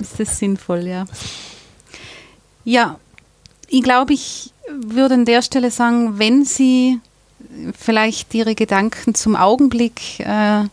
ist 0.00 0.18
das 0.18 0.38
sinnvoll, 0.38 0.86
ja. 0.86 1.06
Ja, 2.64 2.98
ich 3.68 3.82
glaube, 3.82 4.12
ich 4.12 4.52
würde 4.70 5.14
an 5.14 5.24
der 5.24 5.42
Stelle 5.42 5.70
sagen, 5.70 6.18
wenn 6.18 6.44
Sie 6.44 7.00
vielleicht 7.78 8.34
Ihre 8.34 8.54
Gedanken 8.54 9.14
zum 9.14 9.36
Augenblick 9.36 10.20
äh, 10.20 10.64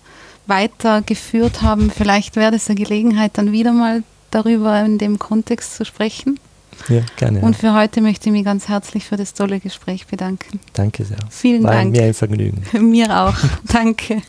weitergeführt 0.47 1.61
haben, 1.61 1.91
vielleicht 1.91 2.35
wäre 2.35 2.51
das 2.51 2.69
eine 2.69 2.77
Gelegenheit, 2.77 3.37
dann 3.37 3.51
wieder 3.51 3.71
mal 3.71 4.03
darüber 4.35 4.83
in 4.83 4.97
dem 4.97 5.17
Kontext 5.17 5.75
zu 5.75 5.85
sprechen. 5.85 6.39
Ja, 6.89 7.01
gerne. 7.15 7.39
Und 7.39 7.55
für 7.55 7.73
heute 7.73 8.01
möchte 8.01 8.27
ich 8.27 8.33
mich 8.33 8.43
ganz 8.43 8.67
herzlich 8.67 9.05
für 9.05 9.15
das 9.15 9.33
tolle 9.33 9.59
Gespräch 9.59 10.07
bedanken. 10.07 10.59
Danke 10.73 11.05
sehr. 11.05 11.17
Vielen 11.29 11.63
War 11.63 11.73
Dank. 11.73 11.91
Mir 11.91 12.03
ein 12.03 12.13
Vergnügen. 12.13 12.63
Mir 12.89 13.17
auch. 13.17 13.35
Danke. 13.71 14.21